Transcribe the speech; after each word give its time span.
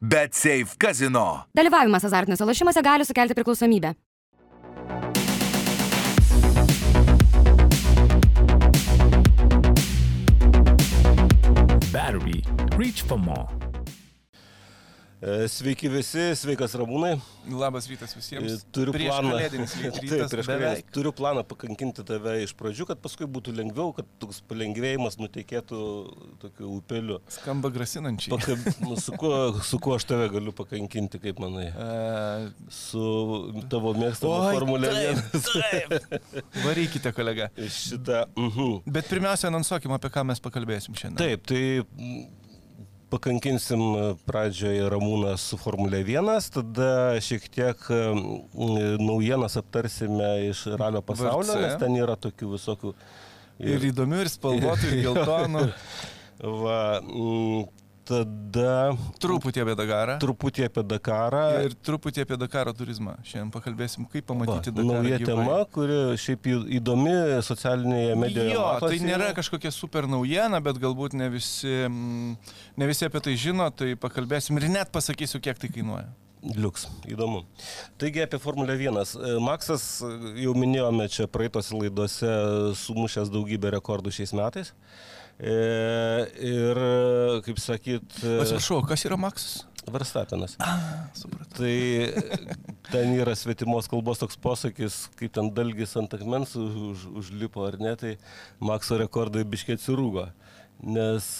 Bet 0.00 0.32
Safe 0.32 0.76
Casino. 0.78 1.44
Dalyvavimas 1.58 2.04
azartiniuose 2.04 2.44
lošimuose 2.46 2.82
gali 2.82 3.04
sukelti 3.04 3.34
priklausomybę. 3.34 3.94
Battery. 11.92 12.44
Reach 12.78 13.02
for 13.02 13.18
more. 13.18 13.67
E, 15.18 15.48
Sveiki 15.50 15.88
visi, 15.90 16.22
sveikas 16.38 16.76
Ramūnai. 16.78 17.16
Labas 17.50 17.88
rytas 17.90 18.12
E, 18.14 18.20
visiems. 18.20 18.60
Turiu 18.70 18.92
prieš 18.94 19.08
planą. 19.10 19.32
Taip, 19.98 20.34
prieš. 20.46 20.82
Turiu 20.94 21.12
planą 21.16 21.42
pakankinti 21.48 22.04
tave 22.06 22.36
iš 22.44 22.52
pradžių, 22.58 22.86
kad 22.92 23.00
paskui 23.02 23.26
būtų 23.26 23.54
lengviau, 23.56 23.90
kad 23.96 24.06
toks 24.22 24.38
palengvėjimas 24.46 25.18
nutekėtų 25.18 25.80
tokiu 26.44 26.70
upeliu. 26.76 27.18
Skamba 27.34 27.72
grasinančiai. 27.74 28.36
Pakab... 28.36 28.62
Nu, 28.88 28.94
su, 29.00 29.10
kuo, 29.18 29.34
su 29.66 29.80
kuo 29.82 29.96
aš 29.98 30.06
tave 30.08 30.28
galiu 30.30 30.52
pakankinti, 30.54 31.18
kaip 31.20 31.42
manai? 31.42 31.66
E, 31.74 32.48
Su 32.72 33.02
tavo 33.72 33.90
mėgstamu 33.98 34.36
Oi, 34.36 34.54
Formulė 34.54 34.92
taip, 34.94 35.38
1. 35.42 36.28
varykite, 36.68 37.12
kolega. 37.16 37.50
Šitą. 37.58 38.22
Mhm. 38.38 38.84
Bet 38.86 39.10
pirmiausia, 39.10 39.50
anonsuokim, 39.50 39.92
apie 39.98 40.12
ką 40.14 40.28
mes 40.30 40.46
pakalbėsim 40.46 40.94
šiandien. 40.94 41.18
Taip, 41.18 41.48
tai 41.50 41.64
pakankinsim 43.12 43.82
pradžioje 44.28 44.88
Ramūną 44.92 45.34
su 45.40 45.58
Formulė 45.60 46.02
1, 46.04 46.28
tada 46.58 46.90
šiek 47.24 47.48
tiek 47.52 47.88
mm, 47.88 49.00
naujienas 49.02 49.58
aptarsime 49.60 50.30
iš 50.50 50.66
ralio 50.78 51.02
pasaulio, 51.04 51.54
VRC. 51.54 51.64
nes 51.64 51.80
ten 51.80 51.96
yra 51.98 52.18
tokių 52.20 52.52
visokių. 52.56 52.94
Ir 53.68 53.88
įdomių, 53.90 54.22
ir 54.22 54.30
spalvotų, 54.30 54.92
ir 54.92 55.00
geltonų. 55.08 55.64
Va, 56.62 56.80
tada 58.08 58.94
Truputį 59.20 59.62
apie 59.64 59.74
Dakarą. 59.78 60.14
truputį 60.22 60.64
apie 60.68 60.84
Dakarą. 60.88 61.42
Ir 61.66 61.74
truputį 61.84 62.24
apie 62.24 62.38
Dakaro 62.40 62.72
turizmą. 62.76 63.16
Šiandien 63.26 63.50
pakalbėsim, 63.54 64.06
kaip 64.08 64.24
Va, 64.24 64.32
pamatyti 64.34 64.72
Dakarą. 64.72 65.02
nauja 65.02 65.18
gyvai. 65.20 65.26
tema, 65.28 65.58
kuri 65.74 65.98
šiaip 66.20 66.48
įdomi 66.78 67.16
socialinėje 67.44 68.14
medijoje. 68.16 68.54
Jo, 68.54 68.64
tai 68.80 68.94
matosi. 68.96 69.04
nėra 69.10 69.32
kažkokia 69.36 69.72
super 69.74 70.08
naujiena, 70.08 70.62
bet 70.64 70.80
galbūt 70.80 71.18
ne 71.20 71.28
visi, 71.34 71.74
mm, 71.88 72.38
ne 72.80 72.86
visi 72.88 73.04
apie 73.04 73.20
tai 73.20 73.36
žino, 73.36 73.68
tai 73.70 73.92
pakalbėsim 73.94 74.56
ir 74.62 74.68
net 74.72 74.90
pasakysiu, 74.94 75.40
kiek 75.44 75.58
tai 75.58 75.68
kainuoja. 75.68 76.08
Liuks, 76.54 76.86
įdomu. 77.10 77.42
Taigi 77.98 78.22
apie 78.22 78.38
Formulę 78.38 78.76
1. 78.78 79.16
E, 79.18 79.38
Maksas, 79.42 80.00
e, 80.06 80.42
jau 80.44 80.54
minėjome 80.54 81.08
čia 81.10 81.26
praeitose 81.26 81.74
laidose, 81.74 82.30
sumušęs 82.78 83.28
daugybę 83.34 83.72
rekordų 83.74 84.12
šiais 84.14 84.32
metais. 84.38 84.70
E, 84.70 85.17
ir, 85.38 86.78
e, 86.82 87.40
kaip 87.46 87.60
sakyt, 87.62 88.06
e, 88.24 88.38
Atsiprašau, 88.42 88.80
kas 88.88 89.04
yra 89.06 89.18
Maksas? 89.20 89.60
Verstapenas. 89.88 90.56
Supratau. 91.16 91.60
Tai 91.60 91.70
e, 91.70 92.24
ten 92.90 93.14
yra 93.16 93.36
svetimos 93.38 93.86
kalbos 93.88 94.18
toks 94.20 94.36
posakis, 94.36 95.04
kaip 95.16 95.32
ten 95.36 95.52
dalgis 95.54 95.94
ant 96.00 96.16
akmens 96.18 96.56
už, 96.58 96.74
už, 96.90 97.06
užlipo 97.22 97.64
ar 97.68 97.78
ne, 97.80 97.94
tai 97.96 98.16
Makso 98.58 98.98
rekordai 98.98 99.46
biškiai 99.48 99.78
atsirūgo. 99.78 100.26
Nes, 100.82 101.30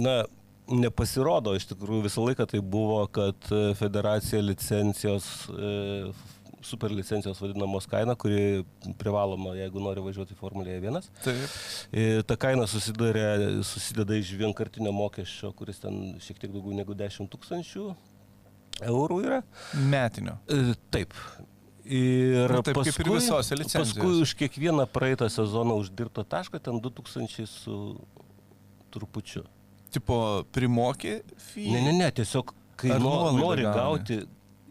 na, 0.00 0.16
nepasirodo, 0.68 1.54
iš 1.56 1.68
tikrųjų 1.70 2.08
visą 2.08 2.24
laiką 2.24 2.48
tai 2.50 2.60
buvo, 2.60 2.98
kad 3.12 3.52
federacija 3.78 4.42
licencijos, 4.44 5.28
super 6.64 6.92
licencijos 6.94 7.40
vadinamos 7.42 7.86
kaina, 7.90 8.14
kuri 8.18 8.64
privaloma, 9.00 9.52
jeigu 9.58 9.82
nori 9.84 10.02
važiuoti 10.04 10.36
Formulėje 10.38 10.80
1. 10.82 11.08
Taip. 11.24 11.56
Ta 12.28 12.36
kaina 12.40 12.66
susidarė, 12.70 13.26
susideda 13.66 14.16
iš 14.18 14.32
vienkartinio 14.40 14.92
mokesčio, 14.96 15.52
kuris 15.58 15.82
ten 15.84 16.16
šiek 16.24 16.40
tiek 16.42 16.52
daugiau 16.54 16.76
negu 16.80 16.96
10 16.98 17.28
tūkstančių 17.32 17.88
eurų 18.90 19.18
yra. 19.24 19.42
Metinio. 19.90 20.38
E, 20.50 20.74
Taip. 20.94 21.12
Ir 21.84 22.48
Nu, 22.48 22.62
taip, 22.64 22.78
kaip 22.80 22.86
ir 22.88 22.94
paskui, 22.96 23.12
visose 23.12 23.56
licencijose. 23.60 23.98
paskui 24.00 24.22
už 24.24 24.30
kiekvieną 24.40 24.86
praeitą 24.88 25.28
sezoną 25.28 25.74
uždirbtą 25.82 26.24
tašką 26.24 26.56
ten 26.64 26.78
2000 26.80 27.44
su 27.46 27.74
trupučiu. 28.94 29.42
Tipo, 29.92 30.16
primokė 30.50 31.18
fee? 31.36 31.68
Ne, 31.74 31.82
ne, 31.84 31.92
ne, 31.98 32.08
tiesiog 32.16 32.54
kai 32.80 32.96
no, 32.98 33.12
nori 33.36 33.66
gauni? 33.66 33.76
gauti 33.76 34.16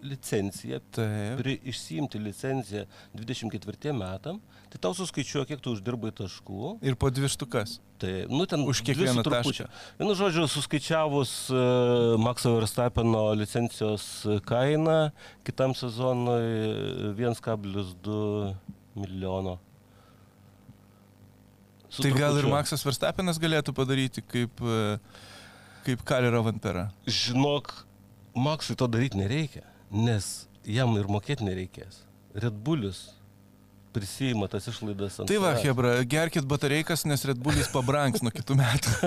licenciją, 0.04 0.80
Taip. 0.94 1.40
pri, 1.40 1.56
išsiimti 1.72 2.20
licenciją 2.20 2.86
24 3.16 3.94
metam, 3.96 4.40
tai 4.72 4.82
tau 4.84 4.94
suskaičiuoja, 4.98 5.48
kiek 5.50 5.64
tu 5.64 5.74
uždirbai 5.78 6.12
taškų. 6.16 6.78
Ir 6.86 6.98
po 7.00 7.10
dvi 7.14 7.30
štukas. 7.32 7.80
Tai, 8.04 8.12
nu, 8.28 8.44
ten 8.50 8.66
Už 8.68 8.82
kiekvieną 8.84 9.24
trupučiu. 9.24 9.64
tašką. 9.64 9.98
Vienu 10.02 10.16
žodžiu, 10.20 10.48
suskaičiavus 10.52 11.34
uh, 11.54 12.16
Makso 12.20 12.56
Verstapeno 12.58 13.30
licencijos 13.40 14.08
kainą, 14.50 15.14
kitam 15.48 15.72
sezonui 15.78 17.14
1,2 17.16 18.56
milijono. 19.00 19.60
Su 21.94 22.02
Tai 22.02 22.12
gal 22.12 22.34
ir 22.34 22.42
trupučiu. 22.42 22.56
Maksas 22.58 22.84
Verstapenas 22.86 23.38
galėtų 23.38 23.74
padaryti 23.78 24.24
kaip, 24.26 24.62
e, 24.66 24.98
kaip 25.86 26.02
Kalero 26.10 26.42
Vampera. 26.42 26.88
Žinok, 27.06 27.70
Maksui 28.34 28.74
to 28.76 28.88
daryti 28.90 29.20
nereikia, 29.20 29.62
nes 29.94 30.48
jam 30.66 30.96
ir 30.98 31.06
mokėti 31.06 31.46
nereikės. 31.46 32.02
Red 32.34 32.58
Bullis 32.66 33.12
prisijima 33.94 34.50
tas 34.52 34.68
išlaidas 34.72 35.20
Tai 35.30 35.40
va. 35.44 35.54
Hebra, 35.64 35.96
gerkit 36.10 36.48
batareikas, 36.50 37.06
nes 37.10 37.26
Red 37.30 37.40
Bullis 37.44 37.70
pabranks 37.74 38.24
nuo 38.26 38.34
kitų 38.34 38.54
metų. 38.60 38.90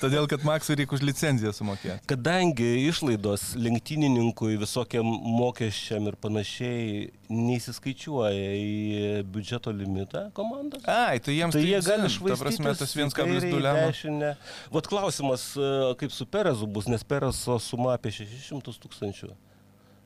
Todėl, 0.00 0.24
kad 0.30 0.44
Maksui 0.46 0.76
reikia 0.80 0.96
už 0.96 1.02
licenciją 1.04 1.52
sumokėti. 1.54 2.00
Kadangi 2.08 2.68
išlaidos 2.88 3.42
lenktynininkui 3.60 4.56
visokiam 4.60 5.06
mokesčiam 5.06 6.06
ir 6.08 6.16
panašiai 6.20 7.10
neįsiskaičiuoja 7.30 8.54
į 8.56 9.22
biudžeto 9.30 9.70
limitą 9.74 10.20
komandos, 10.36 10.82
Ai, 10.90 11.20
tai 11.22 11.36
jiems 11.36 11.54
tai 11.54 11.62
jie 11.66 11.78
dzin, 11.78 11.90
gali 11.92 12.08
Ta 12.08 12.14
švaistyti. 12.16 12.42
prasme, 12.42 12.70
tas 12.80 12.96
1,2 12.96 13.60
lemą. 13.66 14.32
Vat 14.74 14.84
klausimas, 14.90 15.42
e, 15.56 15.58
kaip 16.00 16.12
su 16.16 16.24
Perezu 16.26 16.66
bus, 16.66 16.88
nes 16.90 17.02
Perezo 17.06 17.54
suma 17.62 17.90
apie 17.98 18.10
600 18.14 18.80
tūkstančių. 18.82 19.28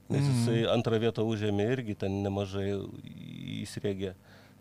Nes 0.08 0.20
Mhm. 0.20 0.32
jisai 0.36 0.66
antrą 0.68 0.98
vietą 1.00 1.22
užėmė 1.24 1.64
irgi 1.72 1.94
ten 1.96 2.22
nemažai 2.22 2.74
įsirėgė. 3.64 4.14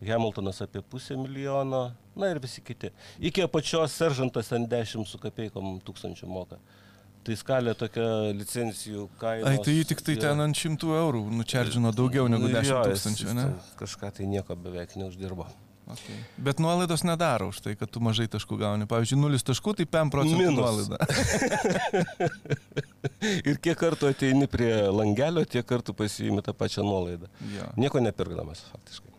Hamiltonas 0.04 0.60
apie 0.60 0.82
pusę 0.82 1.16
milijono, 1.16 1.92
na 2.16 2.30
ir 2.30 2.38
visi 2.42 2.60
kiti. 2.60 2.90
Iki 3.20 3.44
apačios 3.46 3.92
seržantas 3.92 4.50
ant 4.52 4.68
10 4.68 5.06
su 5.08 5.18
kapeikom 5.18 5.80
tūkstančių 5.86 6.26
moka. 6.28 6.58
Tai 7.24 7.32
skalė 7.40 7.72
tokia 7.74 8.32
licencijų 8.36 9.06
kaina. 9.20 9.48
Ai, 9.48 9.58
tai 9.64 9.72
jį 9.78 9.86
tik 9.88 10.02
tai 10.04 10.16
ten 10.20 10.40
ant 10.44 10.56
šimtų 10.56 10.90
eurų 10.98 11.22
nučerdžino 11.32 11.92
daugiau 11.96 12.26
negu 12.28 12.50
10 12.52 12.84
tūkstančių, 12.84 13.34
ne? 13.38 13.46
Kažką 13.80 14.10
tai 14.18 14.26
nieko 14.28 14.56
beveik 14.56 14.92
neuždirbo. 14.96 15.46
Okay. 15.84 16.16
Bet 16.40 16.60
nuolaidos 16.64 17.02
nedaro 17.04 17.50
už 17.52 17.58
tai, 17.60 17.74
kad 17.76 17.90
tu 17.92 18.00
mažai 18.00 18.24
taškų 18.32 18.56
gauni. 18.56 18.86
Pavyzdžiui, 18.88 19.18
0 19.20 19.40
taškų, 19.44 19.74
tai 19.76 19.84
5 19.84 20.12
procentų 20.14 20.54
nuolaida. 20.56 20.96
Ir 23.48 23.60
kiek 23.60 23.76
kartų 23.76 24.08
ateini 24.14 24.48
prie 24.48 24.72
langelio, 24.88 25.44
tiek 25.44 25.66
kartų 25.68 25.92
pasiimi 25.98 26.40
tą 26.44 26.56
pačią 26.56 26.86
nuolaidą. 26.86 27.28
Jo. 27.52 27.68
Nieko 27.76 28.00
nepirkdamas, 28.00 28.64
faktiškai. 28.72 29.12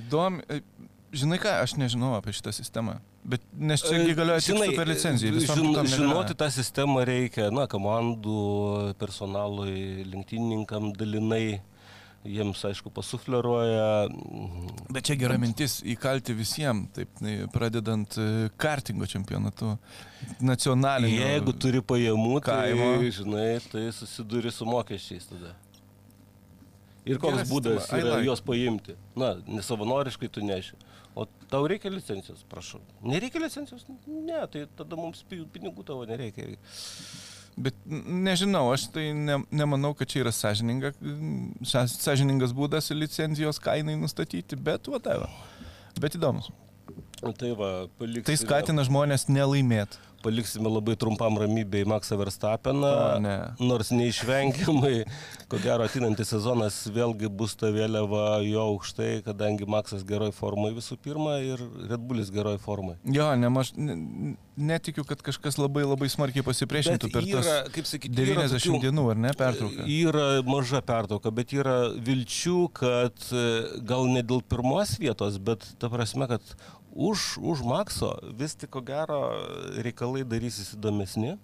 Įdomi. 0.00 0.46
e, 0.48 0.62
Žinai 1.10 1.40
ką, 1.42 1.52
aš 1.64 1.74
nežinau 1.74 2.12
apie 2.14 2.30
šitą 2.30 2.52
sistemą. 2.54 3.00
Bet 3.26 3.42
nes 3.52 3.82
čia 3.82 3.98
gi 4.06 4.14
galioja 4.14 4.40
tik 4.44 4.60
super 4.62 4.88
licencijai. 4.88 5.32
Visom 5.34 5.58
žin, 5.74 5.88
žinoti 5.90 6.36
tą 6.38 6.46
sistemą 6.54 7.02
reikia, 7.04 7.48
na, 7.52 7.66
komandų, 7.68 8.94
personalui, 9.00 10.06
lenktynininkam 10.08 10.92
dalinai. 10.96 11.60
Jiems, 12.20 12.60
aišku, 12.68 12.90
pasufleruoja. 12.92 14.08
Bet 14.92 15.06
čia 15.08 15.14
gera 15.16 15.38
mintis 15.40 15.78
įkalti 15.88 16.34
visiems, 16.36 16.90
taip, 16.92 17.08
tai 17.16 17.38
pradedant 17.54 18.12
e, 18.20 18.26
kartingo 18.60 19.08
čempionatu, 19.08 19.70
nacionaliniu. 20.44 21.16
Jeigu 21.16 21.54
turi 21.56 21.80
pajamų, 21.80 22.34
kaimo. 22.44 22.90
tai, 23.00 23.08
žinai, 23.16 23.48
tai 23.72 23.86
susiduri 23.96 24.52
su 24.52 24.68
mokesčiais 24.68 25.30
tada. 25.32 25.54
Ir 27.08 27.16
koks 27.16 27.38
Gera 27.40 27.48
būdas 27.48 27.80
sistema, 27.86 28.02
yra 28.04 28.12
like. 28.18 28.26
juos 28.28 28.44
paimti? 28.44 28.98
Na, 29.16 29.32
nesavanoriškai 29.48 30.28
tu 30.28 30.44
neši. 30.44 30.76
O 31.16 31.24
tau 31.50 31.64
reikia 31.72 31.88
licencijos, 31.90 32.44
prašau. 32.52 32.82
Nereikia 33.02 33.40
licencijos? 33.42 33.88
Ne, 34.06 34.44
tai 34.52 34.66
tada 34.78 35.00
mums 35.00 35.24
pi- 35.26 35.46
pinigų 35.56 35.88
tavo 35.88 36.04
nereikia. 36.06 36.52
Bet 37.58 37.76
nežinau, 37.86 38.70
aš 38.72 38.86
tai 38.94 39.10
ne, 39.16 39.40
nemanau, 39.52 39.92
kad 39.96 40.08
čia 40.08 40.22
yra 40.22 40.32
sąžininga, 40.32 40.92
sąžiningas 41.66 42.54
būdas 42.56 42.92
licencijos 42.94 43.60
kainai 43.62 43.98
nustatyti, 44.00 44.56
bet 44.56 44.88
whatever. 44.88 45.28
Bet 46.00 46.16
įdomus. 46.16 46.48
Tai 47.20 47.50
va, 47.58 47.70
paliks. 48.00 48.24
Tai 48.28 48.36
skatina 48.40 48.84
žmonės 48.86 49.26
nelaimėti. 49.28 49.98
Paliksime 50.24 50.70
labai 50.70 50.96
trumpam 51.00 51.38
ramybėje 51.40 51.88
Maksą 51.90 52.18
Verstapeną. 52.20 52.92
Ne. 53.24 53.34
Nors 53.60 53.90
neišvengiamai, 53.94 55.04
ko 55.50 55.60
gero, 55.62 55.86
ateinantis 55.88 56.30
sezonas 56.34 56.76
vėlgi 56.92 57.30
bus 57.32 57.56
ta 57.60 57.70
vėliava 57.74 58.40
jo 58.46 58.66
aukštai, 58.74 59.22
kadangi 59.26 59.68
Maksas 59.70 60.04
geroj 60.08 60.32
formai 60.36 60.72
visų 60.76 60.98
pirma 61.02 61.38
ir 61.44 61.62
Red 61.90 62.04
Bullis 62.06 62.30
geroj 62.34 62.58
formai. 62.62 62.96
Jo, 63.04 63.30
nemaž, 63.40 63.72
ne, 63.76 63.96
netikiu, 64.60 65.04
kad 65.08 65.22
kažkas 65.24 65.56
labai 65.60 65.86
labai 65.88 66.08
smarkiai 66.12 66.44
pasipriešintų 66.46 67.10
per 67.14 67.24
yra, 67.26 67.42
tas 67.42 67.74
kaip 67.74 67.88
sakyti, 67.88 68.14
90 68.16 68.44
yra 68.44 68.60
tokių- 68.60 68.82
dienų, 68.84 69.06
ar 69.14 69.20
ne, 69.26 69.32
pertrauką? 69.40 69.86
Yra 70.00 70.26
maža 70.46 70.82
pertrauka, 70.84 71.32
bet 71.34 71.54
yra 71.56 71.78
vilčių, 71.96 72.58
kad 72.76 73.24
e, 73.32 73.46
gal 73.88 74.06
ne 74.12 74.22
dėl 74.22 74.42
pirmos 74.44 74.96
vietos, 75.00 75.38
bet 75.40 75.64
ta 75.80 75.88
prasme, 75.92 76.28
kad 76.28 76.42
už, 76.92 77.38
už 77.38 77.62
Makso 77.66 78.14
vis 78.34 78.56
tik 78.58 78.72
ko 78.74 78.82
gero 78.84 79.22
reikalai 79.78 80.24
darysis 80.26 80.74
įdomesni. 80.76 81.38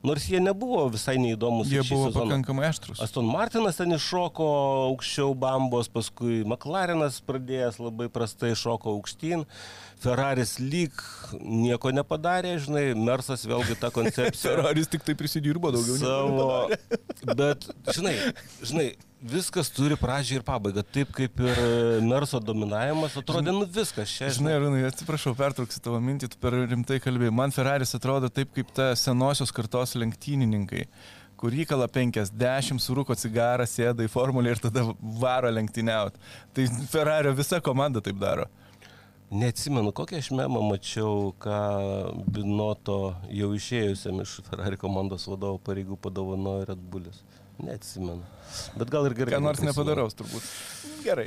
Nors 0.00 0.24
jie 0.24 0.38
nebuvo 0.40 0.86
visai 0.88 1.18
neįdomus. 1.20 1.68
Jie 1.68 1.82
buvo 1.84 2.08
sezoną. 2.08 2.24
pakankamai 2.24 2.70
aštrus. 2.70 3.02
Aston 3.04 3.26
Martinas 3.28 3.76
ten 3.76 3.92
iššoko 3.92 4.46
aukščiau 4.86 5.34
bambos, 5.36 5.90
paskui 5.92 6.40
McLarenas 6.40 7.18
pradėjęs 7.28 7.76
labai 7.82 8.08
prastai 8.12 8.54
šoko 8.56 8.94
aukštyn, 8.96 9.44
Ferraris 10.00 10.54
lyg 10.56 10.96
nieko 11.36 11.92
nepadarė, 11.92 12.54
žinai, 12.64 12.86
Mersas 12.96 13.44
vėlgi 13.44 13.76
tą 13.82 13.92
koncepciją. 13.92 14.40
Ferraris 14.56 14.88
tik 14.88 15.04
tai 15.04 15.18
prisidirbo 15.20 15.68
daugiau. 15.76 16.00
Savo, 16.00 16.48
bet, 17.36 17.68
žinai, 17.92 18.16
žinai, 18.64 18.88
viskas 19.20 19.70
turi 19.72 19.96
pradžią 20.00 20.40
ir 20.40 20.44
pabaigą. 20.46 20.84
Taip 20.96 21.12
kaip 21.16 21.40
ir 21.44 21.60
Merso 22.06 22.40
dominavimas, 22.42 23.16
atrodė, 23.20 23.52
nu 23.54 23.68
viskas 23.68 24.12
čia. 24.16 24.30
Žinai, 24.36 24.56
Arūnai, 24.58 24.82
atsiprašau, 24.88 25.34
pertrauksiu 25.38 25.82
tavo 25.84 26.00
mintį, 26.04 26.32
tu 26.32 26.40
per 26.40 26.56
rimtai 26.70 27.00
kalbėjai. 27.04 27.34
Man 27.42 27.54
Ferraris 27.54 27.94
atrodo 27.98 28.30
taip 28.32 28.52
kaip 28.56 28.72
ta 28.76 28.92
senosios 28.98 29.52
kartos 29.54 29.96
lenktynininkai 30.00 30.86
kur 31.40 31.54
įkala 31.56 31.86
50, 31.88 32.76
surūko 32.84 33.14
cigarą, 33.16 33.64
sėda 33.64 34.04
į 34.04 34.10
formulę 34.12 34.52
ir 34.52 34.60
tada 34.60 34.82
varo 35.00 35.48
lenktyniauti. 35.48 36.20
Tai 36.52 36.66
Ferrario 36.92 37.32
visa 37.32 37.62
komanda 37.64 38.02
taip 38.04 38.18
daro. 38.20 38.44
Neatsimenu, 39.30 39.92
kokią 39.94 40.18
aš 40.20 40.28
memą 40.34 40.60
mačiau, 40.66 41.30
ką 41.40 41.60
Binoto 42.34 43.14
jau 43.32 43.52
išėjusiam 43.56 44.20
iš 44.24 44.40
Ferrari 44.50 44.76
komandos 44.80 45.24
vadovo 45.30 45.60
pareigų 45.64 45.96
padovanojo 46.02 46.66
Red 46.68 46.82
Bullis. 46.92 47.22
Neatsimenu. 47.64 48.22
Bet 48.78 48.90
gal 48.92 49.06
ir 49.08 49.14
gerai. 49.18 49.34
Ką 49.36 49.42
nors 49.44 49.62
nepadaraus 49.64 50.16
turbūt. 50.18 50.46
Gerai, 51.04 51.26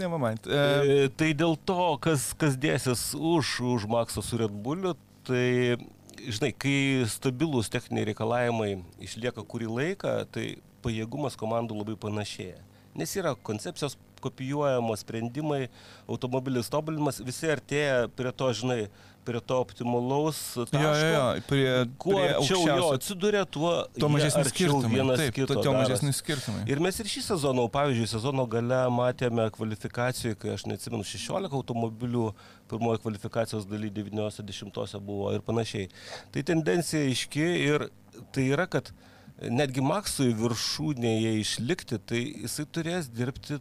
nemamant. 0.00 0.46
E, 0.46 0.60
E, 0.80 1.08
tai 1.16 1.32
dėl 1.36 1.56
to, 1.68 1.96
kas, 2.02 2.30
kas 2.38 2.56
dėsis 2.60 3.10
už, 3.16 3.56
už 3.74 3.86
Makso 3.90 4.22
su 4.24 4.38
Red 4.40 4.54
Bulliu, 4.64 4.94
tai, 5.28 5.76
žinai, 6.20 6.52
kai 6.56 7.06
stabilūs 7.10 7.70
techniniai 7.72 8.10
reikalavimai 8.10 8.72
išlieka 9.02 9.44
kurį 9.48 9.70
laiką, 9.78 10.14
tai 10.32 10.46
pajėgumas 10.84 11.36
komandų 11.40 11.82
labai 11.82 11.98
panašėja. 12.00 12.60
Nes 12.98 13.12
yra 13.16 13.36
koncepcijos 13.46 13.96
kopijuojamos 14.20 15.04
sprendimai, 15.04 15.68
automobilis 16.10 16.68
tobulinimas, 16.72 17.20
visi 17.24 17.48
artėja 17.48 18.08
prie 18.16 18.32
to, 18.36 18.50
žinai, 18.56 18.80
prie 19.24 19.40
to 19.40 19.56
optimalaus 19.60 20.38
taško. 20.56 20.80
jo, 20.82 20.92
jo, 20.96 21.08
jo, 21.14 21.42
prie, 21.48 21.72
Kuo 22.00 22.14
prie 22.16 22.30
arčiau 22.34 22.62
jo 22.68 22.86
atsiduria, 22.96 23.44
tuo, 23.44 23.72
Tuo 23.98 24.08
jie 24.08 24.12
mažesni 24.14 24.40
arčiau 24.44 24.54
skirtumai. 24.72 24.94
vienas 24.94 25.20
Taip, 25.20 25.34
kito 25.36 25.46
tuo, 25.52 25.62
tuo 25.62 25.72
darosi. 25.72 25.90
mažesni 25.92 26.12
skirtumai. 26.16 26.62
Ir 26.72 26.80
mes 26.84 27.00
ir 27.02 27.10
šį 27.12 27.22
sezoną, 27.28 27.66
pavyzdžiui, 27.74 28.08
sezono 28.14 28.46
gale 28.50 28.80
matėme 28.96 29.46
kvalifikacijoje, 29.56 30.38
kai 30.40 30.54
aš 30.56 30.64
neatsimenu, 30.70 31.04
16 31.06 31.56
automobilių 31.60 32.30
pirmoji 32.70 33.02
kvalifikacijos 33.04 33.68
daly 33.70 33.90
90 33.92 35.00
buvo 35.04 35.30
ir 35.36 35.44
panašiai. 35.46 35.88
Tai 36.32 36.42
tendencija 36.52 37.04
aiški 37.08 37.46
ir 37.66 37.88
tai 38.32 38.48
yra, 38.52 38.66
kad 38.70 38.92
netgi 39.40 39.80
Maksui 39.84 40.34
viršūnėje 40.36 41.36
išlikti, 41.40 41.98
tai 42.04 42.24
jisai 42.44 42.66
turės 42.68 43.08
dirbti 43.08 43.60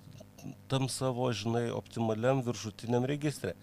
tam 0.72 0.88
savo, 0.92 1.28
žinai, 1.36 1.68
optimaliam 1.76 2.42
viršutiniam 2.46 3.04
registre. 3.08 3.54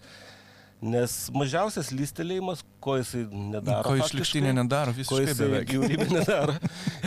Nes 0.77 1.13
mažiausias 1.33 1.87
lystelėjimas, 1.89 2.59
ko 2.85 2.99
jisai 2.99 3.23
nedaro. 3.33 3.81
Ko 3.87 3.95
išlikštinė 3.97 4.51
nedaro, 4.59 4.93
visiškai 4.93 5.23
jisai 5.23 5.47
beveik. 5.47 5.71
bjaurybė 5.71 6.05
nedaro. 6.19 6.53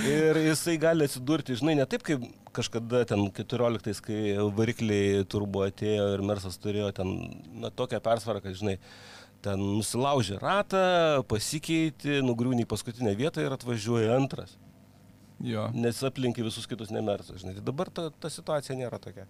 Ir 0.02 0.40
jisai 0.42 0.74
gali 0.82 1.06
atsidurti, 1.06 1.54
žinai, 1.60 1.76
ne 1.78 1.86
taip 1.86 2.02
kaip 2.06 2.24
kažkada 2.56 3.04
ten 3.06 3.28
14, 3.36 4.02
kai 4.02 4.34
varikliai 4.58 5.22
turbo 5.30 5.62
atėjo 5.68 6.08
ir 6.16 6.24
Mersas 6.26 6.58
turėjo 6.58 6.90
ten 6.98 7.14
na, 7.62 7.70
tokią 7.70 8.02
persvarą, 8.02 8.42
kad, 8.42 8.58
žinai, 8.58 8.74
ten 9.46 9.62
nusilaužė 9.62 10.40
ratą, 10.42 10.82
pasikeitė, 11.30 12.18
nugriūnė 12.26 12.66
į 12.66 12.70
paskutinę 12.74 13.14
vietą 13.22 13.46
ir 13.46 13.54
atvažiuoja 13.54 14.18
antras. 14.18 14.58
Jo. 15.40 15.68
Nes 15.72 15.96
aplinkai 16.04 16.44
visus 16.44 16.66
kitus 16.68 16.90
nemersa, 16.92 17.36
žinai. 17.40 17.54
Tai 17.56 17.64
dabar 17.64 17.88
ta, 17.94 18.08
ta 18.12 18.28
situacija 18.32 18.76
nėra 18.76 18.98
tokia. 19.00 19.24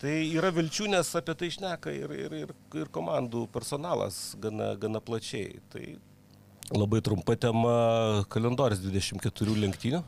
Tai 0.00 0.14
yra 0.34 0.50
vilčių, 0.54 0.88
nes 0.90 1.12
apie 1.18 1.36
tai 1.38 1.50
išneka 1.52 1.92
ir, 1.94 2.14
ir, 2.18 2.34
ir, 2.40 2.54
ir 2.80 2.90
komandų 2.94 3.44
personalas 3.54 4.34
gana, 4.42 4.72
gana 4.82 5.02
plačiai. 5.04 5.60
Tai 5.72 5.84
labai 6.74 7.02
trumpa 7.04 7.36
tema- 7.38 7.76
kalendorius 8.32 8.82
24 8.82 9.54
lenktynių. 9.66 10.02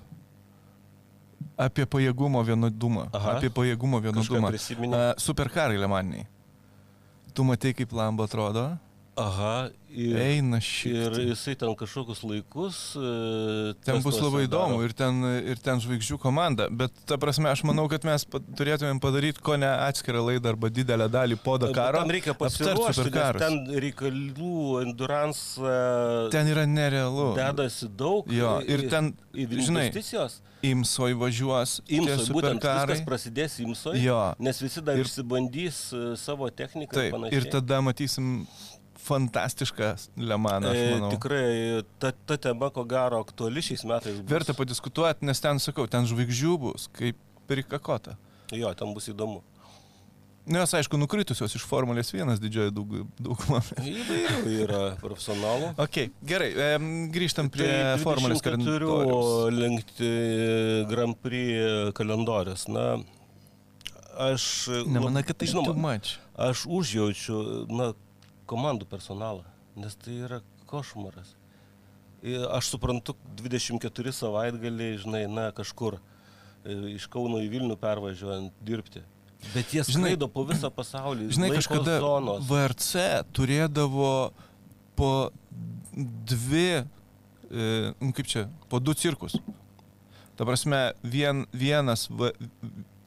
Apie 1.60 1.86
pajėgumo 1.86 2.42
vienodumą. 2.42 3.08
Aha. 3.14 3.36
Apie 3.36 3.50
pajėgumo 3.54 4.00
vienodumą. 4.02 4.50
Superkarai 5.22 5.78
Lemaniniai. 5.78 6.26
Tu 7.34 7.44
matai, 7.46 7.72
kaip 7.74 7.92
Lamba 7.92 8.26
atrodo? 8.26 8.72
Aha. 9.16 9.68
Ir, 9.94 10.16
Eina 10.18 10.58
ir 10.58 10.64
šitą. 10.66 11.20
jisai 11.22 11.52
ten 11.54 11.70
kažkokius 11.78 12.24
laikus. 12.26 12.78
e, 12.98 13.74
Ten 13.86 14.00
bus 14.02 14.16
labai 14.18 14.40
įdomu 14.48 14.80
ir 14.82 14.90
ten, 14.92 15.20
ir 15.46 15.60
ten 15.62 15.78
žvaigždžių 15.78 16.16
komanda, 16.18 16.66
bet 16.68 16.90
ta 17.06 17.14
prasme 17.16 17.46
aš 17.46 17.62
manau, 17.62 17.84
kad 17.88 18.02
mes 18.02 18.24
turėtumėm 18.26 18.98
padaryti 18.98 19.38
ko 19.38 19.54
ne 19.54 19.70
atskirą 19.70 20.18
laidą 20.26 20.50
arba 20.50 20.66
didelę 20.68 21.06
dalį 21.08 21.38
po 21.44 21.54
Dakaro. 21.62 22.00
Tam 22.02 22.10
reikia 22.10 22.34
pasiruošti, 22.34 23.12
ten 23.38 23.60
reikalų 23.70 24.82
endurance 24.82 25.62
e, 25.62 26.28
Ten 26.34 26.50
yra 26.50 26.66
nerealu. 26.66 27.36
dedasi 27.38 27.86
daug. 27.94 28.26
Jo, 28.34 28.58
ir 28.66 28.88
ten, 28.90 29.14
i- 29.32 29.46
žinai, 29.46 29.86
investicijos. 29.92 30.40
Imsoj 30.64 31.12
važiuos. 31.20 31.78
Imsoj, 31.92 32.32
būtent 32.34 32.62
viskas 32.64 33.02
prasidės 33.06 33.58
Imsoj, 33.60 33.98
Jo. 34.02 34.34
nes 34.40 34.58
visi 34.58 34.80
dar 34.82 34.96
Ir- 34.98 35.04
išsibandys 35.06 35.92
e, 35.92 36.16
savo 36.16 36.50
techniką 36.50 36.98
Taip, 36.98 37.14
ir 37.30 37.44
ir 37.44 37.50
tada 37.52 37.78
matysim 37.84 38.46
fantastišką 39.04 39.92
Lemaną, 40.16 40.72
aš 40.72 40.80
E, 40.80 40.90
manau. 40.96 41.10
Tikrai 41.14 41.82
ta, 42.02 42.12
ta 42.12 42.38
tema, 42.48 42.70
ko 42.74 42.84
gero, 42.88 43.20
aktuali 43.24 43.62
šiais 43.64 43.84
metais. 43.88 44.20
Bus. 44.20 44.30
Verta 44.32 44.56
padiskutuoti, 44.56 45.26
nes 45.28 45.40
ten, 45.44 45.60
sakau, 45.62 45.86
ten 45.90 46.08
žvaigždžių 46.08 46.54
bus, 46.62 46.88
kaip 46.96 47.18
perikakota. 47.50 48.16
Jo, 48.54 48.72
ten 48.78 48.94
bus 48.96 49.10
įdomu. 49.12 49.42
Nes, 50.44 50.68
aišku, 50.76 50.98
nukritusios 51.00 51.54
iš 51.56 51.62
Formulės 51.64 52.10
vienas 52.12 52.36
didžioji 52.42 52.72
daug, 52.76 52.90
dauguma. 53.16 53.62
Įvairių 53.80 54.56
yra 54.66 54.80
profesionalų. 55.00 55.70
Ok, 55.80 55.96
gerai, 56.28 56.50
em, 56.66 56.88
grįžtam 57.14 57.48
prie 57.52 57.64
Tai 57.70 58.02
Formulės 58.02 58.42
24 58.44 58.84
kalendoriaus. 58.84 59.56
lenkti 59.56 60.10
Grand 60.90 61.16
Prix 61.24 61.94
kalendorius. 61.96 62.66
Na, 62.68 62.98
aš... 64.26 64.68
Nemanai, 64.84 65.24
kad 65.24 65.40
tai 65.40 65.48
žinoma. 65.48 65.96
Aš 66.50 66.66
užjaučiu, 66.68 67.40
na, 67.72 67.94
komandų 68.50 68.88
personalą, 68.90 69.44
nes 69.78 69.96
tai 70.00 70.18
yra 70.26 70.40
košmaras. 70.70 71.34
Ir 72.24 72.46
Aš 72.56 72.70
suprantu, 72.72 73.16
24 73.36 74.12
savaitgaliai, 74.16 74.96
žinai, 75.02 75.24
na, 75.28 75.50
kažkur 75.52 75.98
e, 75.98 76.94
iš 76.94 77.04
Kauno 77.12 77.42
į 77.44 77.50
Vilnių 77.52 77.76
pervažiuojant 77.80 78.54
dirbti. 78.64 79.04
Bet 79.52 79.74
jie 79.76 79.84
skraido 79.84 80.28
po 80.32 80.46
visą 80.48 80.70
pasaulį. 80.72 81.28
Žinai, 81.36 81.50
kažkada 81.58 81.98
zonos. 82.00 82.46
VRC 82.48 83.04
turėdavo 83.36 84.14
po 84.96 85.10
dvi, 85.92 86.70
e, 86.80 87.68
nu, 88.00 88.14
kaip 88.16 88.30
čia, 88.30 88.46
po 88.72 88.80
du 88.80 88.96
cirkus. 88.96 89.36
Ta 90.34 90.48
prasme, 90.48 90.94
vien, 91.04 91.44
vienas, 91.52 92.08
v, 92.08 92.32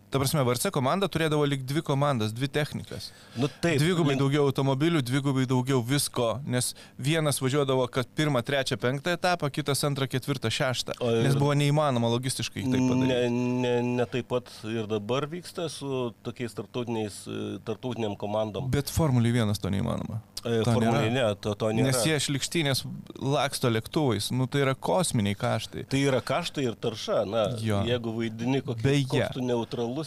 ta 0.09 0.19
prasme, 0.19 0.43
VRC 0.47 0.69
komanda 0.71 1.07
turėdavo 1.11 1.45
lik 1.47 1.63
dvi 1.67 1.81
komandas, 1.81 2.31
dvi 2.33 2.47
technikas. 2.47 3.09
Nu, 3.35 3.47
taip, 3.61 3.79
Dvigubai 3.81 4.13
link- 4.15 4.21
daugiau 4.23 4.45
automobilių, 4.47 5.01
dvigubai 5.03 5.45
daugiau 5.49 5.81
visko, 5.83 6.39
nes 6.47 6.73
vienas 6.97 7.39
važiuodavo, 7.43 7.87
kad 7.91 8.07
pirmą, 8.15 8.41
trečią, 8.43 8.77
penktą 8.79 9.11
etapą, 9.17 9.49
kitas 9.51 9.83
antrą, 9.83 10.07
ketvirtą, 10.07 10.47
šeštą. 10.49 10.95
O 11.01 11.11
ir- 11.11 11.23
Nes 11.27 11.35
buvo 11.35 11.53
neįmanoma 11.53 12.07
logistiškai 12.15 12.63
tai 12.63 12.79
padaryti. 12.79 13.07
Ne, 13.07 13.29
ne, 13.29 13.81
ne 13.97 14.05
taip 14.05 14.27
pat 14.29 14.47
ir 14.63 14.87
dabar 14.87 15.27
vyksta 15.27 15.69
su 15.69 16.13
tokiais 16.23 16.53
e, 16.55 17.59
tarptautiniam 17.65 18.15
komandom. 18.17 18.69
Bet 18.71 18.89
Formulį 18.89 19.31
vienas 19.33 19.59
to 19.59 19.69
neįmanoma. 19.69 20.21
E, 20.45 20.61
to 20.63 20.71
Formulėje 20.71 21.11
nėra. 21.11 21.29
ne, 21.33 21.35
to, 21.41 21.53
to 21.55 21.65
nėra. 21.73 21.89
Nes 21.91 22.03
jie 22.05 22.15
šlikštynės 22.23 22.83
laksto 23.19 23.69
lėktuvais, 23.73 24.31
nu 24.31 24.47
tai 24.47 24.61
yra 24.63 24.73
kosminiai 24.75 25.35
kaštai. 25.35 25.83
Tai 25.89 25.99
yra 25.99 26.21
kaštai 26.21 26.63
ir 26.69 26.75
tarša. 26.79 27.25
Na, 27.27 27.47
Jo. 27.59 27.81
jeigu 27.87 28.13
vaidini 28.15 28.61
kokį 28.61 28.83
Beje. 28.85 29.07
koks 29.11 29.39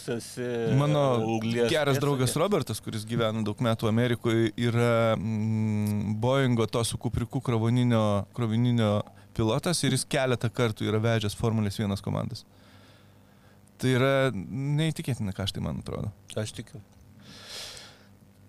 neutralus 0.07 0.37
esi 0.37 0.75
Mano 0.77 1.01
anglies 1.35 1.69
geras 1.69 1.95
pėdsake. 1.97 2.01
draugas 2.01 2.35
Robertas, 2.35 2.79
kuris 2.81 3.05
gyvena 3.05 3.43
daug 3.43 3.57
metų 3.61 3.87
Amerikoje, 3.89 4.51
yra 4.57 5.15
mm, 5.17 6.15
Boeingo 6.21 6.65
to 6.67 6.83
su 6.83 6.97
kupriku 6.97 7.41
krovininio, 7.41 8.25
krovininio 8.33 9.01
pilotas 9.33 9.83
ir 9.83 9.91
jis 9.95 10.05
keletą 10.05 10.49
kartų 10.51 10.87
yra 10.89 10.99
vežęs 10.99 11.35
Formulės 11.37 11.79
1 11.79 12.01
komandas. 12.03 12.45
Tai 13.81 13.89
yra 13.97 14.13
neįtikėtina 14.33 15.33
kaštai, 15.33 15.61
man 15.65 15.79
atrodo. 15.81 16.11
Aš 16.37 16.51
tikiu. 16.53 16.81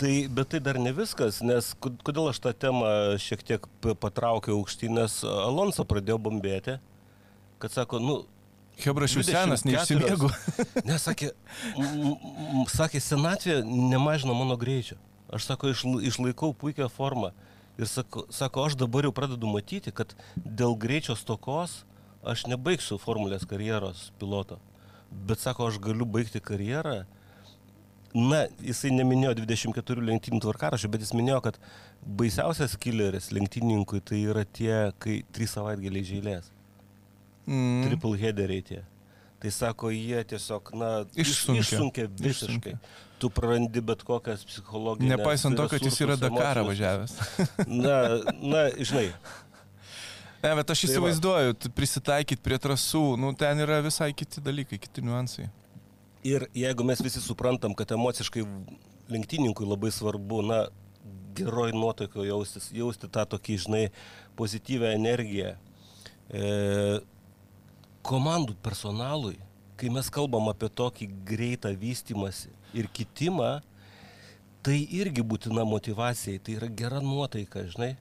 Tai, 0.02 0.26
bet 0.34 0.48
tai 0.50 0.58
dar 0.60 0.78
ne 0.82 0.90
viskas, 0.92 1.38
nes 1.46 1.74
kod- 1.78 2.00
kodėl 2.02 2.28
aš 2.32 2.40
tą 2.42 2.50
temą 2.52 2.88
šiek 3.22 3.42
tiek 3.46 3.66
patraukiau 4.02 4.56
aukštyn, 4.58 4.96
nes 4.98 5.20
Alonso 5.24 5.84
pradėjo 5.86 6.18
bombėti, 6.18 6.78
kad 7.62 7.70
sako, 7.70 8.00
nu, 8.02 8.16
Hebra, 8.80 9.04
aš 9.04 9.14
jau 9.18 9.22
senas, 9.26 9.62
24. 9.62 9.68
neišsimiegu. 9.68 10.28
Nesakė, 10.88 11.30
sakė, 12.72 13.00
senatvė 13.04 13.60
nemažina 13.66 14.34
mano 14.34 14.56
greičio. 14.56 14.96
Aš 15.32 15.46
sako, 15.50 15.70
išl- 15.72 16.00
išlaikau 16.08 16.52
puikią 16.56 16.88
formą. 16.92 17.30
Ir 17.80 17.88
sako, 17.88 18.26
sako, 18.32 18.66
aš 18.68 18.76
dabar 18.80 19.06
jau 19.06 19.12
pradedu 19.16 19.48
matyti, 19.48 19.92
kad 19.94 20.14
dėl 20.36 20.74
greičio 20.76 21.16
stokos 21.16 21.82
aš 22.24 22.46
nebaigsiu 22.50 22.98
formulės 23.00 23.46
karjeros 23.48 24.10
piloto. 24.20 24.58
Bet 25.10 25.40
sako, 25.40 25.68
aš 25.70 25.78
galiu 25.82 26.06
baigti 26.08 26.40
karjerą. 26.40 27.02
Na, 28.12 28.42
jisai 28.60 28.90
neminėjo 28.92 29.32
24 29.38 30.02
lenktynių 30.04 30.42
tvarkarašio, 30.44 30.90
bet 30.92 31.00
jis 31.00 31.14
minėjo, 31.16 31.38
kad 31.46 31.56
baisiausias 32.04 32.74
killeris 32.76 33.30
lenktynininkui 33.32 34.02
tai 34.04 34.18
yra 34.28 34.42
tie, 34.44 34.90
kai 35.00 35.22
3 35.32 35.48
savaitgaliai 35.54 36.04
žailės 36.04 36.50
Mm. 37.46 37.84
triple 37.88 38.16
headeriai 38.20 38.62
tie. 38.62 38.82
Tai 39.42 39.50
sako, 39.50 39.90
jie 39.90 40.20
tiesiog, 40.30 40.68
na, 40.78 40.90
iš- 41.18 41.32
Išsunkia. 41.34 41.62
išsunkia 41.64 42.04
visiškai. 42.20 42.74
Tu 43.18 43.30
prarandi 43.30 43.80
bet 43.82 44.02
kokias 44.06 44.44
psichologinės. 44.46 45.16
Nepaisant 45.16 45.56
to, 45.58 45.66
kad 45.70 45.82
jis 45.82 45.98
yra 46.02 46.16
Dakarą 46.18 46.62
važiavęs. 46.68 47.16
Na, 47.66 47.96
na, 48.42 48.68
žinai, 48.78 49.08
Ne, 50.42 50.54
bet 50.58 50.70
aš 50.74 50.80
Tai 50.80 50.88
va. 50.88 50.92
įsivaizduoju, 50.92 51.54
prisitaikyti 51.70 52.42
prie 52.42 52.56
trasų, 52.58 53.02
nu 53.18 53.28
ten 53.38 53.60
yra 53.62 53.76
visai 53.84 54.08
kiti 54.12 54.40
dalykai, 54.42 54.78
kiti 54.82 55.02
niuansai. 55.06 55.44
ir 56.26 56.48
jeigu 56.54 56.82
mes 56.86 56.98
visi 57.02 57.20
suprantam, 57.22 57.74
kad 57.78 57.90
emociškai 57.94 58.42
lenktynininkui 59.10 59.66
labai 59.66 59.90
svarbu, 59.94 60.40
na, 60.46 60.64
geroj 61.38 61.70
nuotaikoje 61.74 62.28
jaustis, 62.32 62.66
jausti 62.74 63.06
tą 63.10 63.22
tokį, 63.26 63.56
žinai, 63.66 63.84
pozityvę 64.36 64.90
energiją. 64.98 65.54
E, 66.30 67.00
komandų 68.06 68.56
personalui, 68.62 69.36
kai 69.78 69.90
mes 69.92 70.08
kalbam 70.12 70.50
apie 70.52 70.70
tokį 70.70 71.08
greitą 71.26 71.72
vystimąsi 71.78 72.50
ir 72.76 72.88
kitimą, 72.94 73.60
tai 74.62 74.78
irgi 74.94 75.24
būtina 75.26 75.64
motivacijai, 75.66 76.40
tai 76.42 76.56
yra 76.60 76.70
gera 76.70 77.02
nuotaika, 77.02 77.66
žinai. 77.72 77.94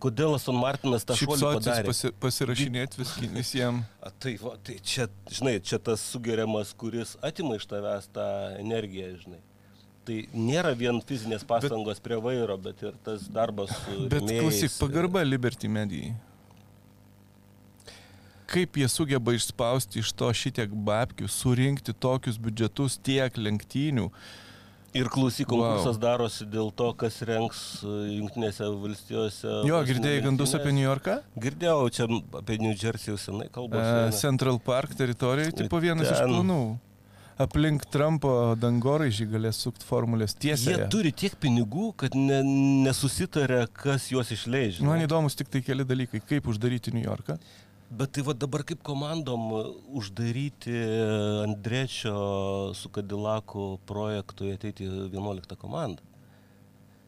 Kodėl 0.00 0.32
Aston 0.32 0.56
Martinas 0.56 1.04
tą 1.04 1.12
šuolį 1.20 1.44
padarė? 1.58 1.90
pasi, 1.90 2.08
pasirašinėti 2.22 3.00
vis, 3.02 3.12
visiems. 3.36 3.84
A, 4.00 4.12
tai, 4.12 4.38
va, 4.40 4.54
tai 4.64 4.78
čia, 4.80 5.10
žinai, 5.28 5.58
čia 5.60 5.76
tas 5.76 6.04
sugeriamas, 6.14 6.72
kuris 6.80 7.18
atima 7.24 7.58
iš 7.60 7.68
tavęs 7.68 8.08
tą 8.14 8.26
energiją, 8.62 9.12
žinai. 9.20 9.42
Tai 10.08 10.16
nėra 10.32 10.72
vien 10.76 11.02
fizinės 11.04 11.44
pastangos 11.44 12.00
bet, 12.00 12.04
prie 12.06 12.16
vairo, 12.24 12.56
bet 12.60 12.80
ir 12.80 12.96
tas 13.04 13.28
darbas 13.28 13.74
su... 13.82 14.06
Bet 14.08 14.24
klausyk, 14.24 14.72
pagarba 14.80 15.20
Liberty 15.26 15.68
medijai. 15.68 16.14
Kaip 18.50 18.76
jie 18.80 18.88
sugeba 18.90 19.32
išspausti 19.36 20.00
iš 20.02 20.10
to 20.18 20.28
šitiek 20.34 20.72
babkių, 20.74 21.28
surinkti 21.30 21.94
tokius 21.94 22.38
biudžetus 22.42 22.96
tiek 23.06 23.36
lenktynių. 23.38 24.08
Ir 24.98 25.06
klausyk, 25.06 25.46
Wow. 25.46 25.60
konkursas 25.78 26.00
darosi 26.02 26.44
dėl 26.50 26.72
to, 26.74 26.88
kas 26.98 27.20
renks 27.22 27.60
e, 27.86 27.92
Junktinėse 28.18 28.66
valstijose. 28.74 29.52
Jo, 29.68 29.78
girdėjai 29.86 30.24
gandus 30.24 30.50
apie. 30.58 30.72
New 30.74 30.82
Yorką? 30.82 31.20
Girdėjau, 31.38 31.84
čia 31.94 32.08
apie 32.40 32.56
New 32.58 32.74
Jersey 32.74 33.12
jau 33.12 33.18
senai 33.22 33.46
kalbos. 33.54 33.78
Uh, 33.78 34.08
eina. 34.08 34.16
Central 34.18 34.58
Park 34.58 34.96
teritorijoje, 34.98 35.54
tipo 35.62 35.78
vienas 35.78 36.10
iš 36.10 36.18
Ten- 36.18 36.34
planų. 36.34 36.58
Aplink 37.40 37.86
Trumpo 37.88 38.32
dangoraižį 38.60 39.30
galės 39.30 39.62
sukti 39.64 39.86
formulės 39.88 40.34
Jie 40.34 40.50
tiesiai. 40.52 40.90
turi 40.92 41.12
tiek 41.12 41.38
pinigų, 41.40 41.94
kad 41.96 42.12
ne, 42.18 42.42
nesusitarė, 42.84 43.62
kas 43.72 44.10
juos 44.10 44.28
išleidžia. 44.34 44.82
Man 44.84 45.00
įdomus 45.06 45.38
tik 45.38 45.48
tai 45.48 45.62
keli 45.64 45.86
dalykai, 45.88 46.20
kaip 46.20 46.50
uždaryti 46.50 46.92
New 46.92 47.06
Yorką. 47.06 47.38
Bet 47.90 48.12
tai 48.14 48.22
va 48.22 48.36
dabar 48.38 48.62
kaip 48.62 48.84
komandom 48.86 49.48
uždaryti 49.98 50.76
Andrečio 51.42 52.70
su 52.78 52.90
Kadilaku 52.94 53.80
projektui 53.86 54.54
ateiti 54.54 54.86
į 54.86 55.08
11 55.10 55.58
komandą. 55.58 56.06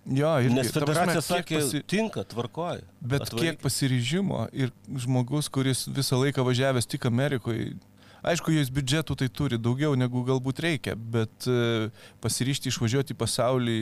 Jo, 0.03 0.33
ir 0.43 0.51
Nes 0.51 0.73
federacija 0.75 1.23
sakė, 1.23 1.61
pasi... 1.61 1.83
tinka, 1.87 2.25
tvarkoja. 2.27 2.83
Bet 2.99 3.31
kiek 3.31 3.61
pasiryžimo 3.63 4.49
ir 4.51 4.73
žmogus, 5.05 5.47
kuris 5.53 5.85
visą 5.87 6.19
laiką 6.19 6.43
važiavęs 6.49 6.91
tik 6.91 7.07
Amerikoje, 7.07 7.77
aišku, 8.27 8.51
jis 8.57 8.73
biudžetų 8.75 9.17
tai 9.23 9.29
turi 9.31 9.61
daugiau 9.63 9.95
negu 9.99 10.25
galbūt 10.27 10.65
reikia, 10.67 10.97
bet 10.97 11.47
e, 11.47 11.93
pasiryžti 12.23 12.73
išvažiuoti 12.73 13.15
į 13.15 13.21
pasaulį 13.23 13.79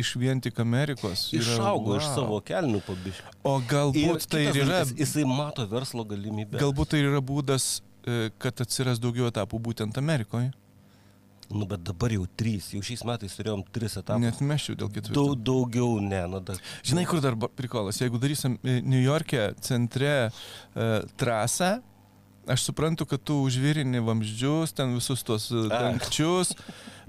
iš 0.00 0.14
vien 0.20 0.40
tik 0.42 0.58
Amerikos. 0.62 1.28
yra- 1.32 1.42
Išaugo 1.44 1.94
wow. 1.94 2.00
iš 2.00 2.08
savo 2.16 2.40
kelnių 2.40 2.80
pabiškį. 2.86 3.32
O 3.46 3.54
galbūt 3.70 4.26
tai 4.30 4.44
ir 4.48 4.60
yra, 4.64 4.82
Jisai 4.98 5.24
mato 5.28 5.66
verslo 5.70 6.04
galimybę. 6.08 6.58
galbūt 6.62 6.94
tai 6.94 7.02
ir 7.04 7.10
yra 7.12 7.22
būdas, 7.22 7.80
e, 8.06 8.30
kad 8.38 8.60
atsiras 8.64 8.98
daugiau 9.02 9.30
etapų 9.30 9.60
būtent 9.70 9.98
Amerikoje. 10.00 10.52
Nu, 11.52 11.66
bet 11.68 11.82
dabar 11.84 12.10
jau 12.10 12.24
trys, 12.40 12.70
jau 12.72 12.80
šiais 12.82 13.02
metais 13.04 13.34
turėjom 13.36 13.62
tris 13.70 13.98
etapus. 14.00 14.22
Net 14.22 14.38
meščiau 14.40 14.78
dėl 14.80 14.88
ketvirto. 14.88 15.14
Daug, 15.18 15.42
daugiau 15.44 15.98
ne, 16.00 16.22
nu, 16.32 16.40
da... 16.40 16.56
Žinai, 16.82 17.04
kur 17.06 17.20
dar 17.20 17.36
prikolas, 17.36 18.00
jeigu 18.00 18.18
darysim 18.18 18.56
e, 18.64 18.78
New 18.80 19.02
York'e 19.02 19.50
centre 19.60 20.14
e, 20.30 20.88
trasą, 21.20 21.82
aš 22.48 22.64
suprantu, 22.70 23.04
kad 23.08 23.22
tu 23.24 23.36
užvirini 23.44 24.00
vamzdžius, 24.04 24.72
ten 24.76 24.96
visus 24.96 25.22
tuos 25.24 25.50
dangčius, 25.68 26.54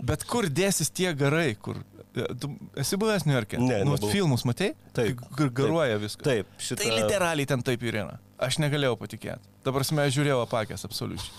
bet 0.04 0.28
kur 0.28 0.48
dėsis 0.52 0.92
tie 0.92 1.14
garai, 1.16 1.56
kur... 1.56 1.80
e, 2.18 2.28
Tu 2.42 2.52
esi 2.84 3.00
buvęs 3.02 3.26
New 3.28 3.36
York'e? 3.36 3.60
Ne, 3.62 3.82
Nu, 3.84 3.96
nebuvau. 3.96 4.12
filmus 4.14 4.46
matei? 4.48 4.74
Taip, 4.96 5.20
Kur 5.38 5.52
garuoja 5.62 5.98
viskas. 6.02 6.24
Taip, 6.26 6.54
šitą... 6.60 6.84
Tai 6.84 6.94
literaliai 7.00 7.50
ten 7.50 7.66
taip 7.66 7.84
ir 7.86 8.00
yra. 8.04 8.20
Aš 8.42 8.60
negalėjau 8.64 8.96
patikėti. 9.00 9.52
Dabar 9.66 9.86
mes 9.98 10.16
žiūrėjau 10.16 10.42
apakęs 10.46 10.88
absoliučiai. 10.88 11.36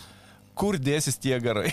Kur 0.56 0.78
dėsis 0.80 1.18
tie 1.20 1.36
garai? 1.44 1.68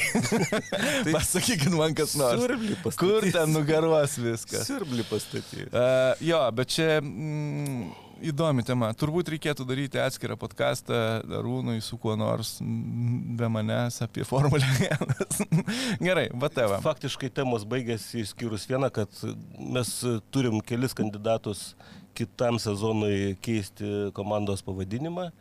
Pasakykit 1.15 1.71
man 1.71 1.93
kas 1.95 2.17
nors. 2.19 2.41
Siurblį 2.41 2.75
pastatys. 2.83 2.99
Kur 2.99 3.27
ten 3.31 3.53
nugaruos 3.55 4.17
viskas? 4.19 4.65
Siurblį 4.67 5.05
pastatys. 5.07 5.69
Uh, 5.71 6.11
jo, 6.19 6.41
bet 6.57 6.73
čia 6.75 6.97
mm, 6.99 7.93
įdomi 8.21 8.63
tema. 8.65 8.91
Turbūt 8.97 9.31
reikėtų 9.33 9.65
daryti 9.67 9.99
atskirą 10.01 10.35
podcastą 10.39 10.97
Arūnui 11.39 11.79
su 11.83 11.97
kuo 12.01 12.15
nors 12.19 12.57
be 12.61 13.49
manęs 13.51 14.01
apie 14.05 14.25
Formulę 14.27 14.67
1. 14.85 15.57
Gerai, 16.07 16.27
bateva. 16.33 16.79
Faktiškai 16.83 17.31
temos 17.33 17.65
baigėsi 17.69 18.23
išskyrus 18.23 18.67
vieną, 18.69 18.91
kad 18.93 19.23
mes 19.57 19.95
turim 20.33 20.61
kelis 20.61 20.95
kandidatus 20.97 21.73
kitam 22.17 22.59
sezonui 22.61 23.35
keisti 23.43 24.11
komandos 24.17 24.63
pavadinimą. 24.65 25.31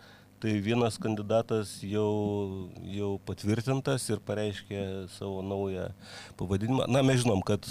Tai 0.43 0.53
vienas 0.59 0.97
kandidatas 0.99 1.77
jau, 1.87 2.69
jau 2.91 3.13
patvirtintas 3.29 4.09
ir 4.11 4.19
pareiškė 4.27 4.81
savo 5.15 5.39
naują 5.47 5.93
pavadinimą. 6.41 6.89
Na, 6.91 7.05
mes 7.07 7.23
žinom, 7.23 7.45
kad 7.47 7.69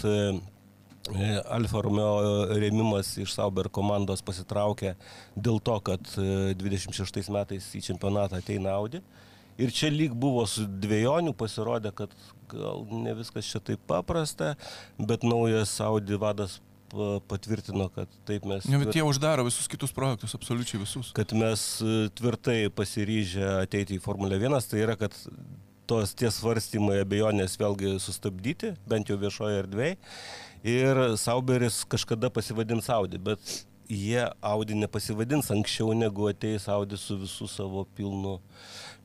Alfa 1.52 1.82
Romeo 1.84 2.46
rėmimas 2.56 3.14
iš 3.22 3.34
Sauber 3.36 3.70
komandos 3.74 4.24
pasitraukė 4.26 4.96
dėl 5.36 5.60
to, 5.64 5.78
kad 5.92 6.14
e, 6.18 6.54
26 6.60 7.30
metais 7.34 7.68
į 7.78 7.84
čempionatą 7.92 8.40
ateina 8.42 8.76
Audi. 8.78 9.02
Ir 9.62 9.70
čia 9.76 9.92
lyg 9.94 10.14
buvo 10.18 10.46
su 10.50 10.64
dviejonių, 10.66 11.34
pasirodė, 11.38 11.92
kad 11.94 12.14
gal 12.50 12.86
ne 12.90 13.14
viskas 13.18 13.46
čia 13.52 13.60
taip 13.62 13.82
paprasta, 13.90 14.56
bet 14.98 15.26
naujas 15.28 15.76
Audi 15.86 16.18
vadas 16.18 16.60
pa- 16.90 17.20
patvirtino, 17.30 17.90
kad 17.94 18.10
taip 18.26 18.48
mes... 18.50 18.66
Ne, 18.72 18.80
bet 18.82 18.96
jie 18.98 19.04
uždaro 19.06 19.46
visus 19.46 19.68
kitus 19.72 19.94
projektus, 19.96 20.34
absoliučiai 20.40 20.82
visus. 20.82 21.12
kad 21.18 21.36
mes 21.38 21.66
e, 21.84 22.08
tvirtai 22.18 22.58
pasiryžę 22.74 23.60
ateiti 23.62 24.00
į 24.00 24.04
Formulę 24.08 24.40
1, 24.42 24.58
tai 24.72 24.82
yra, 24.88 24.98
kad 25.00 25.16
tos 25.92 26.16
tie 26.16 26.32
svarstymai 26.32 27.02
abejonės 27.04 27.58
vėlgi 27.60 27.98
sustabdyti, 28.00 28.76
bent 28.88 29.12
jau 29.12 29.20
viešoje 29.20 29.60
erdvėje. 29.66 29.98
Ir 30.62 31.02
Sauberis 31.18 31.82
kažkada 31.90 32.30
pasivadins 32.32 32.88
Audi, 32.94 33.20
bet 33.20 33.42
jie 33.92 34.24
Audi 34.46 34.78
nepasivadins 34.78 35.52
anksčiau 35.52 35.96
negu 35.98 36.30
ateis 36.32 36.70
Audi 36.72 37.00
su 37.02 37.18
visų 37.24 37.48
savo 37.50 37.84
pilnu, 37.98 38.38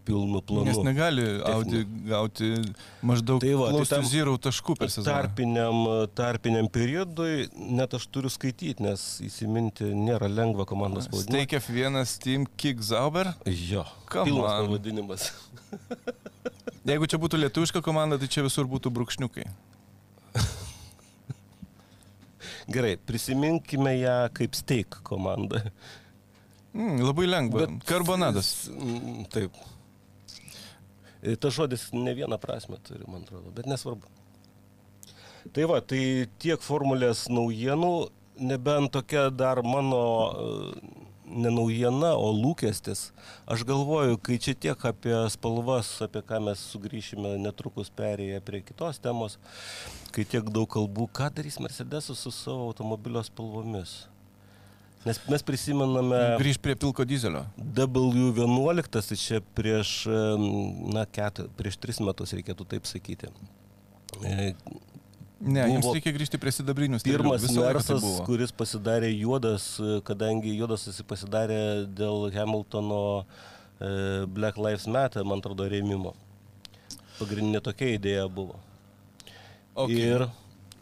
pilnu 0.07 0.43
planu. 0.47 0.67
Nes 0.69 0.79
negali 0.85 1.25
Audi 1.49 1.81
gauti 2.07 2.53
maždaug 3.01 3.41
Tai 3.43 3.57
va, 3.59 3.73
tai 3.89 4.03
zero 4.13 4.37
taškų 4.37 4.77
per 4.79 4.93
sezoną. 4.93 5.09
Tarpiniam, 5.09 5.83
tarpiniam 6.21 6.71
periodui 6.71 7.49
net 7.57 7.97
aš 7.99 8.07
turiu 8.13 8.31
skaityti, 8.31 8.85
nes 8.85 9.09
įsiminti 9.27 9.91
nėra 9.97 10.31
lengva 10.31 10.69
komandos 10.69 11.09
pavadinimą. 11.11 11.49
Steak 11.49 11.59
F1 11.65 12.07
Steam 12.13 12.47
Kick 12.55 12.85
Zauber. 12.85 13.33
Jo, 13.49 13.89
Come 14.13 14.31
pilnas 14.31 14.61
pavadinimas. 14.61 15.31
Jeigu 16.87 17.07
čia 17.11 17.19
būtų 17.19 17.41
lietuviška 17.41 17.81
komanda, 17.83 18.19
tai 18.21 18.29
čia 18.31 18.45
visur 18.47 18.69
būtų 18.71 18.93
brūkšniukai. 18.95 19.47
Gerai, 22.75 22.93
prisiminkime 23.09 23.97
ją 23.99 24.19
kaip 24.37 24.55
steak 24.55 25.01
komandą. 25.07 25.65
Mm, 26.77 27.01
labai 27.03 27.27
lengva. 27.27 27.65
Bet... 27.65 27.81
Karbonadas. 27.89 28.53
Taip. 29.35 29.57
Ir 31.27 31.41
Tas 31.43 31.57
žodis 31.57 31.89
ne 31.97 32.13
vieną 32.15 32.39
prasme 32.39 32.79
turi, 32.87 33.03
man 33.11 33.25
atrodo, 33.25 33.51
bet 33.57 33.67
nesvarbu. 33.67 34.07
Tai 35.55 35.65
va, 35.71 35.81
tai 35.83 36.29
tiek 36.43 36.63
formulės 36.63 37.25
naujienų, 37.33 37.93
nebent 38.47 38.93
tokia 38.95 39.27
dar 39.35 39.63
mano 39.67 40.05
e, 40.31 41.06
ne 41.27 41.51
naujiena, 41.51 42.15
o 42.15 42.31
lūkestis. 42.35 43.11
Aš 43.51 43.65
galvoju, 43.69 44.19
kai 44.23 44.39
čia 44.43 44.55
tiek 44.55 44.85
apie 44.89 45.15
spalvas, 45.33 45.91
apie 46.07 46.23
ką 46.27 46.41
mes 46.49 46.63
sugrįšime 46.73 47.37
netrukus 47.43 47.91
perėję 47.91 48.41
prie 48.47 48.63
kitos 48.67 49.01
temos, 49.03 49.39
kai 50.15 50.27
tiek 50.29 50.47
daug 50.51 50.69
kalbų, 50.71 51.09
ką 51.17 51.31
darys 51.37 51.59
Mercedesas 51.63 52.23
su 52.23 52.35
savo 52.35 52.71
automobilio 52.71 53.23
spalvomis. 53.27 54.05
Nes 55.07 55.21
mes 55.31 55.45
prisimename 55.47 56.19
Grįž 56.41 56.59
prie 56.59 56.75
pilko 56.75 57.05
dizelio. 57.07 57.45
W11, 57.79 58.91
tai 58.91 59.19
čia 59.21 59.39
prieš, 59.55 60.01
na, 60.97 61.05
ket, 61.07 61.45
prieš 61.59 61.79
tris 61.79 62.03
metus 62.03 62.35
reikėtų 62.35 62.67
taip 62.75 62.89
sakyti. 62.91 63.31
Ne, 65.37 65.67
Buvo 65.69 65.93
reikia 65.93 66.15
grįžti 66.17 66.39
prie 66.41 66.53
sidabrinių. 66.55 66.99
Pirmas 67.05 67.43
tai 67.45 67.57
mersas, 67.59 68.01
buvo. 68.01 68.23
kuris 68.25 68.55
pasidarė 68.57 69.11
juodas, 69.13 69.67
kadangi 70.09 70.55
juodas 70.57 70.87
jis 70.89 71.03
pasidarė 71.05 71.59
dėl 71.93 72.31
Hamiltono 72.33 73.03
e, 73.21 74.25
Black 74.33 74.57
Lives 74.57 74.89
Matter, 74.89 75.27
man 75.29 75.45
atrodo, 75.45 75.69
rėmimo. 75.69 76.15
Pagrindinė 77.19 77.61
tokia 77.65 77.93
idėja 77.99 78.25
buvo. 78.33 78.57
Okay. 79.77 80.01
Ir, 80.09 80.25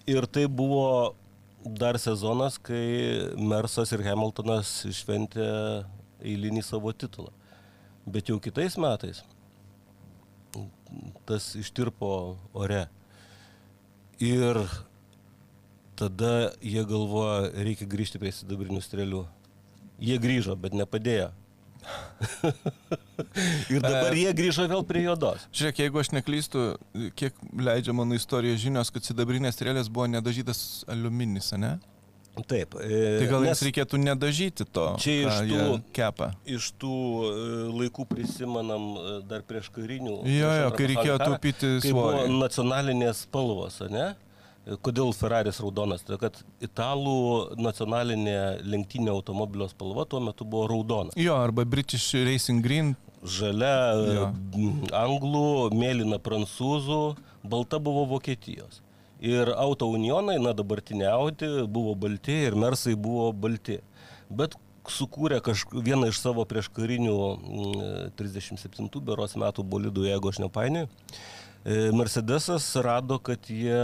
ir 0.06 0.30
tai 0.30 0.46
buvo 0.46 1.16
dar 1.64 1.98
sezonas, 1.98 2.60
kai 2.62 3.34
Mersas 3.34 3.90
ir 3.96 4.06
Hamiltonas 4.06 4.84
išventė 4.86 5.48
eilinį 6.22 6.62
savo 6.62 6.94
titulą. 6.94 7.34
Bet 8.06 8.30
jau 8.30 8.38
kitais 8.38 8.78
metais 8.78 9.24
tas 11.26 11.54
ištirpo 11.58 12.36
ore. 12.54 12.84
Ir 14.22 14.60
tada 15.98 16.52
jie 16.62 16.84
galvoja, 16.86 17.48
reikia 17.66 17.88
grįžti 17.90 18.20
prie 18.22 18.34
sidabrinių 18.34 18.82
strėlių. 18.82 19.24
Jie 20.02 20.18
grįžo, 20.22 20.58
bet 20.58 20.74
nepadėjo. 20.74 21.30
ir 23.72 23.82
dabar 23.84 24.14
jie 24.16 24.30
grįžo 24.36 24.66
vėl 24.70 24.84
prie 24.88 25.04
juodos. 25.04 25.44
Žiūrėk, 25.54 25.82
jeigu 25.84 26.00
aš 26.00 26.10
neklystu, 26.14 26.62
kiek 27.18 27.36
leidžia 27.60 27.94
mano 27.96 28.16
istorijos 28.16 28.62
žinios, 28.62 28.92
kad 28.94 29.04
sidabrinės 29.04 29.58
strėlės 29.58 29.90
buvo 29.92 30.08
nedažytas 30.10 30.84
aliuminis, 30.90 31.52
ne? 31.60 31.76
Taip. 32.50 32.72
Tai 32.74 33.26
gal 33.30 33.44
jiems 33.46 33.60
reikėtų 33.62 33.98
nedažyti 34.02 34.64
to, 34.74 34.84
Čia 34.98 35.12
iš 35.28 35.36
tų- 35.52 35.76
kepa. 35.94 36.32
iš 36.50 36.72
tų 36.82 36.94
e, 37.28 37.34
laikų 37.78 38.06
prisimenam 38.10 38.88
e, 38.98 39.12
dar 39.30 39.44
prieš 39.46 39.68
karinių. 39.70 40.16
Jo, 40.26 40.50
jo, 40.64 40.70
kai 40.74 40.88
reikėjo 40.90 41.18
taupyti 41.22 41.70
Kai 41.84 41.92
buvo 41.94 42.08
svorį. 42.10 42.34
nacionalinės 42.42 43.22
spalvos, 43.28 43.78
ne? 43.90 44.08
Kodėl 44.82 45.12
Ferraris 45.14 45.58
raudonas? 45.60 46.02
Tai 46.08 46.16
kad 46.18 46.38
italų 46.64 47.54
nacionalinė 47.60 48.36
lenktinė 48.64 49.12
automobilio 49.12 49.68
spalva 49.68 50.06
tuo 50.08 50.20
metu 50.24 50.44
buvo 50.48 50.66
raudona. 50.72 51.12
Jo, 51.20 51.36
arba 51.36 51.64
British 51.68 52.10
Racing 52.14 52.64
Green. 52.64 52.96
Žalia 53.22 53.76
Jo. 54.14 54.24
e, 54.56 54.72
anglų, 54.92 55.70
mėlyna 55.72 56.18
prancūzų, 56.18 57.16
balta 57.44 57.78
buvo 57.78 58.06
Vokietijos. 58.10 58.80
Ir 59.20 59.48
auto 59.56 59.86
unionai, 59.88 60.36
na 60.42 60.52
dabartinė 60.52 61.06
Audi, 61.12 61.48
buvo 61.70 61.94
balti 61.94 62.34
ir 62.48 62.56
Mersai 62.58 62.94
buvo 62.98 63.30
balti. 63.32 63.78
Bet 64.28 64.56
sukūrė 64.90 65.38
kažk... 65.44 65.72
vieną 65.84 66.10
iš 66.10 66.18
savo 66.20 66.44
prieškarinių 66.48 67.14
mm, 67.14 68.12
37 68.18 68.90
beros 69.04 69.36
metų 69.40 69.64
bolidų, 69.64 70.08
jeigu 70.10 70.32
aš 70.32 70.42
nepainioju. 70.44 70.90
E, 71.64 71.76
Mercedesas 71.96 72.66
rado, 72.84 73.16
kad 73.24 73.48
jie 73.48 73.78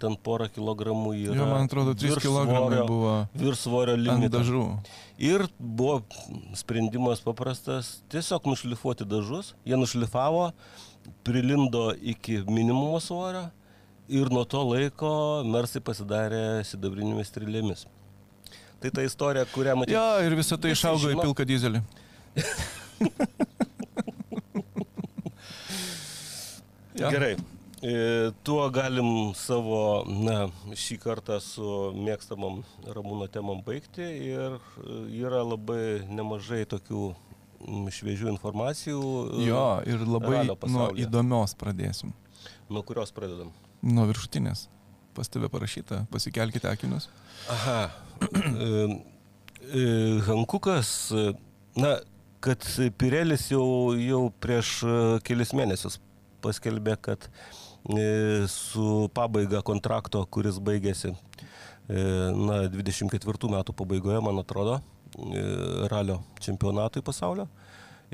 ten 0.00 0.16
porą 0.16 0.46
kilogramų 0.48 1.12
yra. 1.26 1.36
Jo, 1.36 1.48
man 1.50 1.66
atrodo, 1.68 1.92
3 1.92 2.08
virš 2.14 2.24
kg 2.24 2.46
svorio- 2.48 2.86
buvo 2.88 3.16
Virš 3.36 3.64
svorio 3.66 3.98
ant 3.98 4.06
limito. 4.06 4.38
dažų. 4.38 4.62
Ir 5.20 5.44
buvo 5.58 6.00
sprendimas 6.56 7.20
paprastas- 7.20 7.98
tiesiog 8.12 8.48
nušlifuoti 8.48 9.04
dažus. 9.04 9.52
Jie 9.68 9.76
nušlifavo, 9.76 10.52
prilindo 11.22 11.92
iki 12.00 12.40
minimumo 12.48 13.00
svorio 13.00 13.50
ir 14.08 14.30
nuo 14.32 14.44
to 14.44 14.62
laiko 14.66 15.12
Mersai 15.46 15.82
pasidarė 15.84 16.62
sidabrinėmis 16.66 17.30
strėlėmis. 17.32 17.86
Tai 18.82 18.90
ta 18.90 19.04
istorija, 19.06 19.44
kurią 19.52 19.76
matėte. 19.78 19.94
Jo, 19.94 20.06
ir 20.26 20.34
visą 20.34 20.58
tai 20.58 20.72
išaugo 20.74 21.06
į 21.06 21.14
žino. 21.14 21.22
pilką 21.28 21.46
dizelį. 21.46 21.82
Jo. 26.92 27.08
Gerai. 27.10 27.36
E, 27.82 28.30
Tuo 28.42 28.68
galim 28.70 29.32
savo, 29.34 30.04
na, 30.06 30.46
šį 30.76 30.98
kartą 31.02 31.38
su 31.42 31.64
mėgstamam 31.96 32.60
Ramūno 32.94 33.26
temam 33.32 33.62
baigti 33.66 34.04
ir 34.28 34.54
e, 34.54 34.98
yra 35.18 35.40
labai 35.42 36.04
nemažai 36.06 36.62
tokių 36.70 37.08
mm, 37.10 37.88
šviežių 37.96 38.28
informacijų. 38.36 39.00
e, 39.40 39.46
Jo, 39.48 39.64
ir 39.88 40.04
labai 40.06 40.44
nuo 40.70 40.90
įdomios 40.94 41.56
pradėsim. 41.58 42.12
Nuo 42.72 42.84
kurios 42.88 43.12
pradedam? 43.14 43.52
Nuo 43.84 44.06
viršutinės. 44.08 44.66
Pas 45.12 45.28
tave 45.28 45.50
parašyta, 45.52 46.06
pasikelkite 46.12 46.70
akinius. 46.70 47.10
Aha. 47.52 47.90
Hankukas, 50.28 51.12
na, 51.78 51.96
kad 52.42 52.64
Pirelis 52.98 53.46
jau, 53.52 53.94
jau 53.94 54.22
prieš 54.42 54.80
e, 54.82 54.94
kelis 55.26 55.52
mėnesius 55.54 56.00
paskelbė, 56.42 56.96
kad 56.98 57.28
e, 57.28 58.48
su 58.50 59.06
pabaiga 59.14 59.60
kontrakto, 59.66 60.24
kuris 60.34 60.58
baigėsi, 60.58 61.12
e, 61.12 62.02
na, 62.34 62.64
24 62.72 63.52
metų 63.52 63.76
pabaigoje, 63.78 64.18
man 64.24 64.42
atrodo, 64.42 64.80
ralio 65.92 66.22
čempionatui 66.40 67.02
pasaulio, 67.04 67.46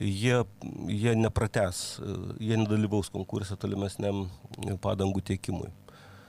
jie, 0.00 0.44
jie 0.88 1.14
neprates, 1.18 1.98
jie 2.40 2.56
nedalyvaus 2.58 3.10
konkurse 3.12 3.56
tolimesniam 3.60 4.26
padangų 4.82 5.22
tiekimui. 5.32 5.70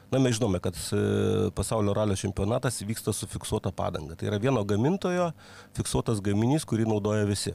Na, 0.09 0.17
mes 0.17 0.39
žinome, 0.39 0.57
kad 0.59 0.73
e, 0.73 1.51
pasaulio 1.53 1.93
ralio 1.93 2.15
čempionatas 2.17 2.81
vyksta 2.81 3.13
su 3.13 3.27
fiksuota 3.29 3.69
padanga. 3.71 4.15
Tai 4.17 4.31
yra 4.31 4.39
vieno 4.41 4.63
gamintojo 4.65 5.29
fiksuotas 5.77 6.21
gaminys, 6.25 6.65
kurį 6.65 6.87
naudoja 6.89 7.27
visi. 7.29 7.53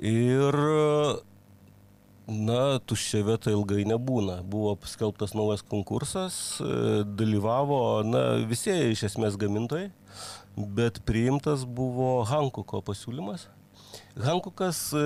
Ir, 0.00 0.56
na, 2.24 2.62
tuščia 2.88 3.20
vieta 3.28 3.52
ilgai 3.52 3.84
nebūna. 3.92 4.40
Buvo 4.48 4.72
paskelbtas 4.80 5.36
naujas 5.36 5.60
konkursas, 5.60 6.38
e, 6.64 7.02
dalyvavo, 7.20 7.82
na, 8.08 8.24
visi 8.48 8.72
iš 8.94 9.10
esmės 9.12 9.36
gamintojai, 9.36 9.90
bet 10.56 11.02
priimtas 11.04 11.68
buvo 11.68 12.22
Hankuko 12.32 12.80
pasiūlymas. 12.88 13.50
Hankukas 14.20 14.78
e, 14.92 15.02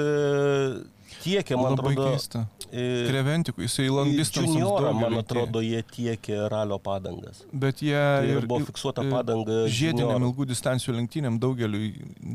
tiekė, 1.22 1.54
man 1.58 1.76
Labai 1.76 1.92
atrodo, 1.94 2.06
keista. 2.16 2.40
e, 2.72 3.06
Kreventikų, 3.06 3.62
jisai 3.66 3.86
long 3.92 4.10
distance. 4.18 4.50
Juniorą, 4.50 4.90
man 4.98 5.14
atrodo, 5.20 5.62
jie 5.62 5.82
tiekė 5.92 6.40
ralio 6.50 6.78
padangas. 6.82 7.44
Bet 7.52 7.82
jie 7.86 7.94
Tai 7.94 8.32
ir 8.32 8.48
buvo 8.50 8.66
fiksuota 8.66 9.04
padanga. 9.06 9.60
Žiediniam 9.70 10.16
juniorų. 10.16 10.30
ilgų 10.32 10.48
distancijų 10.50 10.96
lenktynėm 10.98 11.38
daugeliu, 11.42 11.92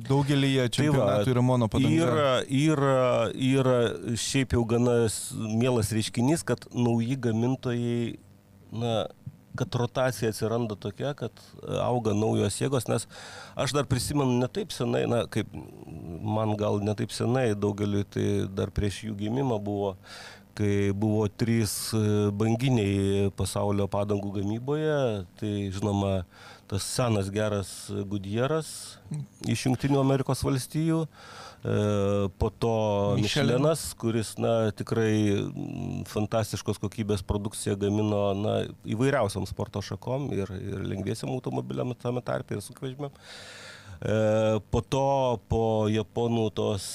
daugelį 0.08 0.54
Tai 0.56 0.64
va, 0.64 0.74
čempionatų 0.80 1.36
yra 1.36 1.44
mono 1.52 1.68
padanga. 1.72 2.08
Yra, 2.08 2.32
yra, 2.48 2.98
yra 3.36 3.78
šiaip 4.16 4.56
jau 4.56 4.64
gana 4.72 4.98
mielas 5.60 5.92
reiškinys, 5.96 6.46
kad 6.48 6.64
nauji 6.72 7.20
gamintojai, 7.28 8.16
na, 8.72 9.02
kad 9.58 9.76
rotacija 9.76 10.30
atsiranda 10.32 10.76
tokia, 10.80 11.14
kad 11.18 11.32
e, 11.32 11.78
auga 11.84 12.14
naujos 12.18 12.60
jėgos, 12.62 12.88
nes 12.92 13.08
aš 13.60 13.76
dar 13.76 13.88
prisimenu 13.90 14.40
ne 14.40 14.50
taip 14.52 14.74
senai, 14.76 15.04
na, 15.10 15.24
kaip 15.32 15.52
man 16.22 16.56
gal 16.60 16.82
ne 16.84 16.96
taip 16.98 17.14
senai, 17.16 17.52
daugeliu 17.56 18.06
tai 18.08 18.28
dar 18.48 18.72
prieš 18.74 19.04
jų 19.08 19.18
gimimą 19.26 19.60
buvo, 19.64 19.96
kai 20.58 20.92
buvo 20.96 21.28
trys 21.28 21.76
e, 21.98 22.06
banginiai 22.36 23.30
pasaulio 23.40 23.88
padangų 23.92 24.38
gamyboje, 24.40 24.98
tai 25.40 25.54
žinoma, 25.74 26.22
tas 26.72 26.88
senas 26.88 27.28
geras 27.32 27.70
Gudjeras 28.08 28.68
iš 29.52 29.66
Junktinių 29.68 30.00
Amerikos 30.00 30.44
valstijų, 30.48 31.04
po 31.62 32.50
to. 32.50 32.76
Mišelenas, 33.21 33.91
kuris, 34.02 34.34
na, 34.41 34.71
tikrai 34.74 35.13
mm, 35.45 36.06
fantastiškos 36.10 36.82
kokybės 36.82 37.21
produkciją 37.28 37.76
gamino, 37.82 38.21
na, 38.38 38.56
įvairiausiam 38.89 39.45
sporto 39.50 39.84
šakom 39.86 40.32
ir, 40.34 40.50
ir 40.58 40.88
lengviesiam 40.89 41.30
automobiliam 41.36 41.93
tame 42.02 42.24
tarpe 42.26 42.58
ir 42.58 42.65
sunkvežimiam. 42.65 43.13
E, 44.02 44.60
po 44.74 44.82
to, 44.82 45.38
po 45.45 45.86
japonų 45.93 46.47
tos 46.58 46.86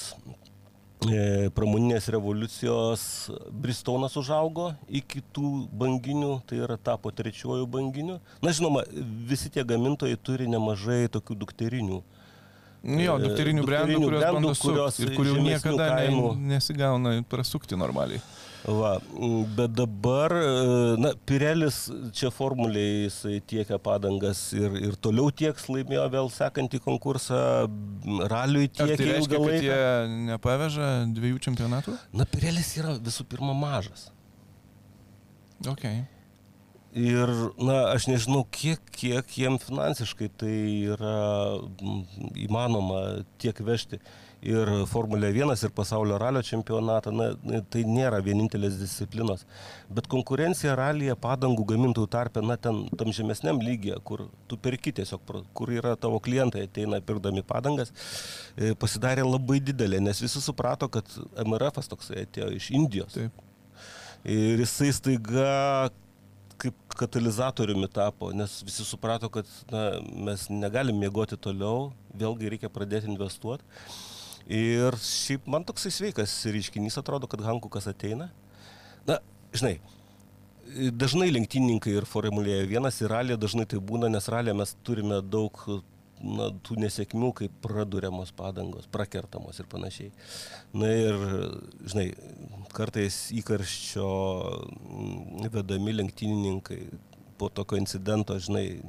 e, 1.07 1.47
pramoninės 1.55 2.09
revoliucijos 2.11 3.05
Bristonas 3.47 4.17
užaugo 4.19 4.73
iki 4.91 5.23
tų 5.31 5.69
banginių, 5.71 6.33
tai 6.49 6.59
yra 6.65 6.75
tapo 6.75 7.13
trečiuoju 7.15 7.69
banginiu. 7.71 8.19
Na 8.43 8.51
žinoma, 8.51 8.83
visi 9.31 9.47
tie 9.53 9.63
gamintojai 9.63 10.19
turi 10.19 10.51
nemažai 10.51 11.05
tokių 11.13 11.39
dukterinių. 11.45 12.03
Jo, 12.83 13.17
E, 13.17 13.23
dukterinių 13.25 13.63
brandų, 13.65 13.99
kurios 14.03 14.21
brandų, 14.21 14.51
kurios 14.61 14.99
ir 15.03 15.09
kurių 15.17 15.37
niekada 15.43 15.87
ne, 15.89 15.95
kainų. 16.01 16.27
nesigauna 16.53 17.15
prasukti 17.27 17.75
normaliai. 17.79 18.21
Va, 18.67 18.97
bet 19.55 19.71
dabar, 19.77 20.33
e, 20.33 20.95
na, 20.99 21.11
Pirelis 21.29 21.87
čia 22.11 22.29
formuliai 22.33 23.05
jisai 23.07 23.37
tiekia 23.47 23.77
padangas 23.79 24.41
ir, 24.57 24.73
ir 24.89 24.95
toliau 24.99 25.29
tieks 25.31 25.67
laimėjo 25.71 26.07
vėl 26.11 26.29
sekantį 26.33 26.81
konkursą, 26.83 27.39
raliui 28.27 28.67
Ar 28.67 28.73
tai 28.75 28.87
tiekia 28.89 29.07
reiškia, 29.13 29.23
ilgą 29.23 29.39
laiką. 29.45 29.63
jie 29.63 30.19
nepaveža 30.31 30.89
dviejų 31.15 31.39
čempionatų? 31.47 31.95
Na, 32.13 32.25
Pirelis 32.25 32.73
yra 32.81 32.97
visų 32.99 33.23
pirma 33.31 33.53
mažas. 33.55 34.09
Okay. 35.65 36.03
Ir, 36.95 37.29
na, 37.59 37.91
aš 37.91 38.07
nežinau, 38.07 38.45
kiek, 38.53 38.79
kiek 38.95 39.33
jiem 39.35 39.57
finansiškai 39.59 40.29
tai 40.39 40.53
yra 40.93 41.59
įmanoma 42.39 43.25
tiek 43.41 43.59
vežti. 43.59 43.99
Ir 44.47 44.69
Formulė 44.87 45.31
1 45.33 45.63
ir 45.65 45.71
pasaulio 45.75 46.19
ralio 46.21 46.43
čempionatą, 46.45 47.11
na, 47.11 47.59
tai 47.73 47.81
nėra 47.89 48.21
vienintelės 48.23 48.77
disciplinos. 48.79 49.43
Bet 49.89 50.07
konkurencija 50.07 50.75
ralyje 50.77 51.15
padangų 51.19 51.65
gamintojų 51.73 52.09
tarpe, 52.13 52.43
na, 52.45 52.55
ten 52.55 52.83
tam 52.97 53.11
žemesniam 53.11 53.59
lygiai, 53.59 53.97
kur 54.05 54.27
tu 54.47 54.59
perki 54.61 54.93
tiesiog, 54.95 55.25
kur 55.57 55.73
yra 55.73 55.95
tavo 55.99 56.21
klientai, 56.23 56.67
ateina 56.69 57.01
pirkdami 57.03 57.43
padangas, 57.49 57.91
e, 58.55 58.71
pasidarė 58.77 59.25
labai 59.25 59.59
didelė, 59.59 59.99
nes 60.05 60.21
visi 60.21 60.41
suprato, 60.41 60.87
kad 60.87 61.17
MRF 61.43 61.89
toksai 61.89 62.23
atėjo 62.27 62.53
iš 62.55 62.71
Indijos. 62.77 63.17
Taip. 63.17 63.43
Ir 64.27 64.61
jisai 64.61 64.93
staiga 64.93 65.89
kaip 66.61 66.97
katalizatoriumi 66.97 67.89
tapo, 67.93 68.31
nes 68.35 68.59
visi 68.65 68.85
suprato, 68.85 69.29
kad 69.33 69.49
na, 69.71 69.83
mes 70.27 70.47
negalim 70.49 70.97
miegoti 70.99 71.37
toliau, 71.39 71.91
vėlgi 72.17 72.53
reikia 72.53 72.71
pradėti 72.73 73.09
investuoti. 73.11 73.65
Ir 74.47 74.95
šiaip 75.03 75.47
man 75.51 75.65
toksai 75.67 75.91
sveikas 75.91 76.33
reiškinys 76.47 76.97
atrodo, 77.01 77.27
kad 77.27 77.43
Hankukas 77.43 77.89
ateina. 77.91 78.29
Na, 79.07 79.19
žinai, 79.55 79.75
dažnai 80.95 81.29
lenktynininkai 81.35 81.97
ir 81.99 82.07
formulėje 82.07 82.67
vienas 82.71 83.01
ir 83.01 83.11
ralė 83.11 83.37
dažnai 83.39 83.67
tai 83.69 83.79
būna, 83.83 84.09
nes 84.11 84.27
ralė 84.31 84.55
mes 84.57 84.73
turime 84.87 85.19
daug 85.21 85.59
na, 86.21 86.49
tų 86.65 86.77
nesėkmių, 86.81 87.31
kaip 87.41 87.57
praduriamos 87.63 88.31
padangos, 88.35 88.87
prakertamos 88.91 89.59
ir 89.61 89.67
panašiai. 89.71 90.11
Na 90.73 90.89
ir, 90.93 91.17
žinai, 91.85 92.07
kartais 92.75 93.27
įkarščio 93.37 94.07
mm, 94.07 95.49
vedami 95.53 95.93
lenktynininkai 95.99 96.79
po 97.37 97.49
tokio 97.53 97.77
incidento, 97.77 98.37
žinai, 98.41 98.79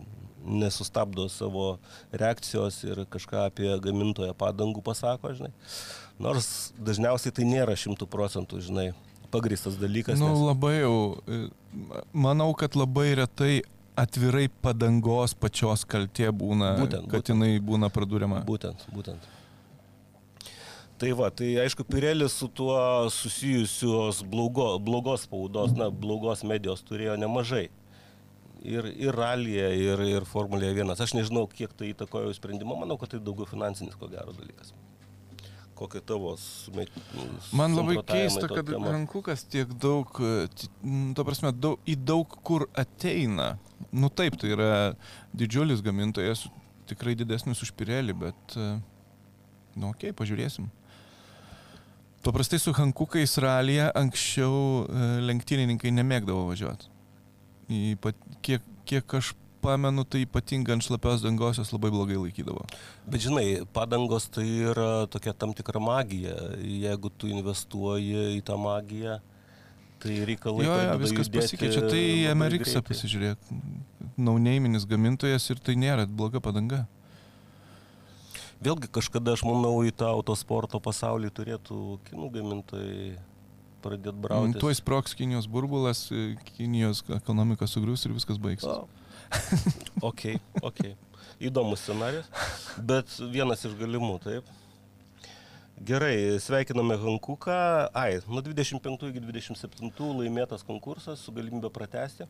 nesustabdo 0.49 1.27
savo 1.29 1.75
reakcijos 2.15 2.81
ir 2.87 3.03
kažką 3.13 3.43
apie 3.51 3.69
gamintoją 3.85 4.33
padangų 4.39 4.81
pasako, 4.87 5.35
žinai. 5.37 5.51
Nors 6.19 6.73
dažniausiai 6.81 7.35
tai 7.35 7.45
nėra 7.45 7.75
šimtų 7.79 8.09
procentų, 8.11 8.63
žinai, 8.65 8.87
pagristas 9.35 9.77
dalykas. 9.77 10.19
Nu, 10.19 10.31
nes- 10.33 10.47
labai 10.49 10.79
jau, 10.81 10.95
e, 11.29 11.49
manau, 12.17 12.55
kad 12.57 12.79
labai 12.79 13.11
retai 13.21 13.61
atvirai 13.99 14.47
padangos 14.63 15.35
pačios 15.35 15.83
kaltė 15.89 16.31
būna, 16.31 16.75
Būtent, 16.81 17.09
kad 17.11 17.21
būtent. 17.21 17.33
jinai 17.35 17.59
būna 17.71 17.91
pradūriama. 17.95 18.45
Būtent, 18.49 18.87
būtent. 18.95 19.27
Tai 20.99 21.11
va, 21.15 21.29
tai 21.31 21.53
aišku, 21.63 21.85
Pirelis 21.87 22.35
su 22.41 22.49
tuo 22.51 22.79
susijusios 23.15 24.25
blogo, 24.27 24.73
blogos 24.83 25.29
spaudos, 25.29 25.71
na, 25.79 25.91
blogos 25.95 26.43
medijos 26.43 26.83
turėjo 26.83 27.15
nemažai. 27.23 27.69
Ir, 28.67 28.89
ir 28.99 29.15
ralyje, 29.15 29.69
ir, 29.79 30.01
ir 30.17 30.25
Formulėje 30.27 30.81
1. 30.83 30.91
Aš 30.99 31.13
nežinau, 31.15 31.45
kiek 31.47 31.71
tai 31.79 31.93
įtakojo 31.93 32.33
sprendimą, 32.35 32.75
manau, 32.81 32.97
kad 32.99 33.13
tai 33.13 33.21
daugiau 33.23 33.47
finansinis, 33.47 33.95
ko 33.95 34.09
gero 34.11 34.35
dalykas. 34.35 34.73
Kokie 35.79 36.01
tavo 36.03 36.33
sumėt... 36.43 36.91
Man 37.55 37.77
labai 37.79 38.01
keista, 38.03 38.49
to 38.49 38.57
kad 38.59 38.67
tema? 38.67 38.91
Hankukas 38.97 39.45
tiek 39.47 39.71
daug, 39.79 40.11
e, 40.19 40.49
m, 40.83 41.13
ta 41.15 41.23
prasme, 41.27 41.53
daug, 41.55 41.79
į 41.87 41.95
daug 42.03 42.35
kur 42.47 42.67
ateina. 42.79 43.53
Nu 43.95 44.11
taip, 44.11 44.35
tai 44.41 44.51
yra 44.57 44.71
didžiulis 45.39 45.85
gamintojas, 45.87 46.49
tikrai 46.91 47.15
didesnis 47.19 47.63
už 47.63 47.71
Pirelį, 47.79 48.17
bet, 48.25 48.59
e, 48.59 48.73
nu 49.79 49.93
okei, 49.93 50.11
okay, 50.11 50.19
pažiūrėsim. 50.19 50.67
Paprastai 52.27 52.59
su 52.59 52.75
Hankukais 52.75 53.39
ralyje 53.39 53.87
anksčiau 53.97 54.55
e, 54.83 55.11
lenktynininkai 55.31 55.95
nemėgdavo 55.95 56.49
važiuoti. 56.51 56.91
Ypat, 57.95 58.19
kiek, 58.43 58.67
kiek 58.89 59.15
aš 59.21 59.31
pamenu, 59.63 60.05
tai 60.09 60.23
ypatingai 60.27 60.77
ant 60.77 60.85
šlapios 60.87 61.23
dangos 61.25 61.59
jos 61.61 61.73
labai 61.75 61.91
blogai 61.95 62.19
laikydavo. 62.21 62.65
Bet 63.09 63.25
žinai, 63.25 63.47
padangos 63.75 64.29
tai 64.33 64.47
yra 64.73 65.07
tokia 65.11 65.35
tam 65.35 65.55
tikra 65.57 65.83
magija. 65.83 66.37
Jeigu 66.63 67.11
tu 67.11 67.31
investuoji 67.31 68.39
į 68.39 68.45
tą 68.47 68.59
magiją, 68.61 69.19
tai 70.03 70.21
reikalai 70.29 70.67
Jo, 70.67 70.77
jo, 70.83 70.99
viskas 71.05 71.33
pasikeičia. 71.33 71.83
Tai 71.87 72.05
greitai. 72.79 72.87
pasižiūrėk. 72.93 73.51
Nauneiminis 74.19 74.87
gamintojas 74.91 75.51
ir 75.53 75.63
tai 75.63 75.77
nėra 75.79 76.07
bloga 76.11 76.43
padanga. 76.43 76.87
Vėlgi 78.59 78.89
kažkada 78.91 79.37
aš 79.37 79.45
manau 79.47 79.77
į 79.87 79.93
tą 79.95 80.09
autosporto 80.11 80.81
pasaulį 80.83 81.31
turėtų 81.31 81.99
kinų 82.09 82.31
gamintojai 82.35 83.11
pradėti 83.83 84.15
Mm, 84.17 84.23
brauti. 84.25 84.59
Tuoj 84.59 84.75
sproks 84.75 85.15
Kinijos 85.15 85.47
burbulas, 85.47 86.09
Kinijos 86.57 87.05
ekonomika 87.15 87.69
sugrius 87.71 88.05
ir 88.07 88.17
viskas 88.17 88.41
baigsis. 88.43 88.67
O. 88.67 88.89
ok, 90.09 90.25
ok. 90.63 90.85
Įdomus 91.39 91.85
scenarius, 91.85 92.31
bet 92.83 93.13
vienas 93.33 93.63
iš 93.67 93.77
galimų, 93.79 94.17
taip. 94.25 94.55
Gerai, 95.79 96.39
sveikiname 96.43 96.97
Hankuką. 96.99 97.55
Ai, 97.95 98.19
nuo 98.27 98.43
25 98.43 99.11
iki 99.13 99.23
27 99.23 99.93
laimėtas 100.19 100.65
konkursas 100.67 101.23
su 101.23 101.35
galimybė 101.35 101.71
pratesti. 101.71 102.27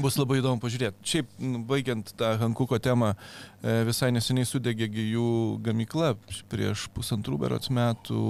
Bus 0.00 0.16
labai 0.16 0.38
įdomu 0.40 0.56
pažiūrėti. 0.62 1.04
Šiaip, 1.04 1.30
nu, 1.44 1.60
baigiant 1.68 2.14
tą 2.16 2.32
Hankuko 2.40 2.78
temą, 2.82 3.12
e, 3.60 3.82
visai 3.84 4.08
neseniai 4.14 4.48
sudegė 4.48 4.88
jų 4.88 5.28
gamykla 5.62 6.14
prieš 6.50 6.86
pusantrų 6.96 7.38
berots 7.44 7.70
metų, 7.70 8.22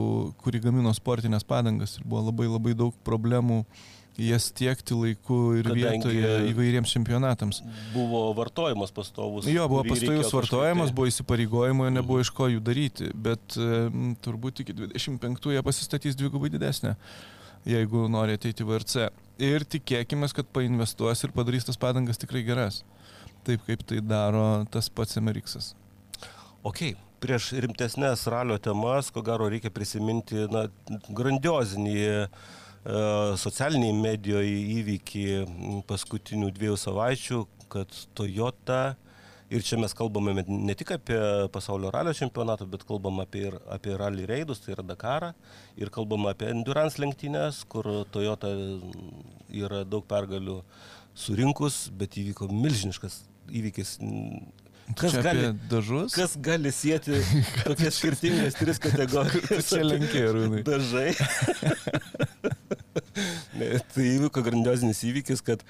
kuri 0.42 0.60
gamino 0.64 0.92
sportinės 0.96 1.46
padangas 1.46 1.96
ir 1.98 2.04
buvo 2.04 2.26
labai 2.28 2.50
labai 2.50 2.74
daug 2.74 2.96
problemų 3.06 3.62
jas 4.20 4.51
tiekti 4.53 4.94
laiku 4.94 5.55
ir 5.57 5.64
Kadangi- 5.64 5.83
vietoje 5.83 6.33
įvairiems 6.53 6.92
čempionatams. 6.92 7.62
Buvo 7.94 8.33
vartojimas 8.37 8.92
pastovus. 8.92 9.46
Jo, 9.48 9.68
buvo 9.68 9.83
reikėjo 9.88 10.27
vartojimas, 10.29 10.90
kažkaip 10.90 10.96
buvo 10.96 11.07
įsipareigojimai, 11.09 11.90
nebuvo 11.92 12.20
iš 12.20 12.31
ko 12.31 12.48
jų 12.53 12.61
daryti, 12.61 13.11
bet 13.14 13.57
e, 13.57 13.88
turbūt 14.22 14.61
iki 14.61 14.72
25 14.77 15.53
jie 15.53 15.62
pasistatys 15.62 16.16
dvigubai 16.18 16.51
didesnę, 16.53 16.96
jeigu 17.64 18.09
nori 18.09 18.37
ateiti 18.37 18.64
VRC. 18.64 19.09
Ir 19.42 19.64
tikėkime, 19.64 20.29
kad 20.35 20.46
painvestuos 20.53 21.25
ir 21.25 21.33
padarys 21.33 21.64
tas 21.64 21.77
padangas 21.81 22.20
tikrai 22.20 22.44
geras. 22.44 22.83
Taip 23.44 23.64
kaip 23.66 23.81
tai 23.83 24.01
daro 24.05 24.64
tas 24.70 24.88
pats 24.88 25.16
MRX. 25.16 25.57
-as. 25.57 25.75
Ok, 26.62 26.94
prieš 27.18 27.53
rimtesnės 27.59 28.27
ralio 28.31 28.59
temas, 28.59 29.11
ko 29.11 29.22
gero 29.22 29.48
reikia 29.48 29.70
prisiminti 29.70 30.46
na, 30.53 30.68
grandiozinį 31.09 31.96
e, 31.96 32.29
socialiniai 32.82 33.94
medijoje 33.94 34.58
įvykį 34.80 35.26
paskutinių 35.86 36.50
dviejų 36.56 36.78
savaičių, 36.82 37.40
kad 37.72 37.92
Toyota, 38.18 38.96
ir 39.52 39.62
čia 39.62 39.78
mes 39.80 39.94
kalbame 39.94 40.34
ne 40.42 40.74
tik 40.78 40.94
apie 40.96 41.18
pasaulio 41.54 41.92
ralio 41.94 42.14
čempionatą, 42.16 42.66
bet 42.72 42.82
kalbame 42.88 43.26
apie, 43.26 43.46
ir 43.50 43.58
apie 43.70 43.94
rally 44.00 44.26
reidus, 44.26 44.62
tai 44.64 44.74
yra 44.74 44.84
Dakarą, 44.86 45.30
ir 45.78 45.92
kalbame 45.94 46.32
apie 46.32 46.48
endurance 46.50 47.00
lenktynės, 47.02 47.62
kur 47.70 47.86
Toyota 48.12 48.50
yra 49.52 49.84
daug 49.84 50.06
pergalių 50.08 50.62
surinkus, 51.14 51.86
bet 51.94 52.18
įvyko 52.18 52.48
milžiniškas 52.50 53.22
įvykis. 53.52 53.94
Kas 54.98 55.14
gali, 55.22 55.52
dažus? 55.70 56.16
Kas 56.16 56.34
gali 56.42 56.72
sėti 56.74 57.20
tokias 57.68 58.00
skirtingas 58.00 58.58
tris 58.58 58.82
kategorijas? 58.82 59.70
Čia 59.70 59.84
lenkiai, 59.86 60.26
Arūnai. 60.32 60.64
Dažai. 60.66 61.12
tai 63.94 64.05
įvyko 64.16 64.42
grandiozinis 64.44 65.03
įvykis, 65.09 65.42
kad 65.44 65.62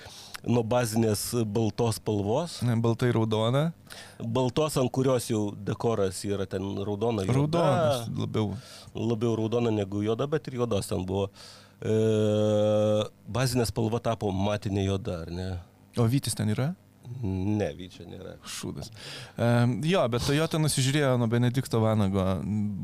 nuo 0.46 0.62
bazinės 0.66 1.24
baltos 1.46 1.98
spalvos, 2.00 2.60
Ne, 2.66 2.74
Baltai 2.82 3.12
raudona. 3.14 3.72
baltos, 4.18 4.76
ant 4.80 4.90
kurios 4.94 5.28
jau 5.30 5.52
dekoras 5.54 6.22
yra 6.26 6.46
ten 6.46 6.62
raudona, 6.86 7.22
juoda, 7.26 7.62
Raudonas 7.62 8.08
labiau. 8.18 8.54
labiau 8.94 9.36
raudona 9.38 9.70
negu 9.74 10.02
juoda, 10.02 10.26
bet 10.26 10.46
ir 10.50 10.60
juodos 10.62 10.86
ten 10.90 11.04
buvo. 11.06 11.28
E, 11.82 11.94
bazinė 13.26 13.66
spalva 13.66 13.98
tapo 14.02 14.30
matinė 14.34 14.84
juoda, 14.86 15.20
ar 15.26 15.30
ne? 15.34 15.48
O 15.98 16.06
Vytis 16.08 16.34
ten 16.38 16.48
yra? 16.54 16.72
Ne, 17.22 17.68
vyčia 17.76 18.06
nėra. 18.08 18.34
Šūdas. 18.48 18.90
Um, 19.36 19.76
jo, 19.86 20.02
bet 20.12 20.24
Toyota 20.26 20.60
nusižiūrėjo 20.62 21.14
nuo 21.20 21.28
Benedikto 21.30 21.80
Vanago 21.82 22.24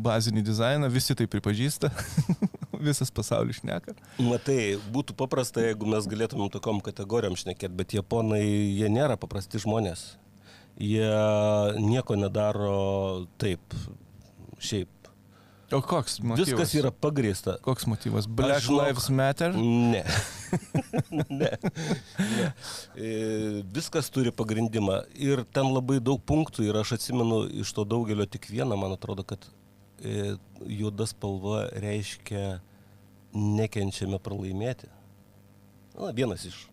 bazinį 0.04 0.44
dizainą, 0.46 0.90
visi 0.92 1.16
tai 1.18 1.28
pripažįsta, 1.30 1.90
visas 2.88 3.12
pasaulis 3.14 3.62
šneka. 3.62 3.96
Matai, 4.22 4.76
būtų 4.94 5.16
paprasta, 5.18 5.64
jeigu 5.64 5.88
mes 5.90 6.08
galėtumėm 6.10 6.52
tokiom 6.54 6.82
kategorijom 6.84 7.38
šnekėti, 7.38 7.74
bet 7.78 7.96
japonai, 7.96 8.42
jie 8.44 8.90
nėra 8.92 9.18
paprasti 9.20 9.62
žmonės. 9.62 10.12
Jie 10.78 11.10
nieko 11.82 12.14
nedaro 12.18 13.26
taip, 13.42 13.74
šiaip. 14.62 14.92
O 15.72 15.83
koks 15.85 16.14
motyvas? 16.24 16.48
Viskas 16.48 16.70
yra 16.81 16.88
pagrįsta. 16.90 17.59
Koks 17.61 17.85
motyvas? 17.90 18.24
Black 18.26 18.62
žinok- 18.64 18.87
Lives 18.87 19.09
Matter? 19.12 19.52
Ne. 19.59 20.00
ne. 21.11 21.50
ne. 22.31 22.52
E, 22.96 23.11
Viskas 23.76 24.09
turi 24.14 24.33
pagrindimą. 24.33 25.02
Ir 25.12 25.44
ten 25.52 25.68
labai 25.68 25.98
daug 26.00 26.22
punktų 26.24 26.64
ir 26.70 26.78
aš 26.81 26.94
atsimenu 26.96 27.42
iš 27.61 27.74
to 27.76 27.85
daugelio 27.85 28.24
tik 28.24 28.48
vieną, 28.48 28.78
man 28.81 28.96
atrodo, 28.96 29.26
kad 29.28 29.44
e, 30.00 30.38
juoda 30.64 31.04
spalva 31.11 31.66
reiškia 31.76 32.62
nekenčiame 33.37 34.16
pralaimėti. 34.24 34.88
Na, 35.98 36.14
vienas 36.16 36.48
iš. 36.48 36.64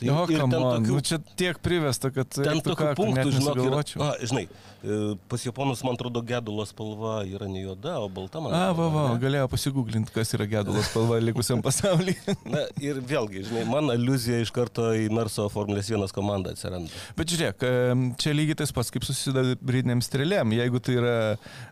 Tai 0.00 0.08
o, 0.14 0.24
ir 0.32 0.38
kam 0.40 0.50
tokių- 0.54 0.94
nu 0.94 1.00
čia 1.04 1.18
tiek 1.36 1.58
privesta, 1.60 2.08
kad 2.14 2.28
Ten 2.32 2.60
tokių 2.64 2.86
net 2.88 2.96
punktų, 2.98 3.32
žinok, 3.36 3.58
yra, 3.66 3.80
a, 4.06 4.10
žinai, 4.24 4.46
e, 4.82 4.98
pas 5.28 5.42
japonus, 5.44 5.82
man 5.84 5.98
atrodo, 5.98 6.22
gedulo 6.24 6.64
spalva 6.64 7.18
yra 7.28 7.48
ne 7.52 7.60
juoda, 7.66 7.98
o 8.00 8.08
balta, 8.08 8.40
man 8.40 8.54
A, 8.56 8.72
va, 8.72 8.86
atrodo. 8.86 8.90
va, 8.94 9.02
ne? 9.12 9.20
galėjo 9.26 9.48
pasigūglinti, 9.52 10.14
kas 10.14 10.32
yra 10.38 10.46
gedulos 10.48 10.88
spalva 10.88 11.18
likusiam 11.20 11.60
pasaulyje. 11.66 12.36
Na 12.48 12.64
ir 12.80 13.02
vėlgi, 13.04 13.44
žinai, 13.50 13.66
man 13.68 13.92
aluzija 13.92 14.40
iš 14.40 14.50
karto 14.56 14.88
į 14.96 15.10
Merso 15.12 15.48
Formulės 15.52 15.92
1 15.92 16.08
komandą 16.16 16.54
atsiranda. 16.56 16.88
Bet 17.20 17.28
žiūrėk, 17.34 17.66
čia 18.16 18.32
lygiai 18.32 18.56
tas 18.62 18.72
pats 18.72 18.90
kaip 18.90 19.04
susidabrinėm 19.04 20.00
strėlėm. 20.00 20.56
Jeigu 20.56 20.80
tai 20.80 20.96
yra 20.96 21.14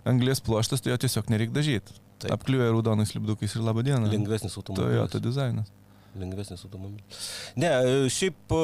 anglės 0.05 0.45
pluoštas, 0.45 0.85
tai 0.85 0.93
jo 0.93 1.01
tiesiog 1.07 1.33
nereikia 1.33 1.57
dažyti. 1.57 1.97
Apkliuoja 2.29 2.73
raudonais 2.75 3.13
lipdukais 3.15 3.53
ir 3.55 3.63
laba 3.63 3.81
diena. 3.87 4.09
Lengvesnis 4.11 4.57
automobilis. 4.59 4.91
Toyota 4.99 5.21
dizainas. 5.23 5.69
Lengvesnis 6.17 6.65
automobilis. 6.65 7.29
Ne, 7.59 7.69
e, 7.69 8.09
šiaip 8.13 8.55
e, 8.55 8.63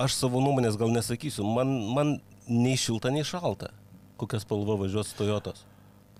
aš 0.00 0.16
savo 0.16 0.40
nuomonės 0.44 0.78
gal 0.80 0.92
nesakysiu. 0.94 1.44
Man, 1.44 1.74
man 1.92 2.14
nei 2.48 2.78
šilta, 2.80 3.12
nei 3.12 3.26
šalta, 3.26 3.70
kokia 4.20 4.40
spalva 4.42 4.78
važiuos 4.80 5.12
Toyotos. 5.18 5.66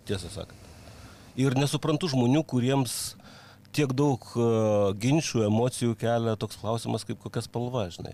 Tiesą 0.09 0.31
sakant. 0.33 0.71
Ir 1.39 1.57
nesuprantu 1.57 2.11
žmonių, 2.13 2.43
kuriems 2.45 3.15
tiek 3.73 3.93
daug 3.97 4.25
uh, 4.37 4.91
ginčių, 5.01 5.47
emocijų 5.47 5.97
kelia 6.01 6.35
toks 6.37 6.59
klausimas, 6.61 7.07
kaip 7.09 7.23
kokia 7.23 7.41
spalva, 7.47 7.87
žinai. 7.95 8.13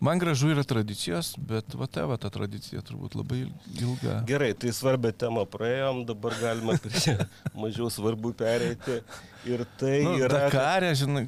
Man 0.00 0.18
gražu 0.20 0.50
yra 0.52 0.64
tradicijos, 0.66 1.32
bet 1.40 1.74
va 1.74 1.86
ta, 1.88 2.04
va 2.08 2.18
ta 2.20 2.28
tradicija 2.32 2.82
turbūt 2.84 3.16
labai 3.16 3.46
ilga. 3.80 4.18
Gerai, 4.28 4.50
tai 4.52 4.74
svarbę 4.76 5.12
temą 5.16 5.46
praėjom, 5.48 6.02
dabar 6.08 6.36
galime 6.40 6.76
prie 6.84 7.16
mažiau 7.62 7.88
svarbu 7.92 8.34
pereiti. 8.36 9.00
Ir 9.46 9.62
tai 9.80 10.00
Nu, 10.04 10.16
yra... 10.20 10.46
Dakarė, 10.48 10.90
žinai, 10.98 11.24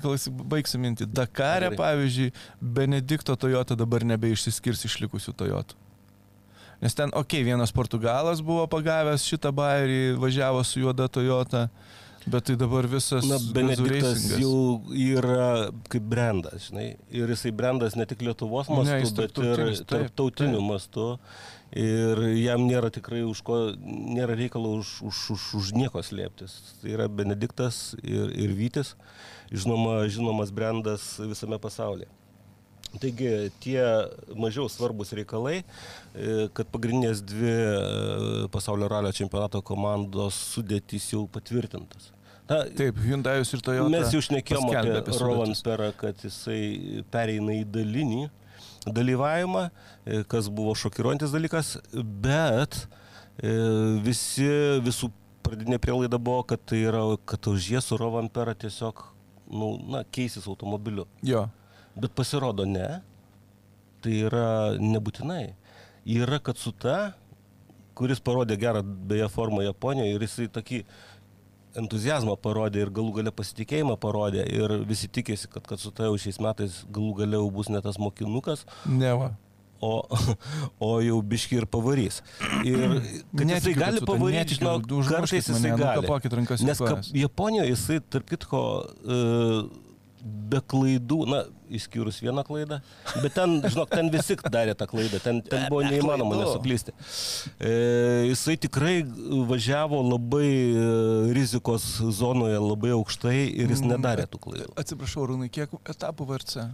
baigsiu 0.52 0.80
mintį. 0.82 1.06
Dakarė, 1.16 1.70
Gerai. 1.70 1.80
pavyzdžiui, 1.80 2.32
Benedikto 2.60 3.36
Toyota 3.40 3.78
dabar 3.78 4.04
nebeišsiskirs 4.04 4.84
iš 4.88 4.98
likusių 5.04 5.36
Toyota. 5.38 5.78
Nes 6.82 6.94
ten, 6.94 7.10
okei, 7.10 7.40
okay, 7.40 7.46
vienas 7.46 7.72
portugalas 7.74 8.42
buvo 8.44 8.66
pagavęs 8.70 9.24
šitą 9.26 9.50
bairį, 9.54 10.18
važiavo 10.20 10.60
su 10.66 10.84
juoda 10.84 11.08
Toyota, 11.10 11.66
bet 12.26 12.48
tai 12.48 12.56
dabar 12.60 12.88
visas... 12.90 13.26
Na, 13.28 13.38
Benediktas 13.54 14.24
jau 14.40 14.80
yra 14.92 15.68
kaip 15.92 16.08
brandas, 16.10 16.68
žinai. 16.68 16.88
Ir 17.14 17.30
jisai 17.34 17.52
brandas 17.54 17.96
ne 17.98 18.06
tik 18.08 18.24
Lietuvos 18.26 18.70
mastu, 18.72 18.90
Ne, 18.90 19.12
bet 19.20 19.40
ir 19.44 19.84
tarptautiniu 19.88 20.64
mastu. 20.64 21.14
Ir 21.76 22.22
jam 22.40 22.64
nėra 22.64 22.88
tikrai 22.92 23.20
už 23.28 23.42
ko, 23.44 23.56
nėra 23.78 24.36
reikalo 24.38 24.72
už, 24.80 24.98
už, 25.04 25.24
už, 25.36 25.48
už 25.60 25.72
nieko 25.76 26.00
slėptis. 26.00 26.54
Tai 26.80 26.94
yra 26.96 27.10
Benediktas 27.12 27.92
ir, 28.00 28.32
ir 28.32 28.54
Vytis, 28.56 28.94
žinoma, 29.52 30.00
žinomas 30.08 30.54
brandas 30.54 31.16
visame 31.20 31.60
pasaulyje. 31.60 32.08
Taigi 32.96 33.50
tie 33.60 33.82
mažiau 34.32 34.68
svarbus 34.72 35.12
reikalai, 35.16 35.58
e, 35.60 36.46
kad 36.56 36.70
pagrindinės 36.72 37.20
dvi 37.20 37.50
e, 37.52 38.46
pasaulio 38.52 38.88
ralio 38.88 39.12
čempionato 39.12 39.60
komandos 39.60 40.38
sudėtys 40.54 41.10
jau 41.12 41.26
patvirtintas. 41.32 42.08
Na, 42.48 42.62
Taip, 42.64 42.96
Hyundai'us 43.04 43.52
ir 43.52 43.62
Toyota. 43.64 43.92
Mes 43.92 44.14
jau 44.14 44.22
šnekėjome 44.24 44.72
apie, 44.72 45.18
Roland. 45.20 45.58
Perą, 45.66 45.90
kad 46.00 46.24
jisai 46.24 47.04
pereina 47.12 47.58
į 47.58 47.66
dalinį 47.76 48.22
dalyvavimą, 48.88 49.66
e, 49.68 50.22
kas 50.32 50.48
buvo 50.48 50.72
šokiruojantis 50.78 51.34
dalykas, 51.34 51.76
bet 51.92 52.86
visi, 54.02 54.48
visų 54.82 55.12
pradinė 55.46 55.76
prielaida 55.78 56.18
buvo, 56.18 56.40
kad 56.48 56.64
tai 56.66 56.80
yra, 56.88 57.04
kad 57.28 57.46
už 57.52 57.68
jie 57.76 57.84
su 57.84 58.00
Roland 58.00 58.32
Perą 58.34 58.56
tiesiog, 58.58 59.04
nu, 59.52 59.76
na, 59.92 60.02
keisis 60.10 60.48
automobiliu. 60.50 61.04
Jo. 61.22 61.44
Bet 61.98 62.14
pasirodo 62.18 62.66
ne, 62.68 63.00
tai 64.04 64.20
yra 64.28 64.46
nebūtinai. 64.78 65.44
Yra, 66.08 66.38
kad 66.40 66.56
su 66.60 66.70
ta, 66.72 67.14
kuris 67.98 68.20
parodė 68.22 68.56
gerą 68.60 68.84
beje 69.10 69.26
formą 69.34 69.64
Japonijoje 69.66 70.14
ir 70.14 70.24
jisai 70.24 70.46
tokį 70.54 70.82
entuzijazmą 71.78 72.36
parodė 72.42 72.84
ir 72.84 72.92
galų 72.94 73.18
gale 73.18 73.32
pasitikėjimą 73.34 73.98
parodė 74.00 74.44
ir 74.50 74.72
visi 74.88 75.10
tikėsi, 75.12 75.50
kad, 75.52 75.66
kad 75.68 75.82
su 75.82 75.90
ta 75.94 76.06
jau 76.08 76.16
šiais 76.18 76.38
metais 76.42 76.78
galų 76.94 77.12
gale 77.20 77.38
jau 77.38 77.50
bus 77.54 77.68
ne 77.70 77.82
tas 77.84 77.98
mokinukas, 78.00 78.64
Ne 78.88 79.10
va. 79.20 79.28
o, 79.84 79.92
o 80.88 80.92
jau 81.04 81.18
biški 81.22 81.58
ir 81.60 81.66
pavarys. 81.70 82.22
Ir 82.66 82.78
Netikiu, 82.88 83.50
jisai 83.52 83.74
gali 83.78 84.02
pavaryti, 84.06 84.58
užmuškit 84.62 85.12
kartais 85.12 85.50
mane, 85.52 85.58
jisai 85.60 85.74
gali. 85.74 85.84
nukapokit 86.00 86.38
rankas 86.40 86.64
į 86.64 86.70
Nes 86.70 86.82
kap. 86.82 87.04
Japonijoje 87.26 87.74
jisai, 87.74 88.00
tarp 88.14 88.32
kitko, 88.32 88.62
e, 89.04 89.20
be 90.22 90.60
klaidų, 90.64 91.18
na, 91.28 91.40
išskyrus 91.78 92.18
vieną 92.24 92.42
klaidą, 92.46 92.78
bet 93.22 93.34
ten, 93.36 93.58
žinok, 93.64 93.90
ten 93.92 94.08
visi 94.12 94.36
darė 94.50 94.74
tą 94.78 94.86
klaidą, 94.90 95.20
ten, 95.22 95.40
ten 95.44 95.66
buvo 95.68 95.82
neįmanoma 95.84 96.38
nesuklysti. 96.40 96.94
E, 97.60 97.72
jisai 98.30 98.56
tikrai 98.60 98.94
važiavo 99.50 100.00
labai 100.08 100.48
e, 100.48 100.86
rizikos 101.36 101.86
zonoje, 102.18 102.58
labai 102.62 102.94
aukštai 102.96 103.36
ir 103.46 103.68
jis 103.74 103.84
Mm, 103.84 103.92
nedarė 103.94 104.24
tų 104.32 104.40
klaidų. 104.46 104.72
Atsiprašau, 104.80 105.26
Rūnai, 105.30 105.50
kiek 105.54 105.70
etapų 105.92 106.26
VRC 106.32 106.54
Taip, 106.64 106.72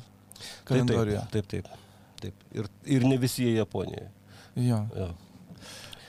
kalendoriuje? 0.70 1.20
Taip, 1.34 1.50
taip, 1.50 1.68
taip. 1.68 1.82
taip. 2.22 2.46
Ir, 2.56 2.70
ir 2.96 3.04
ne 3.10 3.18
visi 3.20 3.44
jie 3.48 3.58
Japonijoje. 3.58 4.08
Jo. 4.64 4.80
Jo. 4.96 5.10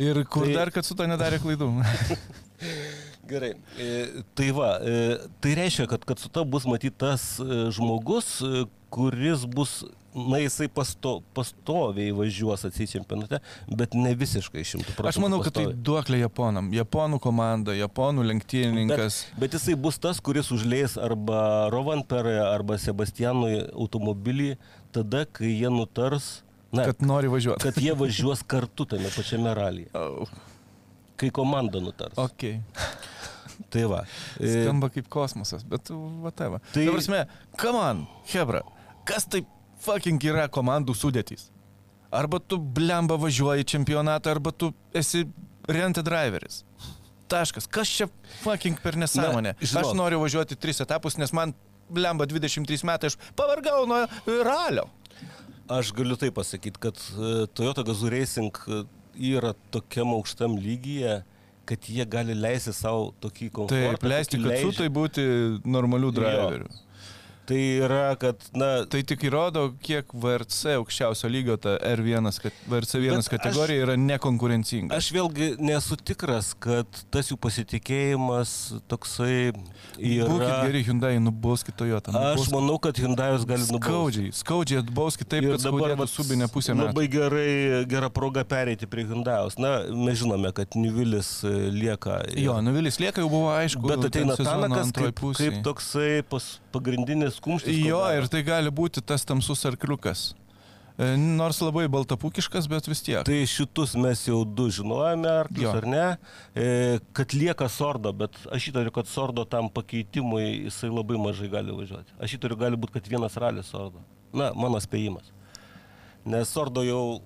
Ir 0.06 0.22
kur 0.28 0.46
Tai- 0.48 0.56
dar, 0.60 0.72
kad 0.76 0.86
su 0.88 0.96
to 0.96 1.06
nedarė 1.08 1.40
klaidų? 1.44 1.70
Gerai, 3.26 3.56
e, 3.82 4.24
tai 4.38 4.52
va, 4.54 4.76
e, 4.86 5.18
tai 5.42 5.56
reiškia, 5.58 5.88
kad, 5.90 6.04
kad 6.06 6.20
su 6.22 6.30
ta 6.30 6.44
bus 6.46 6.68
matytas 6.70 7.36
žmogus, 7.74 8.36
e, 8.46 8.66
kuris 8.94 9.48
bus, 9.50 9.80
na 10.16 10.38
jisai 10.40 10.68
pasto, 10.72 11.18
pastoviai 11.36 12.14
važiuos 12.16 12.62
atsičempionate, 12.70 13.40
bet 13.76 13.98
ne 13.98 14.14
visiškai 14.16 14.62
šimtų 14.64 14.94
procentų. 14.94 15.10
Aš 15.12 15.20
manau, 15.20 15.42
kad 15.44 15.56
tai 15.58 15.66
pastoviai. 15.66 15.82
duoklė 15.90 16.20
Japonam. 16.22 16.70
Japonų 16.72 17.20
komanda, 17.26 17.74
Japonų 17.76 18.24
lenktynininkas. 18.30 19.18
Bet, 19.34 19.42
bet 19.42 19.58
jisai 19.58 19.76
bus 19.76 19.98
tas, 20.00 20.22
kuris 20.24 20.54
užleis 20.56 20.96
arba 21.02 21.42
Rovanperą, 21.74 22.38
arba 22.54 22.78
Sebastianui 22.80 23.66
automobilį 23.74 24.54
tada, 24.96 25.26
kai 25.28 25.50
jie 25.58 25.74
nutars, 25.74 26.44
na, 26.72 26.86
kad 26.88 27.02
nori 27.04 27.28
važiuoti. 27.34 27.66
kad 27.68 27.82
jie 27.82 27.92
važiuos 27.98 28.46
kartu 28.48 28.86
tame 28.94 29.12
pačiame 29.18 29.52
ralyje, 29.58 29.90
Oh, 30.00 30.30
kai 31.20 31.30
komanda 31.36 31.80
nutars. 31.84 32.16
ok. 32.20 32.54
Tai 33.74 33.84
va. 33.92 34.04
e, 34.40 34.52
Skamba 34.54 34.90
kaip 34.94 35.10
kosmosas, 35.12 35.64
bet 35.68 35.92
va 36.24 36.32
tai 36.36 36.50
va. 36.56 36.60
Tai- 36.74 36.88
prasme, 36.92 37.26
come 37.62 37.82
on, 37.82 38.06
Hebra, 38.32 38.62
kas 39.08 39.28
tai 39.30 39.44
fucking 39.86 40.22
yra 40.24 40.48
komandų 40.50 40.96
sudėtys? 40.98 41.50
Arba 42.16 42.40
tu 42.40 42.58
blemba 42.58 43.18
važiuoji 43.20 43.66
čempionatą, 43.68 44.32
arba 44.32 44.52
tu 44.56 44.72
esi 44.96 45.26
renta 45.68 46.04
driveris. 46.06 46.64
Taškas. 47.28 47.66
Kas 47.68 47.90
čia 47.90 48.06
fucking 48.44 48.78
per 48.84 48.96
nesąmonę? 49.02 49.56
Na. 49.58 49.82
Aš 49.82 49.94
noriu 49.98 50.20
važiuoti 50.22 50.56
tris 50.56 50.80
etapus, 50.84 51.18
nes 51.18 51.34
man 51.34 51.54
blemba 51.90 52.26
23 52.30 52.86
metai, 52.86 53.10
aš 53.12 53.18
pavargau 53.38 53.86
nuo 53.90 54.04
ralio. 54.46 54.86
Aš 55.70 55.90
galiu 55.98 56.16
tai 56.22 56.30
pasakyti, 56.30 56.78
kad 56.80 57.00
e, 57.18 57.48
Toyota 57.58 57.82
Gazoo 57.84 58.12
Racing 58.14 58.54
e, 58.70 58.84
yra 59.34 59.56
tokiam 59.74 60.14
aukštam 60.14 60.60
lygyje, 60.62 61.24
kad 61.66 61.90
jie 61.90 62.06
gali 62.06 62.34
leisti 62.38 62.74
savo 62.74 63.14
tokį 63.22 63.50
komfortą. 63.52 63.92
Taip, 63.96 64.04
leisti, 64.12 64.38
kad 64.38 64.52
leidžia- 64.52 64.72
su 64.72 64.78
tai 64.78 64.90
būti 64.90 65.26
normalių 65.66 66.12
Jo. 66.14 66.68
Tai 67.46 67.60
yra, 67.86 68.16
kad, 68.20 68.42
na, 68.58 68.70
Tai 68.90 69.02
tik 69.06 69.26
įrodo, 69.28 69.68
kiek 69.86 70.10
VRC 70.14 70.76
aukščiausio 70.80 71.30
lygio 71.30 71.58
ta 71.62 71.76
R1, 71.94 72.30
kad 72.42 72.56
VRC1 72.72 73.20
Bet 73.20 73.30
kategorija 73.36 73.86
yra 73.86 73.96
nekonkurencinga. 74.00 74.96
aš 74.96 75.12
vėlgi 75.14 75.52
nesu 75.62 75.98
tikras, 76.02 76.54
kad 76.58 76.90
tas 77.14 77.30
jų 77.30 77.38
pasitikėjimas 77.42 78.56
toksai 78.90 79.54
Būkit 79.54 80.48
yra... 80.48 80.58
geri 80.66 80.82
Hyundai, 80.88 81.14
nubauskit 81.24 81.78
Toyota. 81.80 82.12
Aš 82.34 82.50
manau, 82.54 82.78
kad 82.82 82.98
Hyundai'us 83.00 83.46
gali 83.48 83.64
nubausti. 83.70 83.86
Skaudžiai, 83.86 84.34
skaudžiai 84.36 84.82
atbauskit 84.82 85.30
taip, 85.32 85.48
kad 85.54 85.64
skaudėtų 85.64 86.00
vat 86.02 86.12
subinę 86.12 86.50
pusę 86.52 86.76
metų. 86.76 86.92
Labai 86.92 87.06
gerai, 87.12 87.48
gera 87.90 88.10
proga 88.14 88.44
pereiti 88.48 88.90
prie 88.90 89.06
Hyundai'us. 89.08 89.60
Na, 89.62 89.78
mes 89.88 90.20
žinome, 90.20 90.52
kad 90.56 90.76
Nivilis 90.80 91.38
e, 91.48 91.54
lieka. 91.74 92.22
Jo, 92.40 92.58
nuvilis 92.66 93.00
lieka 93.02 93.24
jau 93.24 93.32
buvo 93.32 93.54
aišku. 93.56 93.86
Bet 93.88 94.10
ateina 94.10 94.38
Tanakas 94.40 94.92
kaip, 94.96 95.22
kaip 95.40 95.62
toksai 95.66 96.24
pas, 96.28 96.50
pagrindinis 96.76 97.35
kumštis. 97.44 97.76
ko 97.82 97.88
Jo, 97.90 98.02
gero. 98.08 98.24
ir 98.24 98.28
tai 98.32 98.42
gali 98.48 98.70
būti 98.72 99.02
tas 99.06 99.26
tamsus 99.26 99.66
arkliukas. 99.66 100.34
E, 100.98 101.10
Nors 101.20 101.58
labai 101.60 101.90
baltapukiškas, 101.92 102.70
bet 102.72 102.88
vis 102.88 103.02
tiek. 103.04 103.26
Tai 103.28 103.40
šitus 103.52 103.98
mes 104.00 104.22
jau 104.30 104.46
du 104.48 104.70
žinojame, 104.72 105.28
ar, 105.28 105.50
Jo. 105.60 105.74
ar 105.76 105.86
ne, 105.92 106.06
e, 106.56 107.00
kad 107.12 107.34
lieka 107.36 107.68
sordo, 107.70 108.14
bet 108.16 108.32
aš 108.48 108.70
įtariu, 108.72 108.94
kad 108.96 109.10
sordo 109.12 109.44
tam 109.44 109.68
pakeitimui 109.70 110.70
jisai 110.70 110.88
labai 110.94 111.18
mažai 111.20 111.50
gali 111.52 111.76
važiuoti. 111.76 112.16
Aš 112.20 112.38
įtariu, 112.40 112.56
gali 112.56 112.80
būti, 112.80 112.96
kad 112.96 113.08
vienas 113.12 113.36
ralis 113.36 113.68
sordo. 113.76 114.00
Na, 114.32 114.54
mano 114.56 114.80
spėjimas. 114.80 115.28
Nes 116.26 116.48
sordo 116.50 116.82
jau 116.88 117.20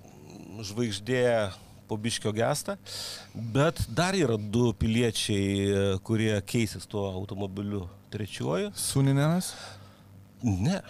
žvaigždė 0.65 1.52
po 1.89 1.98
biškio 1.98 2.34
gesta, 2.36 2.76
bet 3.34 3.80
dar 3.89 4.13
yra 4.17 4.36
du 4.38 4.74
piliečiai, 4.78 5.98
kurie 6.06 6.36
keisis 6.45 6.86
tuo 6.89 7.06
automobiliu 7.13 7.88
trečiuoju. 8.13 8.72
Suninenas? 8.78 9.54
Ne, 10.43 10.82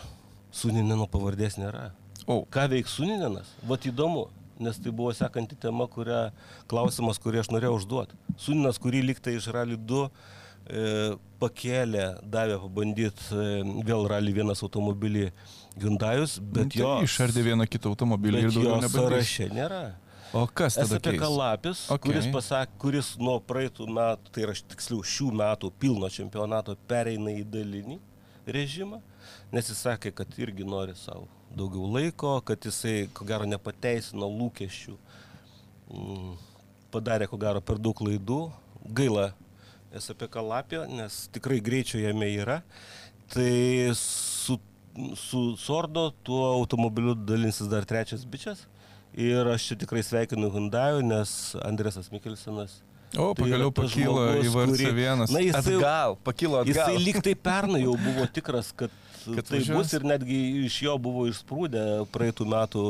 Sunineno 0.53 1.05
pavardės 1.09 1.57
nėra. 1.61 1.91
O, 2.29 2.43
Ką 2.53 2.67
veiks 2.71 2.95
Suninenas? 2.99 3.49
Vat 3.69 3.85
įdomu, 3.89 4.27
nes 4.61 4.77
tai 4.81 4.91
buvo 4.93 5.13
sekanti 5.15 5.55
tema, 5.57 5.87
kurią, 5.89 6.29
klausimas, 6.69 7.17
kurį 7.21 7.41
aš 7.43 7.49
norėjau 7.53 7.77
užduoti. 7.79 8.17
Suninas, 8.37 8.77
kurį 8.81 9.03
liktai 9.07 9.35
iš 9.39 9.47
Rally 9.55 9.77
2 9.77 10.03
e, 10.05 10.83
pakėlė, 11.41 12.03
davė 12.29 12.59
pabandyti 12.65 13.29
e, 13.33 13.47
vėl 13.87 14.05
Rally 14.11 14.33
1 14.35 14.53
automobilį 14.57 15.29
Hyundai'us, 15.79 16.37
bet 16.43 16.73
tai 16.75 16.83
jo, 16.83 16.91
išardė 17.07 17.45
vieną 17.49 17.65
kitą 17.71 17.89
automobilį 17.93 18.45
ir 18.45 18.51
daugiau 18.53 18.77
nebandys. 18.83 18.99
sąraše 18.99 19.49
nėra. 19.55 19.81
O 20.35 20.43
kas 20.45 20.75
tada 20.77 20.99
keis? 21.01 21.17
Kalapis, 21.23 21.85
Ok. 21.89 21.95
okay. 21.95 22.11
kuris, 22.11 22.27
pasak, 22.33 22.73
kuris 22.81 23.07
nuo 23.17 23.39
praeitų 23.41 23.87
metų, 23.89 24.29
tai 24.35 24.43
yra 24.45 24.53
tiksliau 24.53 25.01
šių 25.01 25.31
metų 25.39 25.71
pilno 25.81 26.09
čempionato 26.13 26.75
pereina 26.89 27.33
į 27.33 27.47
dalinį 27.49 27.97
režimą, 28.45 28.99
nes 29.51 29.69
jis 29.71 29.81
sakė, 29.85 30.11
kad 30.15 30.27
irgi 30.37 30.65
nori 30.67 30.95
savo 30.95 31.27
daugiau 31.55 31.87
laiko, 31.95 32.35
kad 32.45 32.61
jisai, 32.61 33.07
ko 33.13 33.25
gero, 33.25 33.47
nepateisino 33.49 34.27
lūkesčių, 34.29 34.93
mm, 35.89 36.33
padarė, 36.93 37.27
ko 37.31 37.39
gero, 37.41 37.61
per 37.61 37.79
daug 37.81 37.97
klaidų, 37.97 38.41
gaila 38.93 39.31
SAP 39.97 40.27
Kalapio, 40.29 40.83
nes 40.85 41.23
tikrai 41.33 41.57
greičio 41.65 41.97
jame 42.03 42.27
yra, 42.37 42.59
tai 43.33 43.89
su, 43.97 44.59
su 45.17 45.41
Sordo 45.57 46.11
tuo 46.25 46.43
automobiliu 46.59 47.15
dalinsis 47.17 47.69
dar 47.71 47.85
trečias 47.89 48.25
bičias. 48.29 48.67
Ir 49.17 49.47
aš 49.49 49.71
čia 49.71 49.75
tikrai 49.81 50.03
sveikinu 50.05 50.51
Hyundai, 50.53 51.01
nes 51.01 51.55
Andresas 51.65 52.11
Mikelsenas. 52.13 52.83
O, 53.17 53.31
tai 53.33 53.41
pagaliau 53.47 53.71
pakilo 53.73 54.21
žmogus, 54.21 54.45
į 54.45 54.51
VRC 54.53 54.69
kurį- 54.75 54.93
vienas. 54.93 55.31
Na, 55.33 55.39
jisai- 55.41 55.79
atgal, 55.79 56.13
pakilo 56.23 56.59
atgal. 56.61 56.69
Jisai 56.93 56.99
lyg 57.01 57.17
tai 57.25 57.33
pernai 57.33 57.81
jau 57.81 57.95
buvo 57.97 58.27
tikras, 58.29 58.69
kad, 58.77 58.93
Kad 59.25 59.49
tai 59.49 59.59
bus 59.73 59.93
ir 59.97 60.05
netgi 60.07 60.39
iš 60.65 60.81
jo 60.85 60.97
buvo 61.01 61.25
išsprūdę 61.29 61.83
praeitų 62.13 62.47
metų 62.53 62.83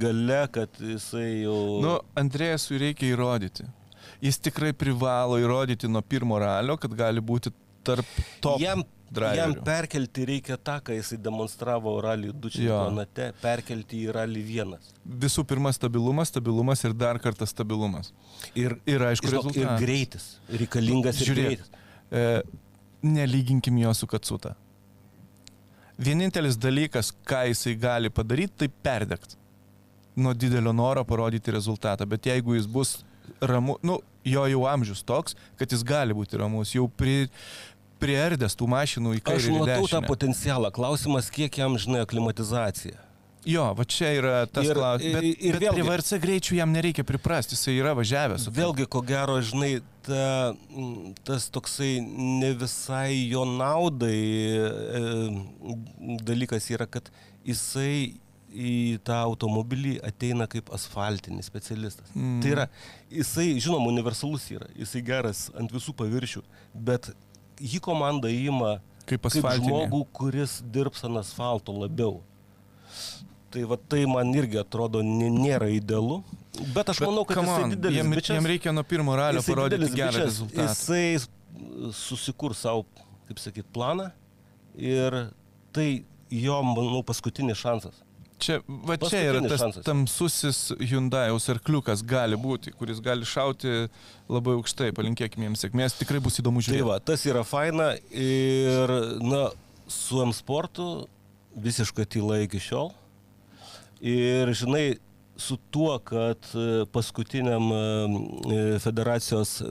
gale, 0.00 0.42
kad 0.54 0.80
jisai 0.80 1.42
jau... 1.44 1.58
Nu, 1.84 1.94
Andrėjasui 2.18 2.80
reikia 2.82 3.10
įrodyti. 3.14 3.66
Jis 4.24 4.38
tikrai 4.40 4.72
privalo 4.72 5.36
įrodyti 5.42 5.88
nuo 5.92 6.00
pirmo 6.02 6.38
ralio, 6.40 6.76
kad 6.80 6.92
gali 6.96 7.20
būti 7.20 7.50
tarp 7.86 8.06
top 8.42 8.58
jam, 8.62 8.80
driverių. 9.12 9.36
jam 9.38 9.52
perkelti 9.66 10.24
reikia 10.30 10.56
tą, 10.56 10.78
ką 10.82 10.96
jisai 10.96 11.18
demonstravo 11.22 11.92
Rally 12.02 12.32
2 12.32 12.50
čempionate, 12.56 13.28
perkelti 13.42 14.00
į 14.06 14.14
Rally 14.16 14.42
1. 14.56 14.72
Visų 15.26 15.44
pirma, 15.46 15.70
stabilumas, 15.76 16.32
stabilumas 16.32 16.82
ir 16.88 16.96
dar 16.96 17.20
kartą 17.22 17.46
stabilumas. 17.46 18.12
Ir, 18.58 18.78
Ir 18.88 19.04
aišku, 19.10 19.28
žinok, 19.30 19.52
ir 19.60 19.70
greitis. 19.82 20.30
Reikalingas 20.50 21.20
ir 21.20 21.30
Žiūrėk, 21.30 21.46
greitis. 21.46 21.70
e, 22.10 22.24
nelyginkim 23.06 23.78
jo 23.84 23.92
su 23.94 24.08
Katsuta. 24.10 24.56
Vienintelis 25.96 26.58
dalykas, 26.60 27.12
ką 27.24 27.46
jisai 27.50 27.76
gali 27.80 28.10
padaryti, 28.12 28.52
tai 28.64 28.68
perdegt. 28.68 29.36
Nuo 30.16 30.34
didelio 30.34 30.72
noro 30.72 31.04
parodyti 31.04 31.52
rezultatą. 31.52 32.06
Bet 32.08 32.26
jeigu 32.28 32.56
jis 32.56 32.66
bus 32.68 32.98
ramu, 33.40 33.78
nu, 33.82 34.00
jo 34.24 34.44
jau 34.48 34.66
amžius 34.68 35.02
toks, 35.04 35.36
kad 35.56 35.72
jis 35.72 35.84
gali 35.86 36.16
būti 36.16 36.40
ramus, 36.40 36.74
jau 36.76 36.88
pri, 36.88 37.26
priardęs 38.02 38.56
tų 38.58 38.68
mašinų 38.72 39.16
į 39.18 39.24
kairę. 39.24 39.40
Aš 39.40 39.50
matau 39.56 39.88
tą 39.90 40.02
potencialą. 40.06 40.72
Klausimas, 40.74 41.30
kiek 41.32 41.60
jam 41.60 41.78
žinai 41.80 42.04
aklimatizacija. 42.04 43.05
Jo, 43.46 43.68
va 43.78 43.84
čia 43.86 44.08
yra 44.18 44.34
tas 44.50 44.66
Ir- 44.66 44.74
klausimas. 44.74 45.20
Bet, 45.20 45.24
ir- 45.38 45.52
bet 45.54 45.62
vėlgi- 45.62 45.74
prie 45.78 45.86
VRC 45.86 46.18
greičių 46.24 46.56
jam 46.58 46.72
nereikia 46.74 47.04
priprasti, 47.06 47.54
jisai 47.54 47.76
yra 47.78 47.92
važiavęs. 47.94 48.48
Vėlgi, 48.50 48.86
ko 48.90 49.02
gero, 49.06 49.36
žinai, 49.40 49.80
ta, 50.02 50.54
tas 51.22 51.46
toksai 51.54 52.00
ne 52.02 52.52
visai 52.58 53.28
jo 53.30 53.44
naudai 53.46 54.18
e, 54.58 56.18
dalykas 56.26 56.66
yra, 56.74 56.86
kad 56.90 57.10
jisai 57.46 58.16
į 58.56 58.98
tą 59.04 59.16
automobilį 59.28 59.98
ateina 60.06 60.46
kaip 60.50 60.70
asfaltinis 60.74 61.46
specialistas. 61.50 62.08
Mm. 62.16 62.40
Tai 62.42 62.50
yra, 62.54 62.66
jisai, 63.12 63.48
žinoma, 63.60 63.90
universalus 63.92 64.48
yra, 64.54 64.68
jisai 64.78 65.02
geras 65.06 65.46
ant 65.58 65.70
visų 65.74 65.94
paviršių, 65.98 66.42
bet 66.74 67.10
jį 67.60 67.80
komanda 67.84 68.28
įima 68.32 68.78
Kaip 69.06 69.22
kaip 69.30 69.44
žmogų, 69.60 70.00
kuris 70.10 70.58
dirbs 70.74 71.04
ant 71.06 71.20
asfalto 71.20 71.74
labiau. 71.76 72.22
Tai 73.56 73.62
va 73.70 73.76
tai 73.88 74.02
man 74.04 74.34
irgi 74.36 74.58
atrodo 74.60 75.00
nė- 75.00 75.32
nėra 75.32 75.70
idealu. 75.72 76.18
Bet 76.76 76.90
aš 76.92 76.98
Bet 77.00 77.08
manau, 77.08 77.22
kad 77.28 77.38
on, 77.40 77.70
didelis 77.72 78.02
jam, 78.02 78.10
bičias. 78.12 78.34
jam 78.36 78.48
reikia 78.52 78.72
nuo 78.76 78.84
pirmo 78.84 79.14
ralio 79.16 79.40
parodyti 79.46 79.88
gerą 79.96 80.12
bičias, 80.12 80.24
rezultatą. 80.28 80.66
Jisai 80.68 81.92
susikurs 81.96 82.58
savo, 82.66 82.84
kaip 83.28 83.40
sakyt, 83.40 83.64
planą 83.72 84.10
ir 84.76 85.16
tai 85.72 86.04
jo, 86.30 86.58
manau, 86.68 87.00
paskutinis 87.06 87.56
šansas. 87.62 88.02
Čia, 88.38 88.58
va 88.68 88.98
čia 89.00 89.22
yra 89.30 89.40
Paskutinis 89.40 89.48
tas 89.54 89.62
šansas. 89.62 89.84
tamsusis 89.86 90.58
Hyundai'aus 90.90 91.46
arkliukas 91.54 92.02
gali 92.04 92.36
būti, 92.36 92.74
kuris 92.76 93.00
gali 93.00 93.24
šauti 93.24 93.88
labai 94.28 94.58
aukštai, 94.58 94.90
palinkėkime 94.92 95.48
jiems 95.48 95.64
sėkmės, 95.64 95.96
tikrai 95.96 96.20
bus 96.20 96.36
įdomu 96.42 96.60
Tai 96.60 96.68
žiūrėti. 96.68 96.88
va, 96.90 96.98
tas 97.00 97.24
yra 97.24 97.40
faina 97.48 97.94
ir, 98.12 98.92
na, 99.24 99.46
su 99.88 100.20
M 100.20 100.32
sportu 100.36 101.06
visiškai 101.56 102.04
tyla 102.04 102.42
iki 102.44 102.60
šiol. 102.60 102.92
Ir, 104.00 104.52
žinai, 104.52 104.96
su 105.36 105.56
tuo, 105.70 105.98
kad 106.04 106.38
e, 106.54 106.84
paskutiniam 106.92 107.68
e, 107.72 108.78
federacijos 108.80 109.62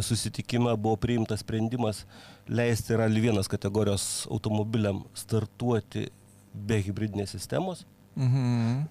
susitikime 0.00 0.72
buvo 0.76 0.96
priimtas 1.00 1.40
sprendimas 1.44 2.04
leisti 2.48 2.96
Rally 2.98 3.22
1 3.30 3.48
kategorijos 3.48 4.26
automobiliam 4.30 5.02
startuoti 5.16 6.08
be 6.54 6.80
hybridinės 6.82 7.32
sistemos, 7.36 7.84
Mhm. 8.14 8.84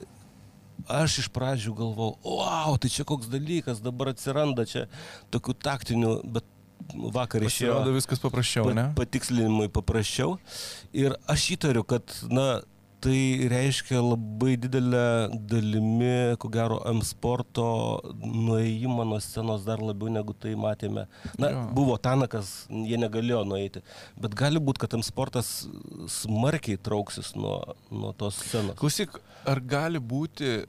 Aš 0.91 1.19
iš 1.21 1.27
pradžių 1.31 1.71
galvojau, 1.77 2.17
wow, 2.27 2.73
tai 2.81 2.89
čia 2.91 3.05
koks 3.07 3.29
dalykas, 3.31 3.79
dabar 3.79 4.09
atsiranda 4.11 4.65
čia 4.67 4.87
tokių 5.31 5.53
taktinių, 5.63 6.09
bet 6.27 6.43
vakar 7.13 7.45
išėjo 7.45 7.77
Pasirodo 7.77 7.93
viskas 7.95 8.19
paprasčiau, 8.19 8.73
ne? 8.75 8.89
pa- 8.91 9.05
patikslinimai 9.05 9.69
paprasčiau. 9.71 10.33
Ir 10.91 11.15
aš 11.31 11.45
įtariu, 11.55 11.85
kad, 11.87 12.03
na, 12.27 12.63
tai 13.03 13.47
reiškia 13.51 13.99
labai 13.99 14.53
didelę 14.63 15.03
dalimi, 15.51 16.11
ko 16.39 16.47
gero, 16.53 16.77
M 16.87 17.01
sporto 17.03 17.65
nuėjimą 18.23 19.05
nuo 19.09 19.19
scenos 19.23 19.65
dar 19.67 19.81
labiau 19.83 20.11
negu 20.13 20.31
tai 20.33 20.53
matėme. 20.59 21.03
Na, 21.39 21.49
Jo. 21.51 21.63
buvo 21.75 21.97
Tanakas, 21.99 22.53
jie 22.71 22.99
negalėjo 23.01 23.43
nueiti. 23.49 23.83
Bet 24.19 24.37
gali 24.39 24.61
būti, 24.63 24.83
kad 24.85 24.95
M 24.95 25.03
sportas 25.03 25.51
smarkiai 26.07 26.79
trauksis 26.79 27.33
nuo, 27.35 27.57
nuo 27.91 28.13
tos 28.15 28.39
scenos. 28.39 28.77
Klausyk, 28.79 29.19
ar 29.45 29.59
gali 29.59 29.99
būti, 29.99 30.63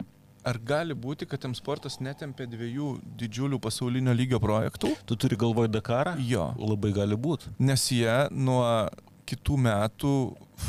ar 0.45 0.59
gali 0.59 0.95
būti, 0.99 1.29
kad 1.31 1.47
M 1.49 1.55
sportas 1.57 2.01
netempė 2.03 2.49
dviejų 2.51 2.91
didžiulių 3.23 3.63
pasaulinio 3.63 4.13
lygio 4.13 4.43
projektų? 4.43 4.91
Tu 5.07 5.17
turi 5.17 5.39
galvoj 5.41 5.71
Dakarą? 5.73 6.17
Jo. 6.21 6.51
Labai 6.59 6.91
gali 6.97 7.17
būti. 7.17 7.55
Nes 7.63 7.87
jie 7.95 8.19
nuo 8.35 8.65
kitų 9.29 9.57
metų 9.67 10.13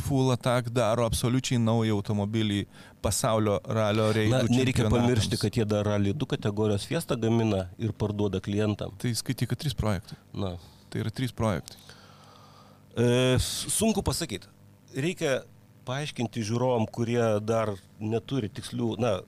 Full 0.06 0.32
Attack 0.34 0.70
daro 0.74 1.06
absoliučiai 1.06 1.60
naują 1.62 1.96
automobilį 2.00 2.64
pasaulio 3.06 3.60
ralio 3.70 4.08
reidų. 4.16 4.32
Na, 4.34 4.40
nereikia 4.50 4.88
pamiršti, 4.90 5.38
kad 5.38 5.56
jie 5.60 5.66
dar 5.70 5.86
Rally 5.86 6.14
2 6.18 6.30
kategorijos 6.36 6.88
fiestą 6.90 7.18
gamina 7.22 7.68
ir 7.78 7.94
parduoda 7.94 8.42
klientam. 8.42 8.96
Tai 9.02 9.12
skaityk, 9.14 9.52
kad 9.54 9.62
trys 9.62 9.78
projektai. 9.78 10.18
Na, 10.34 10.56
Tai 10.90 11.02
yra 11.04 11.12
trys 11.14 11.34
projektai. 11.36 11.78
e, 12.98 13.36
sunku 13.40 14.02
pasakyti. 14.06 14.48
reikia 14.96 15.42
paaiškinti 15.86 16.42
žiūrovom, 16.48 16.88
kurie 16.90 17.22
dar 17.46 17.74
neturi 18.00 18.48
tikslių, 18.50 18.96
na, 18.98 19.20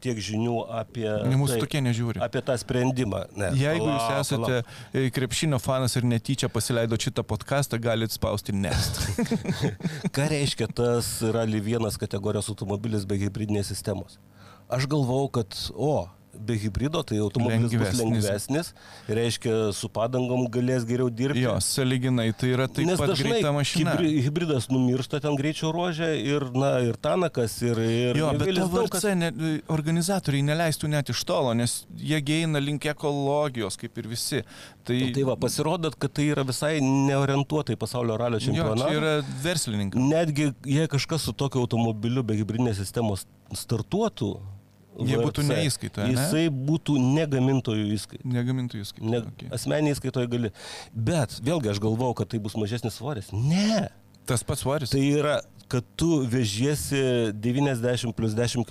tiek 0.00 0.16
žinių 0.18 0.54
apie, 0.80 1.06
Ne 1.26 1.36
mūsų 1.36 1.56
tai- 1.56 1.60
tokie 1.60 1.80
nežiūri. 1.82 2.20
apie 2.22 2.40
tą 2.42 2.56
sprendimą. 2.58 3.24
Ne, 3.36 3.50
Jeigu 3.58 3.86
jūs 3.86 3.98
palauk, 3.98 4.20
esate 4.20 4.40
palauk. 4.40 4.64
e, 4.94 5.10
krepšinio 5.10 5.58
fanas 5.60 5.96
ir 5.96 6.02
netyčia 6.02 6.48
paleido 6.48 6.96
šitą 6.96 7.22
podcastą, 7.24 7.80
galite 7.80 8.12
spausti 8.14 8.52
nest. 8.52 9.00
Ką 10.14 10.28
reiškia 10.30 10.68
tas 10.74 11.20
rally 11.32 11.60
vienas 11.60 11.96
kategorijos 12.00 12.48
automobilis 12.52 13.04
be 13.06 13.16
hybridinės 13.18 13.70
sistemos? 13.72 14.18
Aš 14.70 14.86
galvau, 14.86 15.26
kad, 15.32 15.50
o, 15.74 16.08
be 16.34 16.54
hybrido 16.58 17.02
tai 17.02 17.18
automobilis 17.18 17.72
Lengvesnis. 17.72 17.90
bus 17.90 18.00
lengvesnis, 18.00 18.68
reiškia, 19.08 19.72
su 19.74 19.88
padangom 19.88 20.46
galės 20.52 20.84
geriau 20.88 21.10
dirbti. 21.10 21.42
Jo, 21.42 21.56
saliginai, 21.60 22.28
tai 22.36 22.52
yra 22.54 22.66
taip 22.68 22.86
Nes 22.86 22.98
pat 23.00 23.12
greita 23.18 23.50
mašina. 23.52 23.94
hybri- 23.96 24.22
hybridas 24.24 24.68
numiršta 24.70 25.20
ten 25.20 25.36
greičio 25.36 25.72
ruožė 25.74 26.10
ir, 26.22 26.46
na, 26.54 26.78
ir 26.86 26.96
Tanakas, 27.00 27.56
ir... 27.62 27.78
ir 27.78 28.16
Jo, 28.20 28.30
bet 28.38 28.48
VRC 28.70 29.14
ne, 29.18 29.30
organizatoriai 29.68 30.42
neleistų 30.46 30.88
net 30.92 31.10
iš 31.10 31.24
tolo, 31.28 31.52
nes 31.54 31.84
jie 31.96 32.20
eina 32.40 32.58
link 32.62 32.86
ekologijos, 32.86 33.76
kaip 33.80 33.98
ir 33.98 34.08
visi. 34.08 34.42
Tai, 34.86 35.00
Tai 35.14 35.22
va, 35.28 35.36
pasirodot, 35.36 35.94
kad 36.00 36.12
tai 36.14 36.28
yra 36.30 36.42
visai 36.46 36.78
neorientuota 36.80 37.74
į 37.74 37.78
pasaulio 37.80 38.16
ralio 38.20 38.38
čempionatą. 38.40 38.86
čia 38.88 38.96
yra 39.00 39.12
verslininkai. 39.42 40.00
Netgi 40.00 40.52
jei 40.64 40.86
kažkas 40.88 41.26
su 41.26 41.32
tokiu 41.32 41.60
automobiliu 41.66 42.22
be 42.22 42.34
hybridinės 42.38 42.78
sistemos 42.80 43.26
startuotų, 43.52 44.38
Jie 45.06 45.20
būtų 45.20 45.44
ne? 45.48 45.58
Jisai 46.10 46.44
būtų 46.50 46.96
negamintojų 47.00 47.86
įskaitoje. 47.96 48.32
Negamintų 48.34 48.80
jūs 48.82 48.92
kaip. 48.96 49.04
Ne, 49.06 49.22
Okay. 49.30 49.48
Asmeniai 49.54 49.94
įskaitoje 49.94 50.28
gali. 50.32 50.50
Bet 50.92 51.38
vėlgi 51.44 51.70
aš 51.72 51.80
galvau, 51.80 52.12
kad 52.14 52.28
tai 52.32 52.38
bus 52.42 52.56
mažesnis 52.56 52.98
svoris. 53.00 53.30
Ne. 53.32 53.88
Tas 54.26 54.42
pats 54.46 54.62
svoris. 54.64 54.90
Tai 54.92 55.00
yra, 55.00 55.40
kad 55.70 55.84
tu 55.96 56.22
vežiesi 56.26 57.32
90 57.32 58.12
plus 58.16 58.34
10 58.34 58.64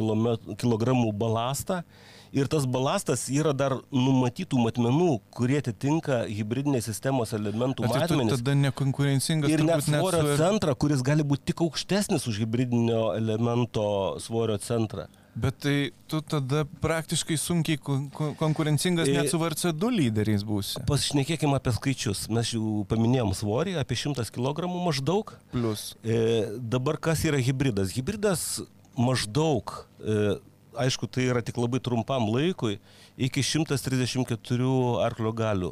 kg 0.57 0.93
balastą 1.15 1.83
ir 2.31 2.45
tas 2.47 2.65
balastas 2.69 3.23
yra 3.33 3.53
dar 3.57 3.73
numatytų 3.89 4.59
matmenų, 4.61 5.19
kurie 5.33 5.57
atitinka 5.63 6.25
hybridinės 6.29 6.85
sistemos 6.85 7.33
elementų 7.33 7.87
tai 7.87 8.03
matmenis. 8.03 8.35
tada 8.37 8.53
nekonkurencingas. 8.55 9.49
Ir 9.49 9.63
net 9.65 9.81
svorio 9.83 10.21
su- 10.27 10.37
centrą, 10.37 10.75
kuris 10.77 11.01
gali 11.01 11.23
būti 11.23 11.49
tik 11.51 11.63
aukštesnis 11.65 12.27
už 12.29 12.37
hybridinio 12.43 13.15
elemento 13.17 14.19
svorio 14.21 14.57
centrą. 14.61 15.07
Bet 15.35 15.59
tai 15.61 15.91
tu 16.09 16.19
tada 16.25 16.65
praktiškai 16.81 17.37
sunkiai 17.37 17.77
kon 17.77 18.09
kon- 18.11 18.33
konkurencingas 18.35 19.07
E- 19.07 19.13
net 19.13 19.29
su 19.29 19.37
VRC2 19.39 19.91
lyderiais 19.93 20.43
būsi. 20.43 20.81
Pasišnekėkime 20.89 21.55
apie 21.55 21.71
skaičius. 21.71 22.25
Mes 22.33 22.49
jau 22.51 22.83
paminėjom 22.89 23.31
svorį, 23.37 23.77
apie 23.79 23.95
100 23.95 24.25
kg 24.35 24.67
maždaug. 24.67 25.31
Plus. 25.53 25.93
E, 26.03 26.45
dabar 26.59 26.97
kas 26.97 27.23
yra 27.29 27.37
hybridas? 27.39 27.93
Hybridas 27.95 28.61
maždaug, 28.97 29.85
e, 30.03 30.39
aišku, 30.75 31.07
tai 31.07 31.29
yra 31.29 31.41
tik 31.45 31.55
labai 31.61 31.79
trumpam 31.79 32.25
laikui, 32.33 32.79
iki 33.17 33.39
134 33.45 34.99
arklio 35.05 35.31
galių. 35.31 35.71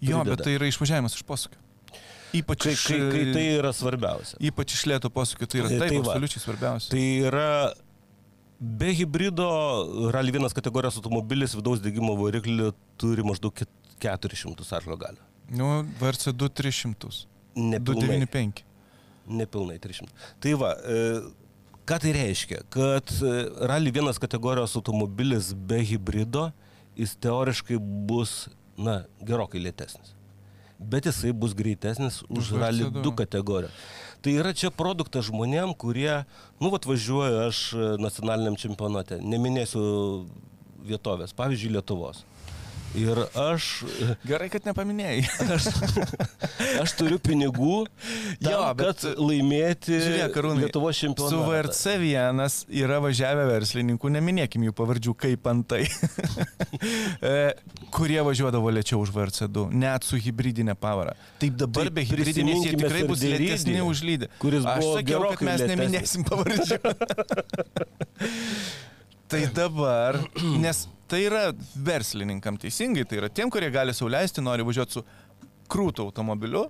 Jo, 0.00 0.20
Prideda. 0.24 0.24
bet 0.36 0.42
tai 0.44 0.56
yra 0.58 0.66
išvažiavimas 0.72 1.14
iš 1.14 1.22
posūkio. 1.28 1.60
Ypač, 2.36 2.58
Kai, 2.66 2.72
iš, 2.74 2.82
kai, 2.90 2.98
kai 3.12 3.24
tai 3.32 3.44
yra 3.60 3.70
svarbiausia. 3.72 4.36
ypač 4.42 4.74
iš 4.74 4.82
lėto 4.90 5.08
posūkio, 5.08 5.46
tai 5.48 5.60
yra 5.62 5.70
E, 5.70 5.78
taip, 5.78 5.88
tai 5.88 5.98
va. 6.02 6.10
absoliučiai 6.12 6.42
svarbiausia. 6.42 6.90
Tai 6.90 7.04
yra 7.30 7.72
be 8.60 8.92
hybrido 8.94 9.46
Rally 10.12 10.32
1 10.32 10.52
kategorijos 10.56 10.96
automobilis 11.00 11.54
vidaus 11.56 11.80
degimo 11.84 12.14
variklį 12.16 12.72
turi 13.00 13.22
maždaug 13.26 13.52
ket- 13.54 13.72
400 14.00 14.76
arklio 14.76 14.96
galių. 15.00 15.22
Nu, 15.56 15.66
VRC2 16.00 16.48
300. 16.52 17.26
Nepilnai, 17.56 18.18
295. 18.28 18.64
nepilnai 19.26 19.78
300. 19.80 20.10
Tai 20.40 20.52
va, 20.60 20.74
e, 20.84 20.98
ką 21.88 21.98
tai 22.02 22.12
reiškia? 22.12 22.58
Kad 22.68 23.08
e, 23.24 23.30
Rally 23.70 23.90
1 23.94 24.20
kategorijos 24.20 24.76
automobilis 24.76 25.54
be 25.54 25.80
hybrido, 25.80 26.50
jis 26.96 27.16
teoriškai 27.16 27.78
bus, 27.80 28.48
na, 28.76 29.04
gerokai 29.24 29.62
lėtesnis. 29.64 30.12
Bet 30.78 31.08
jisai 31.08 31.32
bus 31.32 31.54
greitesnis 31.56 32.20
už 32.28 32.50
Už 32.52 32.52
Rally 32.60 32.84
VRC2. 32.84 33.02
2 33.08 33.14
kategoriją. 33.22 33.70
Tai 34.26 34.32
yra 34.34 34.50
čia 34.58 34.72
produktas 34.74 35.28
žmonėm, 35.28 35.70
kurie, 35.78 36.24
nu, 36.58 36.72
vat 36.72 36.82
važiuoju 36.90 37.36
aš 37.44 37.58
e, 37.78 37.90
nacionaliniam 38.02 38.56
čempionate, 38.58 39.20
neminėsiu 39.22 39.82
vietovės, 40.82 41.30
pavyzdžiui, 41.38 41.76
Lietuvos. 41.76 42.24
Ir 42.96 43.18
aš, 43.36 43.64
Gerai, 44.24 44.46
kad 44.52 44.64
nepaminėjai. 44.64 45.24
aš, 45.52 45.66
aš 46.80 46.92
turiu 46.96 47.18
pinigų, 47.20 47.82
tam, 48.40 48.52
Jo, 48.52 48.60
bet- 48.78 49.04
laimėti 49.20 49.98
Žiūrėk, 50.00 50.30
Karūnai, 50.34 50.62
Lietuvos 50.64 50.96
Su 50.96 51.00
čempionatą. 51.06 51.42
VRC 51.50 51.82
vienas 52.00 52.54
yra 52.72 52.96
važiavę 53.04 53.44
verslininkų, 53.50 54.06
neminėkim 54.16 54.64
jų 54.68 54.72
pavardžių 54.78 55.12
kaip 55.26 55.42
antai, 55.52 55.82
e, 57.20 57.52
kurie 57.92 58.20
važiuodavo 58.24 58.68
lėčiau 58.78 58.98
už 59.04 59.10
VRC2, 59.16 59.56
net 59.76 60.00
su 60.08 60.16
hybridinė 60.20 60.74
pavara. 60.80 61.12
Taip 61.42 61.54
dabar 61.60 61.84
Tai 61.90 61.94
be 62.00 62.06
hybridinės 62.08 62.64
jie 62.64 62.72
tikrai 62.78 63.04
bus 63.10 63.20
lėtesni 63.26 63.80
už 63.84 63.98
lydį. 64.08 64.26
Aš 64.64 64.84
sakiau, 65.02 65.20
kad 65.34 65.44
mes 65.46 65.60
lėtesnis. 65.60 65.76
neminėsim 65.76 66.22
pavardžių. 66.32 66.76
tai 69.30 69.44
dabar, 69.54 70.18
nes 70.62 70.84
tai 71.10 71.24
yra 71.28 71.48
verslininkam 71.86 72.56
teisingai, 72.58 73.04
tai 73.06 73.20
yra 73.22 73.28
tiem, 73.30 73.50
kurie 73.52 73.70
gali 73.74 73.94
sauliaisti, 73.94 74.42
nori 74.42 74.64
važiuoti 74.66 74.98
su 74.98 75.04
krūtų 75.70 76.08
automobiliu, 76.08 76.64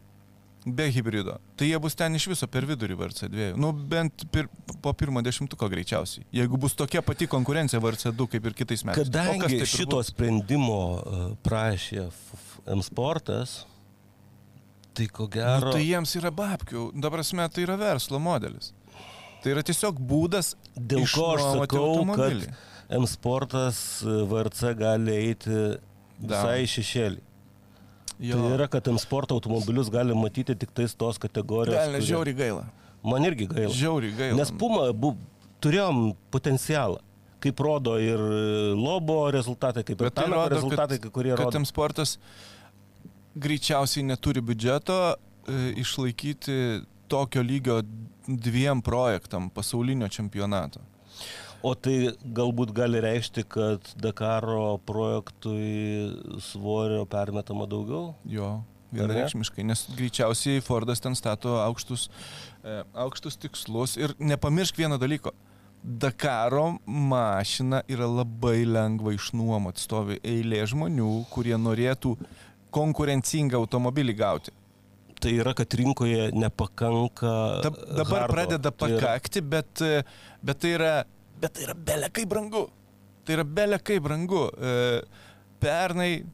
be 0.67 0.89
hybrido. 0.91 1.37
Tai 1.55 1.69
jie 1.69 1.79
bus 1.79 1.95
ten 1.95 2.17
iš 2.19 2.25
viso 2.33 2.49
per 2.51 2.65
vidurį 2.67 2.97
VRC2. 2.99 3.53
Nu, 3.61 3.69
bent 3.73 4.25
pir, 4.35 4.49
po 4.83 4.91
pirmo 4.99 5.23
dešimtuko 5.23 5.69
greičiausiai. 5.71 6.25
Jeigu 6.35 6.59
bus 6.59 6.75
tokia 6.75 7.05
pati 7.07 7.29
konkurencija 7.31 7.79
VRC2 7.85 8.27
kaip 8.35 8.49
ir 8.51 8.57
kitais 8.59 8.83
metais. 8.85 9.05
Kas 9.07 9.13
Kadangi 9.13 9.47
taip 9.47 9.63
ir 9.63 9.71
šito 9.71 10.01
bus? 10.01 10.11
sprendimo 10.11 10.81
e, 10.99 11.21
prašė 11.47 12.09
F- 12.09 12.59
M-Sportas, 12.75 13.61
tai 14.97 15.07
ko 15.13 15.29
Nu, 15.29 15.35
gero... 15.37 15.71
tai 15.77 15.85
jiems 15.87 16.17
yra 16.19 16.33
babkių. 16.35 16.89
Dabar 16.99 17.21
prasme, 17.23 17.47
tai 17.53 17.63
yra 17.69 17.77
verslo 17.79 18.19
modelis. 18.19 18.73
Tai 19.43 19.53
yra 19.55 19.63
tiesiog 19.67 19.99
būdas. 20.01 20.55
Dėl 20.77 21.05
ko 21.13 21.27
aš 21.37 21.45
sakau, 21.61 21.85
automobilį. 21.93 22.49
kad 22.49 22.99
M-Sportas 23.01 23.79
e, 24.07 24.17
VRC 24.31 24.73
gali 24.79 25.15
eiti 25.17 25.61
visai 26.23 26.63
į 26.65 26.71
šešėlį. 26.77 27.23
Jo. 28.27 28.39
Tai 28.41 28.53
yra, 28.57 28.67
kad 28.73 28.87
M-Sporto 28.89 29.37
automobilius 29.37 29.91
gali 29.93 30.15
matyti 30.17 30.55
tik 30.57 30.71
tais 30.75 30.95
tos 30.97 31.19
kategorijos. 31.21 31.77
Gal, 31.77 31.95
kurie- 31.99 32.07
žiauriai 32.11 32.39
gaila. 32.39 32.65
Man 33.07 33.27
irgi 33.29 33.47
gaila. 33.51 33.73
Žiauriai 33.77 34.15
gaila. 34.19 34.39
Nes 34.41 34.51
Puma 34.59 34.89
bu, 34.93 35.13
turėjom 35.63 36.15
potencialą. 36.35 37.03
Kaip 37.45 37.61
rodo 37.63 37.99
ir 38.01 38.19
Lobo 38.75 39.19
rezultatai, 39.31 39.85
kaip 39.87 40.01
ir 40.01 40.09
Bet 40.09 40.15
tai 40.17 40.25
Tanako 40.25 40.43
rodo, 40.47 40.55
rezultatai, 40.57 40.99
kad, 40.99 41.13
kurie 41.15 41.35
kad 41.37 41.45
rodo. 41.45 41.53
tam 41.59 41.67
sportas 41.69 42.17
greičiausiai 43.37 44.03
neturi 44.09 44.41
biudžeto 44.41 44.97
e, 45.13 45.73
išlaikyti 45.83 46.57
tokio 47.13 47.43
lygio 47.45 47.83
dviem 48.27 48.83
projektam 48.83 49.51
pasaulinio 49.51 50.09
čempionato. 50.09 50.81
O 51.65 51.73
tai 51.75 52.13
galbūt 52.37 52.71
gali 52.77 53.01
reikšti, 53.03 53.47
kad 53.49 53.89
Dakaro 53.99 54.77
projektui 54.87 56.39
svorio 56.45 57.07
permetama 57.11 57.67
daugiau? 57.67 58.13
Jo, 58.29 58.51
Ar 58.93 58.93
ne? 58.93 59.01
vienareikšmiškai, 59.01 59.65
nes 59.67 59.87
greičiausiai 59.97 60.63
Fordas 60.63 61.03
ten 61.03 61.17
stato 61.19 61.57
aukštus, 61.63 62.07
e, 62.63 62.83
aukštus 62.95 63.41
tikslus 63.43 63.97
ir 63.99 64.15
nepamiršk 64.19 64.79
vieno 64.79 64.99
dalyko. 65.01 65.33
Dakaro 65.83 66.77
mašina 66.87 67.83
yra 67.89 68.07
labai 68.11 68.65
lengva 68.67 69.13
išnuomoti, 69.15 69.83
stovi 69.83 70.21
eilė 70.27 70.65
žmonių, 70.67 71.11
kurie 71.31 71.55
norėtų 71.59 72.17
konkurencingą 72.75 73.59
automobilį 73.61 74.15
gauti. 74.19 74.55
Tai 75.21 75.33
yra, 75.33 75.55
kad 75.57 75.75
rinkoje 75.79 76.31
nepakanka. 76.37 77.35
Dab, 77.65 77.79
dabar 77.97 78.27
hardo. 78.27 78.33
pradeda 78.35 78.71
Tai 78.71 78.79
pakakti, 78.83 79.41
bet, 79.41 79.81
e, 79.81 80.03
bet 80.45 80.61
tai 80.61 80.75
yra, 80.77 80.91
bet 81.41 81.57
tai 81.57 81.65
yra 81.69 81.77
belė 81.89 82.11
kaip 82.13 82.29
brangu. 82.33 82.67
Tai 83.25 83.39
yra 83.39 83.47
belė 83.49 83.81
kaip 83.83 84.05
brangu. 84.05 84.45
E, 84.57 84.75
Pernai, 85.57 86.27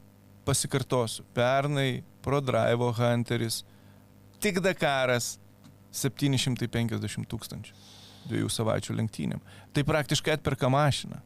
pasikartosiu, 0.44 1.22
pernai 1.32 2.02
ProDrive 2.26 2.90
Hunteris, 2.98 3.60
tik 4.42 4.58
Dakaras 4.64 5.36
750 5.94 7.28
tūkstančių 7.30 7.76
dviejų 8.28 8.50
savaičių 8.52 8.96
lenktynėm. 8.98 9.42
Tai 9.74 9.84
praktiškai 9.86 10.36
atperka 10.36 10.70
mašiną. 10.72 11.18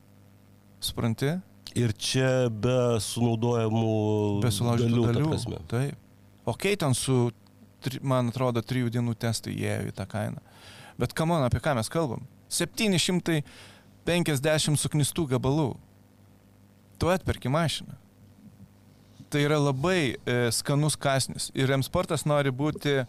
Supranti? 0.83 1.35
Ir 1.77 1.93
čia 1.99 2.49
be 2.53 2.97
sunaudojamų 3.03 3.97
Be 4.45 4.51
dalių. 4.53 5.29
prasme. 5.29 5.61
Taip. 5.69 5.99
O 6.47 6.55
kai 6.55 6.77
ten 6.79 6.95
su, 6.97 7.31
man 8.03 8.28
atrodo, 8.32 8.61
trijų 8.62 8.91
dienų 8.95 9.14
testai 9.20 9.53
įėjo 9.57 9.82
į 9.91 9.93
tą 9.97 10.05
kainą. 10.11 10.41
Bet 11.01 11.11
kamon, 11.16 11.43
apie 11.47 11.61
ką 11.64 11.72
mes 11.78 11.89
kalbam? 11.93 12.22
750 12.53 14.80
suknistų 14.80 15.22
gabalų. 15.34 15.70
Tu 16.97 17.05
atperki 17.12 17.49
mašiną. 17.53 17.95
Tai 19.30 19.41
yra 19.43 19.59
labai 19.59 20.14
e, 20.14 20.16
skanus 20.55 20.97
kasnis. 20.97 21.51
Ir 21.59 21.70
M 21.74 21.82
sportas 21.84 22.24
nori 22.28 22.51
būti 22.55 23.05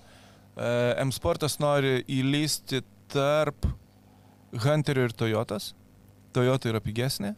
E, 0.57 0.69
M 1.03 1.11
Sportas 1.13 1.59
nori 1.61 2.01
įlysti 2.09 2.81
tarp 3.13 3.67
Hunterio 4.63 5.05
ir 5.05 5.13
Toyotas. 5.13 5.75
Toyota 6.33 6.71
yra 6.71 6.81
pigesnė. 6.81 7.35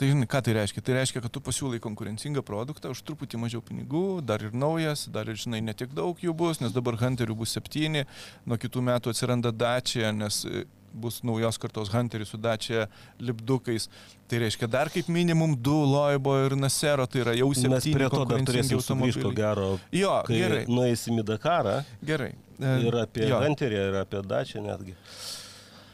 Tai 0.00 0.08
žinai, 0.08 0.24
ką 0.32 0.40
tai 0.40 0.54
reiškia? 0.56 0.80
Tai 0.80 0.94
reiškia, 0.96 1.20
kad 1.20 1.32
tu 1.34 1.42
pasiūlai 1.44 1.76
konkurencingą 1.84 2.40
produktą 2.46 2.88
už 2.94 3.02
truputį 3.04 3.36
mažiau 3.42 3.60
pinigų, 3.60 4.22
dar 4.24 4.40
ir 4.40 4.54
naujas, 4.56 5.02
dar 5.12 5.28
ir, 5.28 5.36
žinai, 5.36 5.58
netiek 5.60 5.90
daug 5.92 6.16
jų 6.24 6.32
bus, 6.32 6.62
nes 6.62 6.72
dabar 6.72 6.96
Hunterių 7.02 7.34
bus 7.36 7.52
septyni, 7.52 8.06
nuo 8.48 8.56
kitų 8.56 8.80
metų 8.86 9.12
atsiranda 9.12 9.52
Dacia, 9.52 10.08
nes 10.16 10.38
e, 10.48 10.62
bus 10.96 11.18
naujos 11.20 11.60
kartos 11.60 11.90
Hunteris 11.92 12.32
su 12.32 12.40
Dacia 12.40 12.86
lipdukais. 13.20 13.90
Tai 14.30 14.40
reiškia 14.40 14.70
dar 14.72 14.88
kaip 14.94 15.10
minimum 15.12 15.52
du 15.60 15.76
Loibo 15.90 16.32
ir 16.46 16.56
Nasero, 16.56 17.04
tai 17.04 17.20
yra 17.26 17.34
jau 17.36 17.50
Mes 17.52 17.60
septyni 17.60 17.98
prie 17.98 18.08
to 18.14 18.22
dar 18.30 18.46
turėsim 18.48 18.80
sugrįžti, 18.80 19.26
ko 19.26 19.34
gero, 19.36 19.66
Jo, 19.92 20.14
gerai, 20.32 20.62
nueisim 20.64 21.20
į 21.20 21.26
Dakarą. 21.34 21.82
gerai. 22.00 22.32
Ir 22.60 22.96
apie 23.04 23.28
jo. 23.28 23.42
Hunterį, 23.44 23.84
ir 23.90 24.00
apie 24.00 24.24
Dačią 24.32 24.64
netgi. 24.64 24.96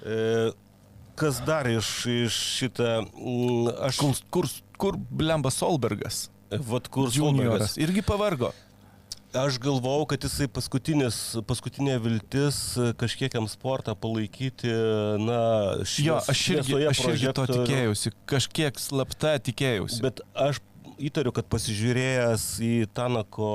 E, 0.07 0.55
kas 1.19 1.41
dar 1.47 1.69
iš, 1.71 1.91
iš 2.11 2.37
šitą... 2.61 2.93
mm, 3.17 3.73
Aš... 3.89 3.99
Kur, 4.03 4.15
kur, 4.31 4.51
kur 4.77 5.01
Blemba 5.11 5.51
Solbergas? 5.55 6.27
Vat 6.51 6.89
kur 6.93 7.11
Junioras. 7.11 7.73
Solbergas. 7.73 7.77
Irgi 7.83 8.05
pavargo. 8.07 8.53
Aš 9.37 9.59
galvau, 9.61 10.07
kad 10.09 10.23
jisai 10.25 10.47
paskutinis, 10.49 11.17
paskutinė 11.45 11.99
viltis 12.01 12.61
kažkiekiam 12.97 13.45
sportą 13.53 13.93
palaikyti, 13.99 14.71
na, 15.21 15.41
švies, 15.83 16.07
Jo, 16.07 16.21
aš 16.33 16.45
irgi, 16.55 16.79
aš 16.89 17.03
irgi 17.11 17.35
to 17.37 17.45
tikėjausi, 17.51 18.15
kažkiek 18.31 18.81
slapta 18.81 19.35
tikėjausi. 19.45 20.01
Bet 20.07 20.23
aš 20.33 20.63
įtariu, 20.97 21.35
kad 21.37 21.51
pasižiūrėjęs 21.53 22.47
į 22.65 22.73
Tanako 22.97 23.51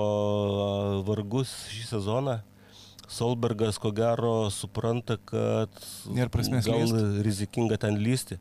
vargus 1.08 1.56
šį 1.74 1.88
sezoną, 1.96 2.38
Solbergas 3.12 3.80
ko 3.82 3.92
gero 3.96 4.50
supranta, 4.54 5.18
kad 5.26 5.70
gal 6.64 6.84
lyst. 6.86 7.24
rizikinga 7.28 7.78
ten 7.82 8.00
lysti. 8.00 8.40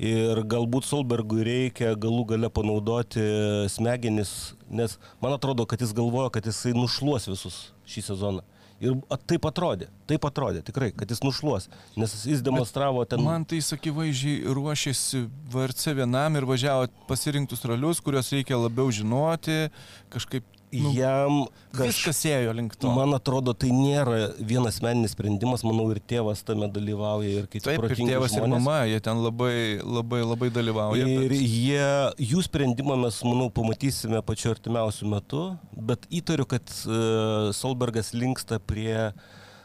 Ir 0.00 0.40
galbūt 0.48 0.86
Solbergui 0.88 1.44
reikia 1.44 1.92
galų 2.00 2.24
gale 2.32 2.48
panaudoti 2.50 3.20
smegenis, 3.68 4.54
nes 4.72 4.96
man 5.20 5.36
atrodo, 5.36 5.66
kad 5.68 5.82
jis 5.84 5.92
galvoja, 5.96 6.30
kad 6.32 6.48
jisai 6.48 6.72
nušluos 6.72 7.28
visus 7.28 7.58
šį 7.84 8.06
sezoną. 8.08 8.46
Ir 8.80 8.94
taip 9.28 9.44
atrodė, 9.44 9.90
taip 10.08 10.24
atrodė 10.24 10.62
tikrai, 10.64 10.88
kad 10.96 11.10
jis 11.12 11.20
nušluos, 11.20 11.66
nes 12.00 12.14
jis 12.24 12.40
demonstravo 12.40 13.02
ten... 13.04 13.20
Man 13.20 13.44
tai 13.44 13.58
sakivaizdžiai 13.60 14.54
ruošėsi 14.56 15.26
VRC 15.52 15.92
vienam 15.98 16.38
ir 16.40 16.46
važiavo 16.48 16.88
pasirinktus 17.10 17.66
ralius, 17.68 18.00
kuriuos 18.00 18.32
reikia 18.32 18.56
labiau 18.56 18.88
žinoti, 18.88 19.66
kažkaip 20.14 20.48
nu, 20.72 20.90
jam 20.94 21.38
viskas 21.74 22.20
ėjo 22.30 22.52
link 22.54 22.76
to. 22.78 22.90
Man 22.94 23.14
atrodo, 23.16 23.52
tai 23.58 23.70
nėra 23.74 24.30
vienas 24.38 24.78
meninis 24.84 25.14
sprendimas, 25.16 25.64
manau, 25.66 25.88
ir 25.94 25.98
tėvas 26.10 26.42
tame 26.46 26.68
dalyvauja, 26.70 27.28
ir 27.42 27.46
kiti 27.50 27.64
Taip, 27.66 27.82
ir 27.88 27.94
tėvas 27.98 28.34
ir 28.36 28.44
žmonės. 28.44 28.62
mama, 28.62 28.76
jie 28.86 29.00
ten 29.00 29.18
labai, 29.24 29.80
labai, 29.82 30.20
labai 30.22 30.50
dalyvauja. 30.54 31.06
Ir 31.06 31.28
bet- 31.34 31.42
jie, 31.42 31.84
jų 32.32 32.42
sprendimą 32.46 32.96
mes, 33.04 33.20
manau, 33.26 33.50
pamatysime 33.50 34.22
pačiu 34.22 34.52
artimiausiu 34.54 35.08
metu, 35.10 35.44
bet 35.76 36.06
įtariu, 36.10 36.46
kad 36.46 36.62
uh, 36.86 37.50
Solbergas 37.56 38.12
linksta 38.14 38.58
prie 38.62 39.12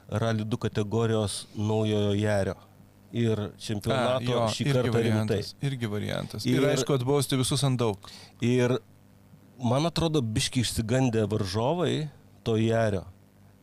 Rally 0.09 0.45
2 0.45 0.57
kategorijos 0.69 1.45
naujojo 1.57 2.13
Jario. 2.17 2.55
Ir 3.15 3.39
čempionato 3.61 4.25
jo, 4.27 4.41
šį 4.51 4.65
kartą 4.73 4.81
rimtai. 4.83 4.99
variantas. 4.99 5.53
Irgi 5.63 5.87
variantas. 5.87 6.45
Ir, 6.45 6.57
Ir- 6.57 6.65
ir 6.65 6.73
aišku, 6.73 6.97
atbausti 6.97 7.37
visus 7.39 7.63
ant 7.63 7.79
daug. 7.79 8.09
Ir 8.43 8.73
man 9.59 9.85
atrodo, 9.85 10.21
biški 10.21 10.61
išsigandę 10.63 11.25
varžovai 11.31 12.07
to 12.43 12.55
jario. 12.59 13.05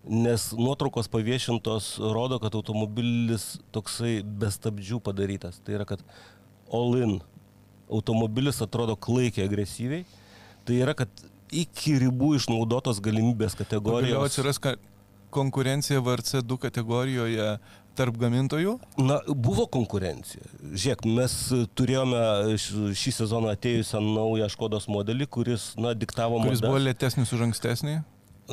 Nes 0.02 0.48
nuotraukos 0.58 1.06
paviešintos 1.08 1.98
rodo, 2.02 2.38
kad 2.42 2.54
automobilis 2.58 3.60
toksai 3.70 4.22
be 4.24 4.48
stabdžių 4.50 4.98
padarytas. 5.00 5.60
Tai 5.62 5.76
yra, 5.78 5.86
kad 5.86 6.02
all 6.72 6.96
in 6.98 7.20
automobilis 7.92 8.58
atrodo 8.64 8.96
klaikiai 8.96 9.46
agresyviai. 9.46 10.02
Tai 10.66 10.74
yra, 10.80 10.94
kad 10.98 11.08
iki 11.52 11.98
ribų 12.02 12.32
išnaudotos 12.40 12.98
galimybės 13.04 13.54
kategorijos. 13.58 14.24
atsiras 14.26 14.58
ka- 14.58 14.76
konkurencija 15.32 16.00
VRC2 16.00 16.58
kategorijoje 16.58 17.58
tarp 17.98 18.16
gamintojų. 18.20 18.76
Na, 19.02 19.18
buvo 19.28 19.66
konkurencija. 19.72 20.44
Žiūrėk, 20.72 21.04
mes 21.18 21.36
turėjome 21.78 22.22
šį 22.58 23.14
sezoną 23.18 23.52
atėjusią 23.56 24.00
naują 24.04 24.48
Škodos 24.52 24.88
modelį, 24.92 25.28
kuris, 25.32 25.72
na, 25.80 25.94
diktavo 25.98 26.40
kuris 26.42 26.60
madas. 26.60 26.66
buvo 26.68 26.82
lėtesnis 26.82 27.32
už 27.36 27.46
ankstesnį. 27.50 28.00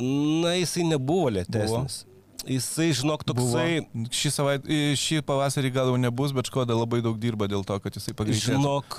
Na, 0.00 0.54
jisai 0.58 0.86
nebuvo 0.88 1.32
lėtesnis. 1.34 2.04
Jisai, 2.48 2.86
žinok, 2.96 3.20
toksai, 3.28 3.82
Buvo. 3.92 4.06
Šį, 4.16 4.30
savait, 4.32 4.68
šį 4.96 5.18
pavasarį 5.28 5.70
gal 5.74 5.90
jau 5.90 5.98
nebus, 6.00 6.32
bet 6.32 6.48
Škoda 6.48 6.72
labai 6.72 7.02
daug 7.04 7.18
dirba 7.20 7.44
dėl 7.50 7.66
to, 7.68 7.76
kad 7.84 7.92
jisai 7.98 8.14
pagreitėjo. 8.16 8.56
žinok, 8.56 8.96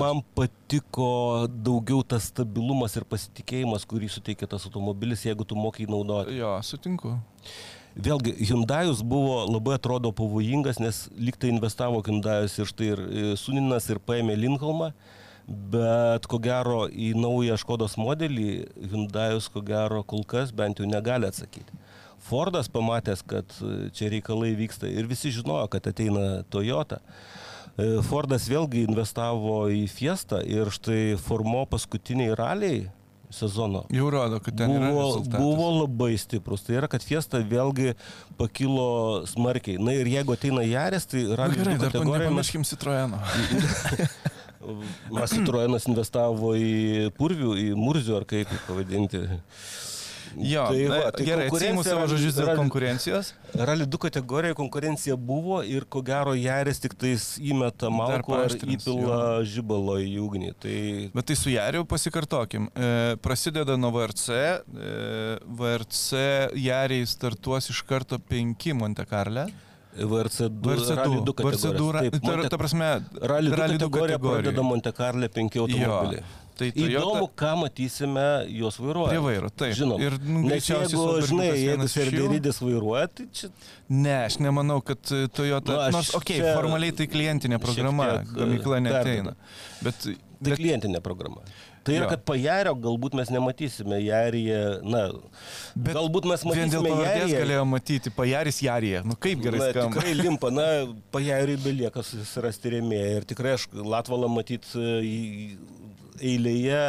man 0.00 0.22
patiko 0.32 1.10
daugiau 1.52 2.00
tas 2.00 2.30
stabilumas 2.32 2.96
ir 2.96 3.04
pasitikėjimas, 3.04 3.84
kurį 3.84 4.08
suteikia 4.08 4.48
tas 4.48 4.64
automobilis, 4.64 5.26
jeigu 5.28 5.44
tu 5.44 5.58
mokai 5.58 5.84
naudoti. 5.84 6.38
Jo, 6.40 6.56
sutinku. 6.64 7.18
Vėlgi, 7.96 8.34
Hyundai'us 8.44 9.00
buvo 9.00 9.46
labai 9.48 9.78
atrodo 9.78 10.10
pavojingas, 10.12 10.76
nes 10.84 11.06
liktai 11.16 11.48
investavo 11.48 12.02
Hyundai'us 12.04 12.58
ir 12.60 12.68
štai 12.68 12.88
ir 12.92 13.00
Suninas 13.40 13.88
ir 13.88 14.02
paėmė 14.04 14.34
Lincolmą, 14.36 14.90
bet 15.46 16.28
ko 16.28 16.36
gero 16.42 16.82
į 16.92 17.14
naują 17.16 17.56
Škodos 17.62 17.96
modelį 17.96 18.66
Hyundai'us 18.90 19.48
ko 19.48 19.62
gero 19.64 20.02
kol 20.04 20.26
kas 20.28 20.52
bent 20.52 20.82
jau 20.82 20.88
negali 20.88 21.30
atsakyti. 21.30 21.80
Fordas 22.26 22.68
pamatęs, 22.68 23.22
kad 23.24 23.56
čia 23.96 24.10
reikalai 24.12 24.52
vyksta 24.58 24.90
ir 24.92 25.08
visi 25.08 25.32
žinojo, 25.32 25.64
kad 25.72 25.88
ateina 25.88 26.42
Toyota. 26.52 27.00
E, 27.78 28.02
Fordas 28.04 28.50
vėlgi 28.50 28.84
investavo 28.90 29.70
į 29.72 29.86
Fiestą 29.88 30.42
ir 30.44 30.68
štai 30.74 31.16
formo 31.22 31.64
paskutiniai 31.70 32.36
raliai 32.36 32.84
sezono 33.30 33.84
Jau 33.90 34.10
rodo, 34.10 34.40
kad 34.40 34.58
ten 34.58 34.70
buvo, 34.70 35.22
buvo 35.38 35.70
labai 35.80 36.16
stiprus. 36.18 36.62
Tai 36.66 36.78
yra, 36.80 36.90
kad 36.90 37.04
Fiesta 37.04 37.40
vėlgi 37.42 37.94
pakilo 38.38 39.26
smarkiai. 39.28 39.80
Na 39.82 39.94
ir 39.96 40.08
jeigu 40.10 40.36
ateina 40.36 40.64
Jaris, 40.66 41.08
tai 41.10 41.26
rally 41.38 41.58
kategorijoje 41.58 42.06
mes, 42.06 42.26
nepamirškim 42.26 42.66
Citroeno. 42.68 43.20
Citroenas 45.30 45.86
investavo 45.90 46.54
į 46.58 47.10
Purvių, 47.16 47.54
į 47.60 47.66
Murzio 47.78 48.20
ar 48.20 48.26
kaip 48.28 48.50
pavadinti. 48.66 49.22
Jo, 50.36 50.66
tai 50.68 50.86
va, 50.90 51.10
tai 51.16 51.24
gerai, 51.24 51.46
atsimu 51.48 51.82
savo 51.86 52.06
žodžius 52.10 52.34
dėl 52.36 52.50
konkurencijos. 52.58 53.32
Rally 53.56 53.86
2 53.88 53.98
kategorijoje 54.06 54.54
konkurencija 54.58 55.16
buvo 55.16 55.62
ir 55.64 55.86
ko 55.88 56.02
gero 56.04 56.34
Jaris 56.36 56.80
tik 56.82 56.94
tais 56.94 57.38
įmeta 57.40 57.88
malko 57.90 58.34
ar 58.36 58.50
įpila 58.52 59.20
žibalo 59.48 59.96
į 60.02 60.16
ugnį. 60.20 60.50
Tai 60.60 60.76
Bet 61.14 61.26
tai 61.30 61.36
su 61.36 61.50
Jariu 61.50 61.84
pasikartokim. 61.88 62.68
E, 62.76 63.16
prasideda 63.22 63.76
nuo 63.80 63.90
VRC. 63.96 64.28
E, 64.28 65.38
VRC 65.60 66.12
Jariai 66.60 67.06
startuos 67.06 67.70
iš 67.72 67.80
karto 67.88 68.18
5 68.18 68.74
Monte 68.74 69.04
Carlo. 69.08 69.46
VRC 69.96 70.50
2, 70.52 70.74
VRC 70.76 70.90
Rally 70.98 71.20
2 71.24 71.32
2. 71.32 71.44
VRC 71.46 71.62
2 71.72 71.72
kategorijos. 71.72 71.92
ra- 71.94 72.00
Taip, 72.42 72.50
ta, 72.52 72.58
prasme, 72.60 72.88
Rally 73.22 73.48
2 73.48 73.56
Rally 73.56 73.78
2 73.78 73.88
kategorija 73.88 74.18
kategorijoj. 74.18 74.42
pradeda 74.42 74.62
Monte 74.62 74.92
Carlo 74.92 75.28
5 75.28 75.56
automobiliai. 75.62 76.22
Tai 76.56 76.70
Įdomu, 76.72 77.26
ką 77.36 77.50
matysime 77.60 78.22
jos 78.48 78.78
vairuojant. 78.80 79.12
prie 79.12 79.20
vairo. 79.26 79.50
Taip. 79.52 79.74
Žinom. 79.76 80.00
Ir 80.00 80.14
nu, 80.24 80.40
Nes 80.48 80.64
jeigu, 80.70 81.04
žinai, 81.28 81.50
jeigu. 81.52 81.88
Serderidis 81.92 82.60
vairuoja, 82.64 83.06
tai 83.12 83.26
čia... 83.36 83.50
Ne, 83.92 84.14
aš 84.24 84.38
nemanau, 84.40 84.78
kad 84.80 84.98
e, 85.12 85.26
Toyota. 85.36 85.74
Nu, 85.76 85.80
aš 85.84 85.92
nors, 85.98 86.14
okei, 86.16 86.40
okay, 86.40 86.54
formaliai 86.56 86.96
tai 86.96 87.06
klientinė 87.12 87.60
programa, 87.60 88.08
e, 88.22 88.26
gamykla 88.40 88.80
neteina. 88.88 89.36
perdedu. 89.36 89.84
Bet, 89.84 90.08
Tai 90.36 90.50
bet 90.52 90.58
klientinė 90.60 91.00
programa. 91.00 91.40
Tai 91.86 91.94
yra, 91.94 92.04
Jo. 92.04 92.08
kad 92.10 92.24
pajario 92.26 92.72
galbūt 92.82 93.14
mes 93.16 93.28
nematysime, 93.30 94.00
Jaryje, 94.02 94.58
na, 94.84 95.04
Bet 95.76 95.94
galbūt 95.96 96.26
mes 96.28 96.42
vien 96.44 96.68
dėl 96.72 96.82
matysime 96.82 96.90
pavardės 96.90 97.22
Jaryje. 97.22 97.38
galėjo 97.44 97.62
matyti, 97.70 98.10
pajaris 98.16 98.58
Jarija. 98.64 99.04
Nu 99.06 99.14
kaip 99.16 99.40
gerai 99.44 99.60
Na, 99.62 99.68
skamba. 99.70 99.94
tikrai 99.94 100.14
limpa, 100.18 100.50
na, 100.50 100.66
pajariui 101.14 101.56
belieka 101.62 102.02
susirasti 102.04 102.74
rėmėją. 102.74 103.12
Ir 103.20 103.28
tikrai 103.32 103.54
aš 103.60 103.68
Latvalą 103.72 104.28
matyt 104.34 104.66
e, 104.74 105.56
eilėje 106.24 106.80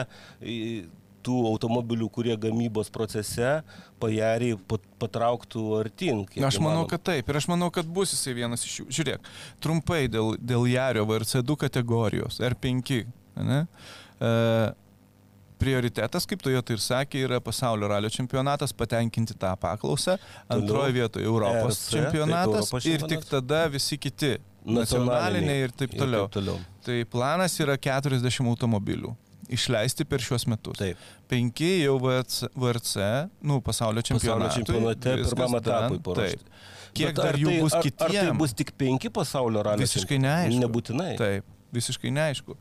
tų 1.28 1.38
automobilių, 1.52 2.08
kurie 2.14 2.36
gamybos 2.40 2.90
procese 2.94 3.60
pajariai 4.02 4.56
pat- 4.70 4.86
patrauktų 5.02 5.64
artin. 5.82 6.24
Aš 6.38 6.60
manau, 6.62 6.84
įmanoma. 6.84 6.90
kad 6.94 7.04
taip. 7.12 7.30
Ir 7.30 7.40
aš 7.42 7.50
manau, 7.52 7.70
kad 7.74 7.88
bus 7.90 8.16
jisai 8.16 8.36
vienas 8.38 8.64
iš 8.68 8.82
jų. 8.82 8.88
Žiūrėk, 9.00 9.32
trumpai 9.64 10.06
dėl, 10.12 10.36
dėl 10.40 10.68
Jario 10.72 11.06
VRC2 11.10 11.58
kategorijos, 11.68 12.40
R5. 12.40 13.02
Ne? 13.38 13.64
E, 14.18 14.34
prioritetas, 15.62 16.26
kaip 16.30 16.42
Toyota 16.46 16.76
ir 16.76 16.82
sakė, 16.82 17.24
yra 17.28 17.40
pasaulio 17.44 17.90
ralio 17.92 18.12
čempionatas, 18.14 18.74
patenkinti 18.78 19.36
tą 19.38 19.54
paklausą. 19.60 20.18
Antroje 20.54 20.96
vietoje 20.96 21.28
Europos 21.28 21.82
taip, 21.88 21.98
čempionatas 21.98 22.70
Europos 22.70 22.88
ir 22.90 23.06
tik 23.10 23.26
tada 23.28 23.66
visi 23.74 23.98
kiti 24.02 24.38
nacionaliniai 24.68 25.64
ir 25.68 25.72
taip 25.72 25.94
toliau. 25.96 26.26
Ir 26.28 26.32
taip 26.32 26.38
toliau. 26.42 26.60
Tai 26.88 26.98
planas 27.12 27.56
yra 27.64 27.78
40 27.78 28.48
automobilių. 28.52 29.16
išleisti 29.48 30.04
per 30.04 30.20
šiuos 30.20 30.44
metus. 30.52 30.76
Taip. 30.76 30.98
Penki 31.32 31.70
jau 31.86 31.94
VRC, 32.04 32.50
VRC 32.52 32.96
nu, 33.48 33.62
pasaulio 33.64 34.02
Pasaulio 34.04 34.04
čempionate. 34.04 34.58
čempionate 34.60 35.14
pirmam 35.24 35.56
etapui 35.56 36.00
paruošti. 36.04 36.44
Kiek 36.98 37.14
Bet 37.14 37.20
ar 37.20 37.24
dar 37.32 37.40
jų 37.40 37.48
tai- 37.54 37.62
bus 37.62 37.74
ar, 37.74 37.88
Ar 38.08 38.12
tai 38.12 38.32
bus 38.42 38.54
tik 38.54 38.72
penki 38.78 39.10
pasaulio 39.10 39.64
raliai? 39.64 39.86
Visiškai 39.88 40.18
neaišku. 40.20 40.60
Nebūtinai. 40.66 41.16
Taip, 41.18 41.46
visiškai 41.72 42.12
neaišku. 42.12 42.58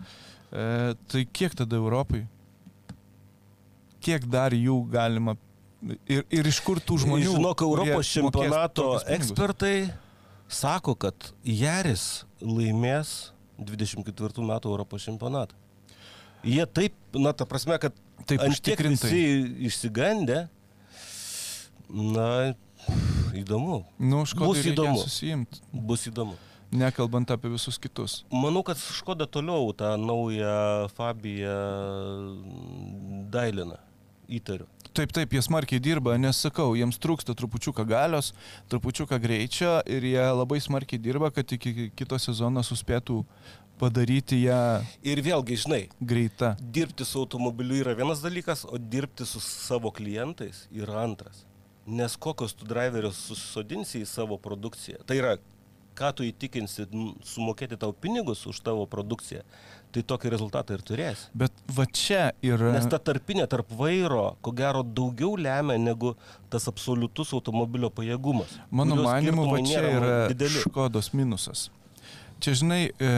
E, 0.53 0.95
tai 1.11 1.25
kiek 1.33 1.55
tada 1.59 1.75
Europai? 1.75 2.23
Kiek 4.01 4.27
dar 4.31 4.51
jų 4.55 4.77
galima 4.93 5.35
ir, 6.07 6.23
ir 6.31 6.45
iš 6.47 6.61
kur 6.63 6.79
tų 6.79 7.01
žmonių? 7.03 7.35
Žinok, 7.35 7.63
Europos 7.67 8.07
čempionato 8.15 9.01
ekspertai 9.17 9.91
sako, 10.49 10.95
kad 10.95 11.15
Jaris 11.45 12.25
laimės 12.41 13.33
24 13.59 14.45
metų 14.47 14.71
Europos 14.75 15.05
čempionatą. 15.07 15.55
Jie 16.47 16.67
taip, 16.67 16.95
na, 17.17 17.33
ta 17.33 17.47
prasme, 17.49 17.79
kad 17.83 17.95
Taip 18.27 18.43
užtikrintai. 18.47 19.09
visi 19.11 19.67
išsigandę, 19.67 20.49
na, 21.91 22.55
įdomu, 23.37 23.85
Nu, 23.99 24.23
Bus 24.39 24.63
įdomu. 24.67 25.01
Susijimti, 25.03 25.61
bus 25.73 26.07
įdomu. 26.07 26.37
nekalbant 26.71 27.31
apie 27.31 27.49
visus 27.51 27.79
kitus. 27.79 28.25
Manau, 28.31 28.63
kad 28.67 28.77
Škoda 28.79 29.27
toliau 29.27 29.73
tą 29.73 29.97
naują 29.99 30.89
Fabiją 30.95 31.57
dailina, 33.31 33.79
įtariu. 34.29 34.67
Taip, 34.97 35.11
taip, 35.13 35.35
jie 35.37 35.43
smarkiai 35.45 35.81
dirba, 35.83 36.15
nes 36.17 36.39
sakau, 36.41 36.71
jiems 36.73 36.97
trūksta 36.97 37.35
trupučiuką 37.37 37.85
galios, 37.85 38.31
trupučiuką 38.73 39.19
greičio 39.21 39.75
ir 39.93 40.07
jie 40.09 40.23
labai 40.33 40.57
smarkiai 40.65 41.03
dirba, 41.05 41.29
kad 41.37 41.53
iki 41.53 41.91
kito 41.93 42.17
sezono 42.17 42.63
suspėtų 42.65 43.19
padaryti 43.77 44.39
ją 44.47 44.61
Ir 45.05 45.21
vėlgi, 45.21 45.59
žinai, 45.67 45.83
greitą. 46.01 46.55
dirbti 46.61 47.05
su 47.05 47.21
automobiliu 47.21 47.77
yra 47.83 47.93
vienas 47.99 48.25
dalykas, 48.25 48.65
o 48.65 48.81
dirbti 48.81 49.27
su 49.29 49.43
savo 49.45 49.93
klientais 49.93 50.65
yra 50.73 51.03
antras. 51.05 51.45
Nes 51.85 52.17
kokios 52.17 52.57
tu 52.57 52.65
driverius 52.65 53.21
susodinsi 53.29 54.01
į 54.01 54.09
savo 54.09 54.41
produkciją. 54.41 55.05
Tai 55.05 55.21
yra, 55.21 55.37
ką 55.97 56.15
tu 56.17 56.25
įtikinsi 56.25 56.89
sumokėti 57.25 57.77
tau 57.81 57.93
pinigus 57.93 58.47
už 58.49 58.65
tavo 58.65 58.89
produkciją, 58.89 59.45
tai 59.97 60.05
tokį 60.13 60.33
rezultatą 60.35 60.77
ir 60.77 60.83
turėsi. 60.87 61.29
Bet 61.37 61.65
va 61.73 61.87
čia 61.89 62.29
yra... 62.45 62.75
Nes 62.77 62.89
ta 62.93 63.01
tarpinė 63.03 63.47
tarp 63.51 63.71
vairo, 63.79 64.37
ko 64.45 64.53
gero, 64.57 64.83
daugiau 64.85 65.39
lemia 65.41 65.79
negu 65.81 66.15
tas 66.53 66.69
absoliutus 66.71 67.33
automobilio 67.37 67.91
pajėgumas. 67.95 68.59
Mano 68.71 68.99
manimu, 69.01 69.49
va 69.53 69.63
čia 69.65 69.83
yra 69.89 70.13
dideli. 70.33 70.61
Škodos 70.67 71.13
minusas. 71.17 71.69
Čia, 72.43 72.53
žinai, 72.61 72.83
e, 72.93 73.11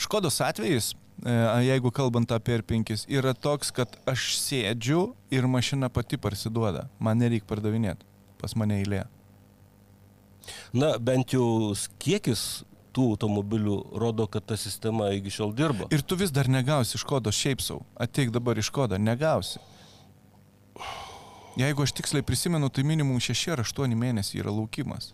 Škodos 0.00 0.40
atvejis, 0.40 0.94
e, 1.20 1.36
jeigu 1.66 1.92
kalbant 1.92 2.32
apie 2.32 2.56
R5, 2.62 3.04
yra 3.12 3.34
toks, 3.36 3.68
kad 3.76 3.98
aš 4.08 4.32
sėdžiu 4.40 5.10
ir 5.34 5.48
mašina 5.50 5.92
pati 5.92 6.16
parsiduoda. 6.16 6.88
Man 6.98 7.20
nereikia 7.20 7.48
pardavinėti. 7.50 8.08
Pas 8.40 8.56
mane 8.56 8.80
eilė. 8.80 9.04
Na, 10.72 10.94
bent 10.96 11.34
jau 11.36 11.74
kiekis 12.00 12.62
tų 12.94 13.06
automobilių 13.14 13.76
rodo, 14.02 14.26
kad 14.30 14.44
ta 14.50 14.56
sistema 14.60 15.10
iki 15.16 15.32
šiol 15.34 15.54
dirba. 15.56 15.88
Ir 15.94 16.02
tu 16.02 16.18
vis 16.20 16.32
dar 16.34 16.48
negausi 16.50 16.98
Škodos 17.00 17.36
šiaip 17.38 17.62
savo. 17.64 17.84
Ateik 18.00 18.32
dabar 18.34 18.58
iš 18.60 18.68
Škodą, 18.72 18.98
negausi. 19.00 19.58
Jeigu 21.58 21.82
aš 21.82 21.92
tiksliai 21.98 22.22
prisimenu, 22.24 22.68
tai 22.72 22.84
minimum 22.86 23.18
6 23.20 23.50
ar 23.52 23.60
8 23.64 23.96
mėnesiai 23.98 24.40
yra 24.44 24.52
laukimas. 24.54 25.10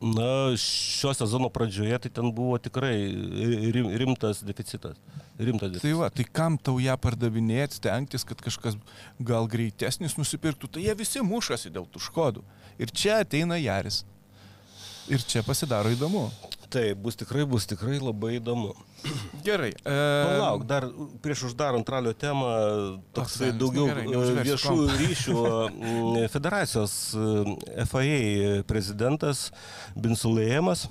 Na, 0.00 0.54
šio 0.56 1.10
sezono 1.12 1.50
pradžioje 1.52 1.98
tai 2.06 2.10
ten 2.16 2.30
buvo 2.32 2.56
tikrai 2.62 2.94
rim, 3.74 3.90
rimtas 4.00 4.40
deficitas. 4.46 4.96
Rimtas 5.36 5.66
Tai 5.66 5.74
deficitas. 5.74 5.98
va, 5.98 6.08
tai 6.08 6.24
kam 6.24 6.56
tau 6.56 6.78
ją 6.80 6.94
pardavinėti, 6.96 7.76
stengtis, 7.82 8.24
kad 8.24 8.40
kažkas 8.40 8.78
gal 9.20 9.44
greitesnis 9.50 10.16
nusipirktų, 10.16 10.70
tai 10.72 10.86
jie 10.86 10.94
visi 10.96 11.20
mušasi 11.20 11.72
dėl 11.74 11.84
tų 11.92 12.00
škodų. 12.06 12.44
Ir 12.80 12.94
čia 12.96 13.18
ateina 13.26 13.58
Jaris. 13.60 14.02
Ir 15.12 15.20
čia 15.26 15.42
pasidaro 15.44 15.92
įdomu. 15.92 16.30
Tai 16.70 16.94
bus 16.94 17.16
tikrai, 17.18 17.42
bus 17.50 17.64
tikrai 17.66 17.96
labai 17.98 18.36
įdomu. 18.38 18.70
Gerai. 19.46 19.72
E... 19.74 19.94
Palauk, 20.22 20.62
dar 20.70 20.84
prieš 21.22 21.48
uždarant 21.48 21.88
ralio 21.90 22.12
temą, 22.14 22.50
toksai 23.16 23.48
velnias, 23.48 23.58
daugiau 23.58 23.88
nu 23.88 23.90
gerai, 23.90 24.04
e, 24.04 24.10
neužversiu 24.12 24.50
viešų 24.52 24.98
ryšių 25.00 25.40
m, 25.48 26.20
federacijos 26.30 26.94
e, 27.18 27.86
FAA 27.90 28.52
prezidentas 28.70 29.48
Binsulėjimas. 29.98 30.86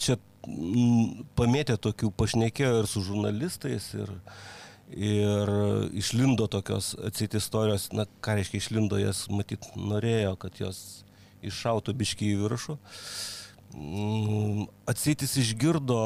Čia 0.00 0.16
pamėtė 1.36 1.76
tokių 1.84 2.08
pašnekėjo 2.16 2.78
ir 2.80 2.88
su 2.88 3.02
žurnalistais 3.04 3.90
ir, 3.98 4.14
ir 4.96 5.52
išlindo 6.00 6.46
tokios 6.48 6.94
atseit 7.10 7.36
istorijos, 7.36 7.90
na 7.92 8.08
ką 8.24 8.38
reiškia 8.38 8.62
išlindo, 8.62 8.96
jas 9.02 9.26
matyt 9.28 9.68
norėjo, 9.76 10.32
kad 10.40 10.56
jos 10.64 10.80
iššautų 11.44 11.92
biški 12.00 12.32
į 12.32 12.40
viršų. 12.46 12.78
Mm, 12.80 13.39
Atseitis 14.90 15.36
išgirdo 15.38 16.00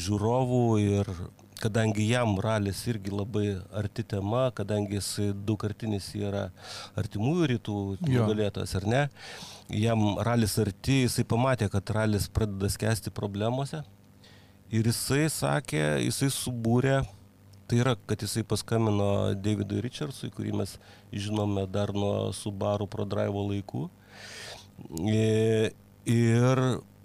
žiūrovų 0.00 0.64
ir 0.80 1.10
kadangi 1.62 2.08
jam 2.08 2.34
ralis 2.42 2.80
irgi 2.90 3.12
labai 3.14 3.46
arti 3.78 4.02
tema, 4.02 4.48
kadangi 4.56 4.96
jis 4.96 5.34
daugkartinis 5.46 6.08
yra 6.18 6.48
artimųjų 6.98 7.48
rytų 7.52 7.78
nugalėtojas, 8.02 8.74
ar 8.80 8.88
ne, 8.88 9.02
jam 9.70 10.16
ralis 10.26 10.56
arti, 10.58 11.02
jisai 11.04 11.24
pamatė, 11.28 11.68
kad 11.70 11.94
ralis 11.94 12.26
pradeda 12.32 12.70
skęsti 12.72 13.12
problemuose 13.14 13.84
ir 14.72 14.88
jisai 14.88 15.26
sakė, 15.30 15.84
jisai 16.02 16.30
subūrė, 16.34 17.02
tai 17.70 17.82
yra, 17.84 17.94
kad 18.08 18.24
jisai 18.24 18.42
paskambino 18.48 19.10
Davidui 19.38 19.84
Richardsui, 19.84 20.32
kurį 20.34 20.56
mes 20.62 20.78
žinome 21.12 21.68
dar 21.70 21.92
nuo 21.94 22.32
Subaru 22.36 22.88
ProDrive 22.90 23.46
laikų. 23.52 23.84
E, 25.12 25.70
ir 26.08 26.62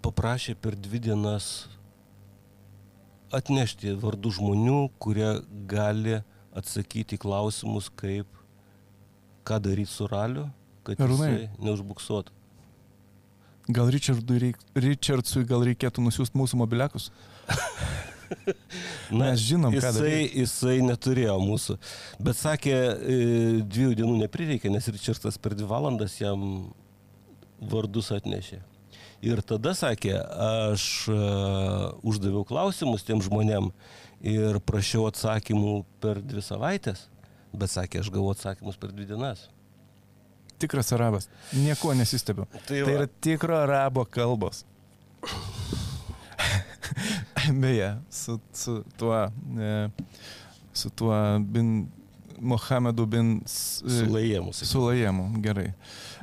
paprašė 0.08 0.55
per 0.55 0.78
dvi 0.80 1.01
dienas 1.10 1.68
atnešti 3.36 3.91
vardų 3.99 4.32
žmonių, 4.39 4.80
kurie 5.03 5.30
gali 5.68 6.22
atsakyti 6.58 7.20
klausimus, 7.20 7.91
kaip 7.91 8.30
ką 9.47 9.60
daryti 9.64 9.91
su 9.91 10.08
raliu, 10.08 10.47
kad 10.88 10.99
jisai 11.01 11.49
neužbuksuotų. 11.60 12.34
Gal 13.68 13.91
reik... 13.91 14.60
Richardsui 14.80 15.43
gal 15.47 15.66
reikėtų 15.68 16.03
nusiųsti 16.05 16.39
mūsų 16.39 16.60
mobiliakus? 16.62 17.10
Mes 19.20 19.43
žinom, 19.43 19.76
ką 19.76 19.82
jisai, 19.82 19.91
daryti. 19.97 20.39
jisai 20.43 20.78
neturėjo 20.88 21.36
mūsų. 21.43 21.76
Bet 22.24 22.39
sakė, 22.39 22.76
e, 22.76 23.20
dviejų 23.68 23.99
dienų 23.99 24.16
neprireikė, 24.24 24.72
nes 24.72 24.88
Richardas 24.91 25.39
per 25.39 25.55
dvi 25.55 25.68
valandas 25.68 26.16
jam 26.20 26.47
vardus 27.60 28.14
atnešė. 28.16 28.62
Ir 29.28 29.41
tada 29.43 29.73
sakė, 29.75 30.13
aš 30.71 30.84
uh, 31.11 31.97
uždaviau 32.07 32.45
klausimus 32.47 33.03
tiem 33.07 33.19
žmonėm 33.25 33.71
ir 34.23 34.59
prašiau 34.63 35.07
atsakymų 35.09 35.82
per 36.03 36.21
dvi 36.23 36.43
savaitės, 36.45 37.07
bet 37.51 37.73
sakė, 37.73 38.03
aš 38.03 38.11
gavau 38.13 38.32
atsakymus 38.34 38.80
per 38.80 38.93
dvi 38.95 39.09
dienas. 39.09 39.47
Tikras 40.57 40.89
arabas. 40.95 41.28
Nieko 41.53 41.93
nesistebiu. 41.93 42.47
Tai 42.53 42.61
Tai 42.69 42.80
va. 42.82 42.93
yra 42.95 43.07
tikro 43.21 43.59
arabo 43.59 44.05
kalbos. 44.09 44.63
Beje, 47.61 47.91
su, 48.09 48.39
su 48.53 48.84
tuo, 48.97 49.32
e, 49.59 49.89
su 50.73 50.89
tuo 50.89 51.39
bin 51.39 51.88
Mohamedu 52.39 53.05
bin 53.09 53.38
e, 53.45 53.49
Sulaiėmus. 53.49 54.63
Sulajemu, 54.65 55.30
gerai. 55.45 55.71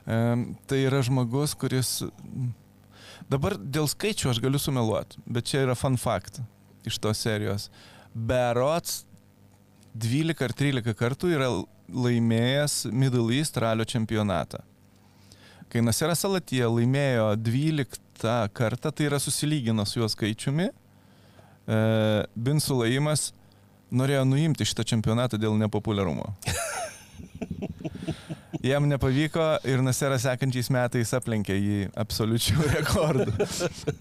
E, 0.06 0.18
tai 0.66 0.82
yra 0.88 1.02
žmogus, 1.06 1.54
kuris... 1.58 2.00
Dabar 3.30 3.56
dėl 3.56 3.88
skaičių 3.88 4.30
aš 4.32 4.40
galiu 4.44 4.60
sumeluoti, 4.60 5.20
bet 5.24 5.48
čia 5.48 5.64
yra 5.64 5.76
fun 5.78 5.96
fact 6.00 6.42
iš 6.84 6.98
tos 7.00 7.22
serijos. 7.24 7.70
Berots 8.14 9.04
12 9.96 10.44
ar 10.44 10.52
13 10.52 10.96
kartų 10.98 11.32
yra 11.32 11.48
laimėjęs 11.88 12.84
Middle 12.92 13.34
East 13.36 13.56
ralio 13.62 13.86
čempionatą. 13.88 14.60
Kai 15.72 15.82
Naseras 15.82 16.20
Salatija 16.22 16.68
laimėjo 16.70 17.32
12 17.40 18.50
kartą, 18.54 18.92
tai 18.92 19.08
yra 19.08 19.18
susilygino 19.22 19.86
su 19.88 20.00
juo 20.00 20.08
skaičiumi, 20.10 20.68
e, 20.68 21.78
Bin 22.36 22.60
Sulaimas 22.62 23.32
norėjo 23.94 24.24
nuimti 24.28 24.66
šitą 24.68 24.84
čempionatą 24.92 25.40
dėl 25.40 25.56
nepopuliarumo. 25.58 26.34
Jam 28.62 28.86
nepavyko 28.88 29.44
ir 29.66 29.82
Naseras 29.82 30.22
sekančiais 30.26 30.70
metais 30.72 31.10
aplenkė 31.16 31.56
jį 31.56 31.78
absoliučių 31.98 32.66
rekordų. 32.76 33.34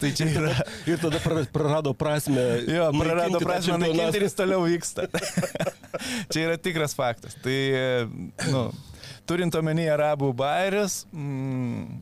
tai 0.02 0.12
čia 0.16 0.30
yra... 0.30 0.54
Ir 0.90 1.02
tada 1.02 1.22
pra- 1.24 1.46
prarado 1.54 1.94
prasme. 1.98 2.44
Jo, 2.70 2.92
prarado 3.00 3.42
prasme 3.44 3.80
naikinti 3.82 4.22
ir 4.22 4.28
jis 4.28 4.38
toliau 4.38 4.64
vyksta. 4.68 5.08
čia 6.32 6.48
yra 6.48 6.58
tikras 6.62 6.96
faktas. 6.98 7.38
Tai, 7.44 7.58
nu, 8.52 8.66
turint 9.30 9.56
omeny 9.60 9.90
arabų 9.94 10.34
bairius, 10.38 11.04
mm, 11.12 12.02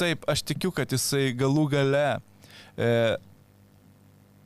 taip, 0.00 0.28
aš 0.30 0.44
tikiu, 0.52 0.74
kad 0.76 0.92
jisai 0.92 1.30
galų 1.38 1.68
gale 1.76 2.06
e, 2.76 2.92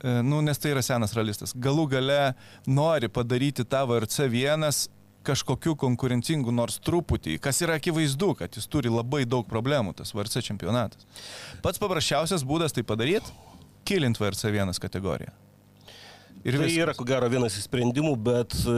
E, 0.06 0.20
Nu, 0.22 0.40
nes 0.40 0.58
tai 0.58 0.70
yra 0.74 0.82
senas 0.84 1.14
realistas. 1.16 1.54
Galų 1.56 1.86
gale 1.96 2.18
nori 2.68 3.08
padaryti 3.08 3.64
tą 3.64 3.84
VRC1 3.88 4.66
kažkokiu 5.26 5.74
konkurencingu 5.80 6.52
nors 6.54 6.78
truputį, 6.86 7.38
kas 7.42 7.58
yra 7.66 7.76
akivaizdu, 7.80 8.32
kad 8.38 8.54
jis 8.56 8.68
turi 8.70 8.92
labai 8.92 9.24
daug 9.26 9.46
problemų, 9.50 9.96
tas 9.98 10.14
VRC 10.14 10.44
čempionatas. 10.46 11.02
Pats 11.64 11.82
paprasčiausias 11.82 12.46
būdas 12.46 12.72
tai 12.76 12.86
padaryti- 12.86 13.34
kilint 13.88 14.18
VRC1 14.22 14.78
kategoriją. 14.82 15.34
Ir 16.46 16.54
Tai 16.54 16.60
viskas. 16.62 16.78
yra, 16.78 16.92
ko 16.94 17.02
gero, 17.08 17.26
vienas 17.32 17.56
iš 17.58 17.64
sprendimų, 17.66 18.12
bet 18.22 18.52
e, 18.54 18.74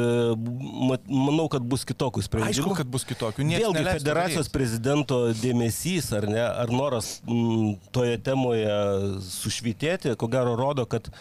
manau, 1.12 1.48
kad 1.52 1.60
bus 1.68 1.82
kitokių 1.84 2.22
sprendimų. 2.24 2.54
Aišku, 2.54 2.76
kad 2.78 2.88
bus 2.88 3.04
kitokių. 3.04 3.44
Niekas 3.44 3.66
Vėlgi 3.66 3.82
federacijos 3.98 4.46
daryt. 4.48 4.54
prezidento 4.54 5.18
dėmesys 5.36 6.08
ar 6.16 6.26
ne, 6.32 6.40
ar 6.40 6.72
noras 6.72 7.18
m, 7.28 7.74
toje 7.92 8.16
temoje 8.24 8.72
sušvitėti, 9.20 10.14
ko 10.16 10.30
gero 10.32 10.54
rodo, 10.56 10.86
kad 10.88 11.10
e, 11.10 11.12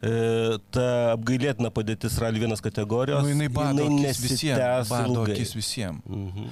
ta 0.00 0.86
apgailėtina 1.12 1.68
padėtis 1.74 2.16
Rally 2.22 2.40
1 2.40 2.62
kategorijos 2.64 3.24
Nu, 3.24 3.34
jinai 3.34 3.50
bado 3.52 3.84
akis 3.84 4.22
visiems. 4.24 4.88
Bado 4.88 5.26
akis 5.26 5.54
visiems. 5.58 6.04
Mhm. 6.08 6.50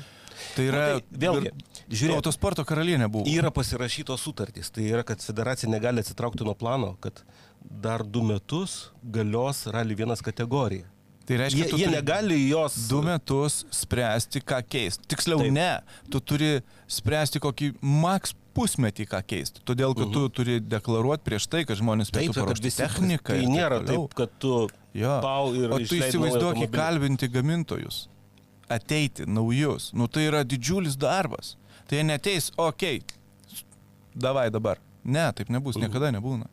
Tai 0.54 0.64
yra... 0.68 0.82
Na, 0.84 1.00
tai 1.00 1.22
vėlgi, 1.24 1.52
žiūrėk. 1.88 2.20
Autosporto 2.20 2.64
karalienė 2.66 3.08
buvo. 3.10 3.26
Yra 3.30 3.50
pasirašytos 3.54 4.22
sutartys, 4.22 4.70
tai 4.74 4.86
yra, 4.90 5.02
kad 5.06 5.22
federacija 5.24 5.70
negali 5.70 6.04
atsitraukti 6.04 6.46
nuo 6.46 6.54
plano, 6.58 6.92
kad 7.02 7.24
dar 7.58 8.04
du 8.04 8.22
metus 8.26 8.92
galios 9.02 9.64
Rally 9.72 9.96
1 9.98 10.22
kategorija. 10.24 10.86
Tai 11.28 11.36
reiškia, 11.42 11.60
Jie, 11.60 11.64
jie 11.68 11.84
turi 11.84 11.92
negali 11.92 12.36
jos... 12.48 12.76
du 12.88 13.02
metus 13.04 13.60
spręsti, 13.76 14.40
ką 14.48 14.62
keisti. 14.64 15.04
Tiksliau. 15.12 15.42
Taip. 15.44 15.52
ne. 15.52 15.72
Tu 16.08 16.22
turi 16.24 16.52
spręsti 16.88 17.42
kokį 17.44 17.74
maks 17.84 18.32
pusmetį, 18.58 19.06
ką 19.12 19.22
keisti. 19.32 19.62
Todėl, 19.64 19.94
kad 19.94 20.06
uh 20.06 20.10
-huh. 20.10 20.28
tu 20.28 20.28
turi 20.40 20.58
deklaruoti 20.60 21.24
prieš 21.24 21.46
tai, 21.46 21.64
kad 21.64 21.78
žmonės 21.78 22.10
Taip, 22.10 22.34
paruošti 22.34 22.74
techniką. 22.76 23.32
Tai 23.34 23.46
nėra 23.54 23.80
taip, 23.86 24.14
kad 24.14 24.30
tu 24.38 24.68
Jo. 24.94 25.20
pau 25.22 25.54
ir 25.54 25.70
O 25.72 25.78
tu 25.78 25.94
įsivaizduok 25.94 26.62
įkalbinti 26.66 27.28
gamintojus, 27.30 28.08
ateiti 28.68 29.26
naujus. 29.26 29.92
Nu 29.92 30.08
tai 30.08 30.26
yra 30.28 30.44
didžiulis 30.44 30.96
darbas. 30.96 31.56
Tai 31.86 31.98
jie 31.98 32.04
neteis, 32.04 32.52
okei, 32.56 32.98
okay, 32.98 33.62
davai 34.14 34.50
dabar. 34.50 34.78
Ne, 35.04 35.32
taip 35.32 35.48
nebus, 35.48 35.76
Mhm. 35.76 35.84
niekada 35.84 36.10
nebūna. 36.12 36.46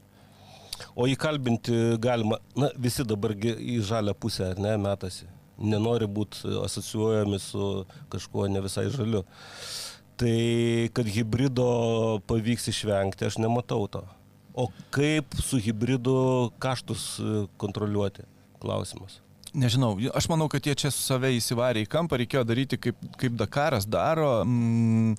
O 0.95 1.07
įkalbinti 1.07 1.97
galima, 1.99 2.37
na, 2.55 2.69
visi 2.77 3.03
dabar 3.03 3.31
į 3.31 3.81
žalę 3.81 4.13
pusę, 4.13 4.51
ar 4.51 4.59
ne, 4.59 4.77
metasi. 4.77 5.25
Nenori 5.57 6.05
būti 6.07 6.51
asocijuojami 6.65 7.39
su 7.39 7.85
kažkuo 8.11 8.49
ne 8.51 8.61
visai 8.61 8.89
žaliu. 8.89 9.23
Tai 10.15 10.35
kad 10.95 11.09
hybrido 11.11 11.67
pavyks 12.29 12.69
išvengti, 12.71 13.27
aš 13.27 13.39
nematau 13.43 13.83
to. 13.91 14.05
O 14.55 14.69
kaip 14.95 15.35
su 15.43 15.59
hybridu 15.59 16.15
kaštus 16.63 17.17
e, 17.19 17.43
kontroliuoti? 17.59 18.23
Klausimas. 18.63 19.19
Nežinau, 19.55 19.93
aš 20.15 20.27
manau, 20.27 20.47
kad 20.51 20.63
jie 20.67 20.73
čia 20.75 20.89
save 20.91 21.29
įsivarė 21.37 21.85
į 21.85 21.89
kampą, 21.91 22.17
reikėjo 22.19 22.43
daryti 22.47 22.79
kaip, 22.79 22.97
kaip 23.19 23.35
Dakaras 23.39 23.87
daro, 23.87 24.41
mm, 24.43 25.13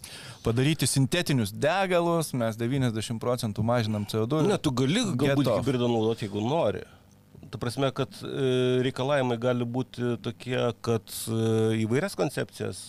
padaryti 0.45 0.89
sintetinius 0.89 1.55
degalus, 1.57 2.35
mes 2.37 2.59
90 2.61 3.21
procentų 3.21 3.65
mažinam 3.65 4.05
CO2. 4.09 4.43
Ne, 4.49 4.59
tu 4.61 4.73
gali 4.77 5.07
galbūt 5.17 5.49
hybridą 5.55 5.89
naudoti, 5.89 6.29
jeigu 6.29 6.45
nori. 6.45 6.85
Ta 7.53 7.61
prasme, 7.63 7.89
kad 7.97 8.13
e, 8.25 8.83
reikalavimai 8.85 9.39
gali 9.41 9.69
būti 9.69 10.17
tokie, 10.25 10.59
kad 10.85 11.17
e, 11.29 11.41
įvairias 11.87 12.17
koncepcijas 12.19 12.85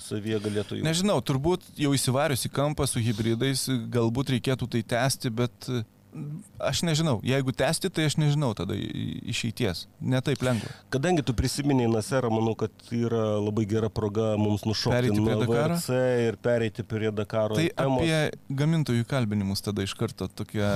savyje 0.00 0.40
galėtų 0.42 0.78
jų. 0.78 0.84
Nežinau, 0.86 1.18
turbūt 1.24 1.66
jau 1.78 1.92
įsivarius 1.94 2.46
į 2.48 2.52
kampą 2.54 2.86
su 2.90 3.02
hybridais, 3.02 3.66
galbūt 3.92 4.34
reikėtų 4.34 4.68
tai 4.74 4.82
tęsti, 4.94 5.30
bet 5.34 5.68
mm, 5.70 6.40
aš 6.70 6.82
nežinau. 6.86 7.16
Jeigu 7.26 7.54
tęsti, 7.54 7.90
tai 7.94 8.08
aš 8.10 8.18
nežinau 8.20 8.52
tada 8.58 8.76
išeities. 8.76 9.84
Netaip 10.14 10.42
lengva. 10.46 10.72
Kadangi 10.94 11.24
tu 11.26 11.36
prisiminiai 11.36 11.90
Naserą, 11.92 12.32
manau, 12.34 12.56
kad 12.58 12.94
yra 12.94 13.36
labai 13.38 13.66
gera 13.70 13.90
proga 13.92 14.34
mums 14.40 14.66
nušokti 14.68 15.14
nuo? 15.18 15.40
VRC 15.46 16.00
ir 16.28 16.40
pereiti 16.42 16.86
prie 16.86 17.12
Dakaro. 17.14 17.58
Tai 17.58 17.68
temos. 17.70 18.02
apie 18.02 18.56
gamintojų 18.62 19.06
kalbinimus 19.10 19.62
tada 19.64 19.86
iš 19.86 19.94
karto 19.98 20.28
tokia, 20.30 20.72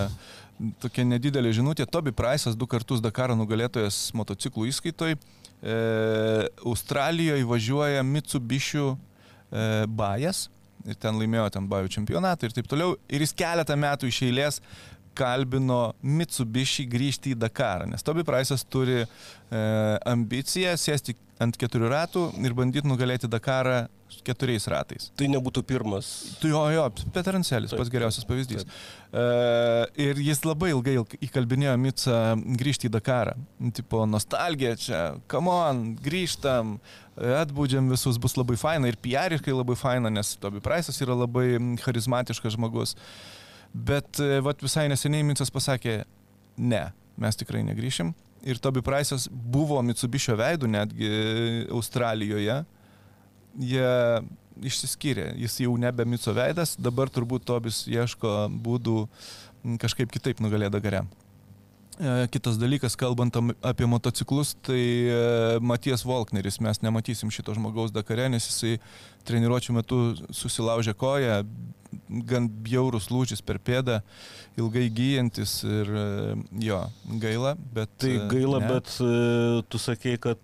tokia 0.82 1.06
nedidelė 1.08 1.56
žinutė. 1.58 1.88
Toby 1.90 2.14
Price'as 2.14 2.58
du 2.58 2.70
kartus 2.70 3.02
Dakaro 3.04 3.38
nugalėtojas 3.38 4.08
motociklų 4.18 4.70
įskaitoj. 4.72 5.18
E, 5.62 6.46
Australijoje 6.64 7.44
važiuoja 7.44 8.02
Mitsubishi 8.06 8.78
e, 8.78 8.94
Bajas 9.86 10.46
ir 10.86 10.98
ten 11.02 11.18
laimėjo 11.18 11.48
ten 11.54 11.66
Bajų 11.68 11.90
čempionatą 11.98 12.48
ir 12.48 12.54
taip 12.56 12.68
toliau. 12.70 12.94
Ir 13.11 13.24
jis 13.24 13.34
keletą 13.36 13.76
metų 13.78 14.11
iš 14.12 14.22
eilės 14.28 14.61
kalbino 15.18 15.80
Mitsubishi 16.02 16.86
grįžti 16.90 17.34
į 17.34 17.40
Dakarą, 17.42 17.88
nes 17.90 18.04
Toby 18.06 18.24
Price'as 18.28 18.64
turi 18.70 19.00
e, 19.02 19.08
ambiciją 20.08 20.76
sėsti 20.78 21.16
ant 21.42 21.58
keturių 21.58 21.90
ratų 21.92 22.24
ir 22.42 22.54
bandyti 22.58 22.88
nugalėti 22.90 23.30
Dakarą 23.30 23.86
keturiais 24.24 24.64
ratais. 24.72 25.10
Tai 25.16 25.26
nebūtų 25.30 25.62
pirmas. 25.68 26.06
Tu 26.40 26.48
jo, 26.50 26.60
jo, 26.72 26.84
Peterancelis, 27.14 27.70
Taip, 27.70 27.80
pats 27.82 27.90
geriausias 27.92 28.26
pavyzdys. 28.28 28.64
Uh, 29.08 29.84
ir 30.00 30.18
jis 30.20 30.40
labai 30.44 30.70
ilgai 30.72 30.96
ilg- 30.98 31.14
įkalbinėjo 31.28 31.74
Mitsą 31.80 32.16
grįžti 32.60 32.88
į 32.88 32.94
Dakarą. 32.96 33.36
Tipo, 33.76 34.02
nostalgija 34.08 34.74
čia, 34.80 35.02
come 35.30 35.52
on, 35.52 35.82
grįžtam, 36.04 36.76
atbūdžiam 37.16 37.88
visus, 37.92 38.18
bus 38.20 38.36
labai 38.40 38.58
faina 38.60 38.90
ir 38.90 38.98
piariškai 39.04 39.54
labai 39.54 39.76
faina, 39.80 40.12
nes 40.12 40.34
Toby 40.40 40.64
Price'as 40.64 41.00
yra 41.04 41.16
labai 41.22 41.50
charizmatiškas 41.84 42.56
žmogus. 42.56 42.96
Bet 43.72 44.20
e, 44.22 44.38
vat, 44.44 44.62
visai 44.64 44.88
neseniai 44.90 45.26
Mitsas 45.26 45.52
pasakė, 45.54 46.00
ne, 46.56 46.86
mes 47.20 47.38
tikrai 47.38 47.62
negryšim. 47.66 48.14
Ir 48.48 48.60
Toby 48.62 48.80
Price'as 48.86 49.26
buvo 49.28 49.80
Mitsubišio 49.82 50.36
veidų 50.38 50.70
netgi 50.70 51.08
Australijoje 51.74 52.62
jie 53.58 53.88
išsiskyrė. 54.68 55.32
Jis 55.38 55.60
jau 55.64 55.76
nebe 55.80 56.06
Mico 56.08 56.34
veidas, 56.34 56.76
dabar 56.80 57.10
turbūt 57.12 57.46
Tobis 57.46 57.84
ieško 57.90 58.48
būdų 58.62 59.06
kažkaip 59.82 60.12
kitaip 60.14 60.42
nugalėti 60.42 60.76
Dagare. 60.76 61.04
E, 61.98 62.28
Kitas 62.30 62.58
dalykas, 62.60 62.94
kalbant 62.98 63.34
apie 63.66 63.86
motociklus, 63.90 64.54
tai 64.66 64.80
e, 65.10 65.20
Matijas 65.62 66.04
Volkneris, 66.06 66.60
mes 66.62 66.82
nematysim 66.84 67.30
šito 67.34 67.54
žmogaus 67.56 67.94
Dakare, 67.94 68.28
nes 68.30 68.46
jisai 68.50 68.78
treniruočio 69.26 69.74
metu 69.76 70.00
susilaužė 70.34 70.94
koją, 70.98 71.40
gan 72.28 72.49
bjaurus 72.49 73.09
lūžis 73.12 73.41
per 73.45 73.59
pėdą, 73.59 74.01
ilgai 74.59 74.89
gyjantis 74.91 75.62
ir 75.64 75.89
e, 75.95 76.05
jo, 76.66 76.80
gaila, 77.22 77.55
bet... 77.74 77.93
Tai 78.03 78.11
e, 78.11 78.24
gaila, 78.30 78.59
ne. 78.62 78.68
bet 78.72 78.93
e, 79.05 79.11
tu 79.70 79.80
sakei, 79.80 80.16
kad 80.20 80.41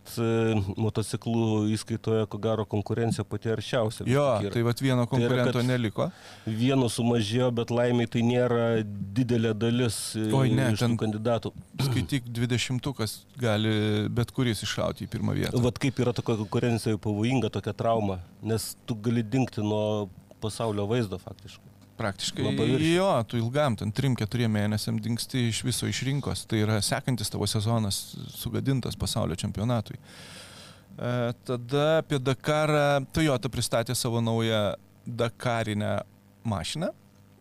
motociklų 0.79 1.65
įskaitoje, 1.75 2.27
ko 2.31 2.39
gero, 2.43 2.65
konkurencija 2.69 3.25
pati 3.29 3.51
aršiausia. 3.53 4.07
Jo, 4.09 4.27
yra. 4.43 4.53
tai 4.55 4.63
vad 4.67 4.81
vieno 4.85 5.03
yra, 5.05 5.11
konkurento 5.11 5.59
kad- 5.59 5.69
neliko. 5.69 6.09
Vieno 6.47 6.89
sumažėjo, 6.93 7.51
bet 7.61 7.73
laimiai 7.75 8.11
tai 8.11 8.23
nėra 8.27 8.65
didelė 8.85 9.55
dalis 9.59 9.99
Oi, 10.17 10.51
ne, 10.55 10.71
ten- 10.79 10.97
kandidatų. 11.01 11.53
skaityk 11.89 12.29
dvidešimtukas 12.35 13.19
gali 13.41 14.09
bet 14.15 14.31
kuris 14.35 14.63
iššauti 14.65 15.07
į 15.07 15.11
pirmą 15.11 15.35
vietą. 15.37 15.61
Vat 15.65 15.79
kaip 15.83 15.99
yra 16.03 16.13
tokia 16.17 16.37
konkurencija 16.41 16.99
pavojinga, 16.99 17.51
tokia 17.51 17.75
trauma, 17.77 18.21
nes 18.43 18.75
tu 18.87 18.95
gali 18.95 19.23
dinkti 19.23 19.63
nuo 19.65 20.09
pasaulio 20.45 20.87
vaizdo 20.91 21.19
faktiškai. 21.19 21.73
Praktiškai. 21.97 22.43
nuo 22.43 22.53
paviršiaus. 22.59 22.95
Jo, 22.97 23.11
tu 23.31 23.39
ilgam, 23.39 23.77
ten 23.79 23.93
3-4 23.95 24.49
mėnesiam 24.51 24.97
dinksti 25.01 25.49
iš 25.51 25.63
viso 25.67 25.87
iš 25.87 26.03
rinkos. 26.09 26.43
Tai 26.51 26.59
yra 26.65 26.81
sekantis 26.83 27.31
tavo 27.31 27.47
sezonas 27.47 28.01
sugadintas 28.35 28.99
pasaulio 28.99 29.39
čempionatui. 29.39 29.99
E, 29.99 31.13
tada 31.47 31.87
apie 32.01 32.19
Dakarą 32.19 33.05
Toyota 33.15 33.51
pristatė 33.51 33.95
savo 33.95 34.23
naują 34.23 34.75
Dakarinę 35.07 36.01
mašiną 36.45 36.91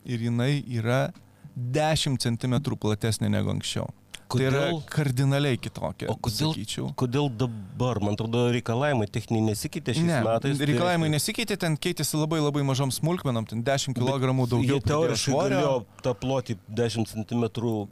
ir 0.06 0.22
jinai 0.30 0.64
yra 0.78 1.08
10 1.56 2.22
cm 2.22 2.56
platesnė 2.82 3.30
negu 3.30 3.54
anksčiau. 3.54 3.90
Tai 4.34 4.46
yra 4.50 4.62
Kodėl, 4.64 4.78
kardinaliai 4.90 5.58
kitokia. 5.62 6.08
O 6.10 6.16
kodėl- 6.18 6.54
Sakyčiau. 6.56 6.88
kodėl 6.98 7.30
dabar, 7.38 8.00
man 8.02 8.16
atrodo, 8.18 8.48
reikalavimai 8.56 9.06
techniniai 9.08 9.52
nesikeitė 9.54 9.94
šiais 9.94 10.08
Ne, 10.08 10.22
metais. 10.26 10.58
tai 10.58 10.66
reikalavimai 10.66 11.10
reiškia- 11.10 11.18
nesikeitė, 11.18 11.58
ten 11.60 11.78
keitėsi 11.78 12.18
labai 12.18 12.40
labai 12.42 12.64
mažom 12.66 12.90
smulkmenom, 12.92 13.46
ten 13.48 13.62
10 13.64 13.94
kg 13.94 14.34
daugiau 14.50 14.80
teoriškai 14.82 15.34
galėjo 15.34 15.86
tą 16.02 16.14
plotį 16.18 16.58
10 16.68 17.06
cm 17.06 17.44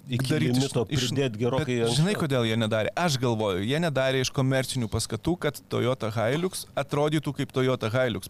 iki 0.10 0.40
limito 0.40 0.86
pridėti 0.86 1.38
gerokai 1.38 1.80
Bet 1.86 1.96
Žinai, 1.98 2.16
kodėl 2.16 2.44
jie 2.50 2.58
nedarė? 2.58 2.90
Aš 2.96 3.18
galvoju, 3.22 3.62
jie 3.66 3.80
nedarė 3.80 4.22
iš 4.26 4.32
komercinių 4.32 4.90
paskatų, 4.90 5.38
kad 5.40 5.62
Toyota 5.70 6.10
Hilux 6.12 6.66
atrodytų 6.76 7.36
kaip 7.38 7.52
Toyota 7.52 7.90
Hilux 7.90 8.28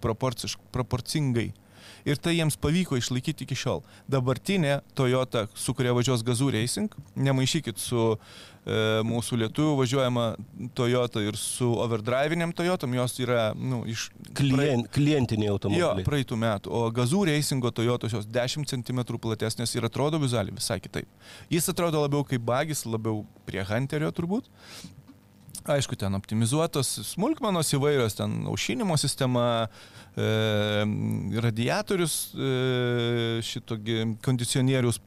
proporcingai. 0.72 1.54
Ir 2.06 2.18
tai 2.22 2.36
jiems 2.38 2.58
pavyko 2.62 2.98
išlaikyti 3.00 3.46
iki 3.46 3.58
šiol. 3.58 3.84
Dabartinė 4.12 4.80
Toyota, 4.98 5.48
su 5.56 5.74
kuria 5.78 5.94
važiuos 5.98 6.24
Gazoo 6.26 6.52
Racing, 6.54 6.94
nemaišykit 7.16 7.82
su 7.82 8.06
e, 8.16 9.02
mūsų 9.08 9.40
lietuvių 9.44 9.76
važiuojama 9.82 10.26
Toyota 10.78 11.24
ir 11.26 11.38
su 11.40 11.70
overdriviniam 11.84 12.54
Toyotom, 12.58 12.96
jos 12.98 13.18
yra 13.22 13.52
nu, 13.58 13.84
iš... 13.90 14.08
Klien, 14.38 14.86
klientiniai 14.94 15.50
Jo, 15.52 15.58
automobiliai. 15.58 16.06
praeitų 16.08 16.40
metų. 16.42 16.72
O 16.74 16.86
Gazoo 16.96 17.26
Racingo 17.30 17.72
Toyotos 17.76 18.16
jos 18.18 18.26
10 18.30 18.66
cm 18.72 19.04
platesnės 19.22 19.76
ir 19.78 19.86
atrodo 19.90 20.22
vizualiai 20.22 20.56
visai 20.58 20.80
kitaip. 20.84 21.10
Jis 21.54 21.70
atrodo 21.74 22.02
labiau 22.06 22.26
kaip 22.28 22.42
bagis, 22.48 22.86
labiau 22.90 23.24
prie 23.46 23.64
Hunterio 23.68 24.10
turbūt. 24.16 24.50
Aišku, 25.70 25.94
ten 25.94 26.16
optimizuotos 26.18 26.88
smulkmenos 27.12 27.70
įvairios, 27.78 28.16
ten 28.18 28.48
aušinimo 28.50 28.96
sistema, 28.98 29.68
radiatorius 30.16 32.16
e, 32.36 32.50
šitogi 33.48 34.04
kondicionierius 34.26 35.00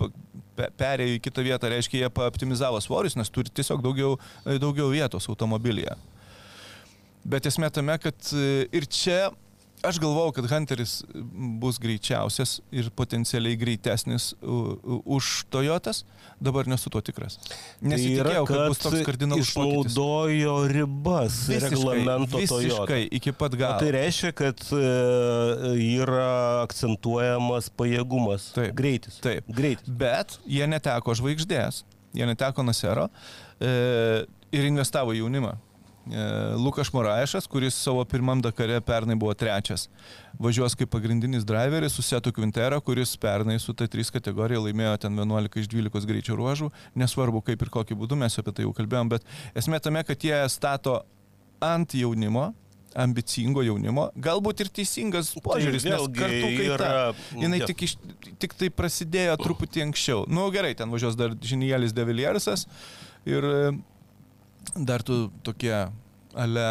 perėjo 0.55 1.19
į 1.19 1.23
kitą 1.25 1.45
vietą, 1.45 1.69
reiškia, 1.69 2.05
jie 2.05 2.11
paoptimizavo 2.15 2.81
svorius, 2.81 3.17
nes 3.19 3.33
turi 3.33 3.53
tiesiog 3.53 3.83
daugiau, 3.85 4.17
e, 4.47 4.57
daugiau 4.63 4.89
vietos 4.93 5.29
automobilyje. 5.29 5.97
Bet 7.25 7.49
esmė 7.49 7.71
tame, 7.73 7.99
kad 8.01 8.17
e, 8.33 8.65
ir 8.73 8.89
čia 8.89 9.29
aš 9.85 9.99
galvau, 10.03 10.33
kad 10.35 10.47
Hunteris 10.51 11.03
bus 11.61 11.79
greičiausias 11.83 12.59
ir 12.75 12.91
potencialiai 12.95 13.57
greitesnis 13.59 14.33
už 14.41 15.45
Toyotas, 15.53 16.05
dabar 16.41 16.69
nesu 16.71 16.91
tuo 16.93 17.03
tikras. 17.05 17.39
Nesitikėjau, 17.85 18.45
kad, 18.49 18.55
kad 18.55 18.73
bus 18.73 18.83
toks 18.83 19.05
kardinalus 19.07 19.53
pokytis. 19.55 19.75
Tai 19.75 19.91
išnaudojo 19.91 20.55
ribas 20.73 21.41
reglamento 21.49 22.39
Toyota. 22.39 22.63
visiškai 22.65 23.01
iki 23.21 23.35
pat 23.37 23.59
galo. 23.59 23.81
tai 23.83 23.93
reiškia, 23.97 24.33
kad 24.37 24.65
e, 24.75 24.85
yra 25.99 26.65
akcentuojamas 26.65 27.71
pajėgumas. 27.79 28.51
Taip. 28.57 28.73
Greitis. 28.79 29.21
Taip. 29.25 29.49
Greitis. 29.49 29.89
Bet 29.89 30.39
jie 30.49 30.67
neteko 30.71 31.17
žvaigždės, 31.19 31.85
jie 32.17 32.29
neteko 32.31 32.67
Nasero 32.67 33.09
e, 33.61 34.25
ir 34.55 34.69
investavo 34.71 35.15
jaunimą. 35.17 35.57
E, 36.05 36.55
Lukas 36.61 36.91
Moraišas, 36.93 37.47
kuris 37.49 37.75
savo 37.81 38.03
pirmam 38.05 38.43
Dakare 38.45 38.77
pernai 38.85 39.15
buvo 39.17 39.33
trečias, 39.35 39.87
važiuos 40.37 40.75
kaip 40.77 40.91
pagrindinis 40.93 41.47
driveris 41.49 41.95
su 41.97 42.03
Setu 42.05 42.33
Quintero, 42.37 42.77
kuris 42.85 43.15
pernai 43.17 43.57
su 43.59 43.73
T3 43.73 44.11
kategorija 44.13 44.61
laimėjo 44.61 44.99
ten 45.07 45.17
11 45.17 45.57
iš 45.63 45.71
12 45.73 46.05
greičio 46.11 46.37
ruožų. 46.37 46.69
Nesvarbu 47.01 47.41
kaip 47.47 47.63
ir 47.65 47.71
kokiu 47.73 47.97
būdu, 47.97 48.19
mes 48.21 48.37
apie 48.39 48.53
tai 48.53 48.67
jau 48.67 48.75
kalbėjom, 48.77 49.09
bet 49.15 49.25
esmė 49.57 49.81
tame, 49.81 50.05
kad 50.05 50.21
jie 50.29 50.43
stato 50.53 50.99
ant 51.65 51.97
jaunimo, 51.97 52.51
ambicingo 52.95 53.65
jaunimo, 53.65 54.11
galbūt 54.23 54.61
ir 54.63 54.69
teisingas 54.77 55.33
požiūris, 55.43 55.83
nes 55.89 55.97
vėlgi 55.97 56.21
kartų 56.21 56.51
kaita. 56.59 56.77
yra- 56.77 57.41
Jinai 57.41 57.59
jo. 57.65 57.67
tik, 57.73 57.83
iš, 57.89 57.97
tik 58.39 58.53
tai 58.61 58.69
prasidėjo 58.71 59.35
truputį 59.41 59.83
anksčiau. 59.89 60.21
Nu 60.29 60.45
gerai, 60.55 60.77
ten 60.79 60.93
važiuos 60.93 61.17
dar 61.19 61.33
Žinielis 61.35 61.97
Deviliersas 61.97 62.69
ir 63.27 63.43
dar 64.75 65.03
tu 65.07 65.29
tokie, 65.47 65.75
ale, 66.35 66.67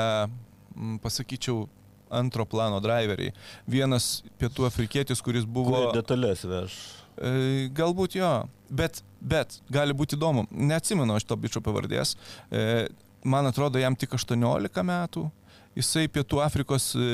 pasakyčiau, 1.04 1.68
antro 2.14 2.46
plano 2.46 2.80
driveriai. 2.84 3.34
Vienas 3.70 4.22
pietų 4.42 4.68
afrikietis, 4.70 5.22
kuris 5.26 5.48
buvo... 5.50 5.74
Buvo 5.74 5.96
detalės 5.96 6.46
veš. 6.46 6.78
E, 7.18 7.70
galbūt 7.76 8.18
jo, 8.18 8.32
bet, 8.70 9.02
bet 9.22 9.60
gali 9.74 9.96
būti 9.98 10.18
įdomu. 10.18 10.46
Neatsimenu 10.52 11.18
aš 11.18 11.28
to 11.30 11.38
bičio 11.40 11.62
pavardės. 11.66 12.16
E, 12.50 12.86
man 13.26 13.50
atrodo, 13.50 13.82
jam 13.82 13.98
tik 13.98 14.16
18 14.18 14.86
metų. 14.90 15.28
Jisai 15.74 16.06
Pietų 16.14 16.44
Afrikos 16.46 16.92
e, 16.94 17.06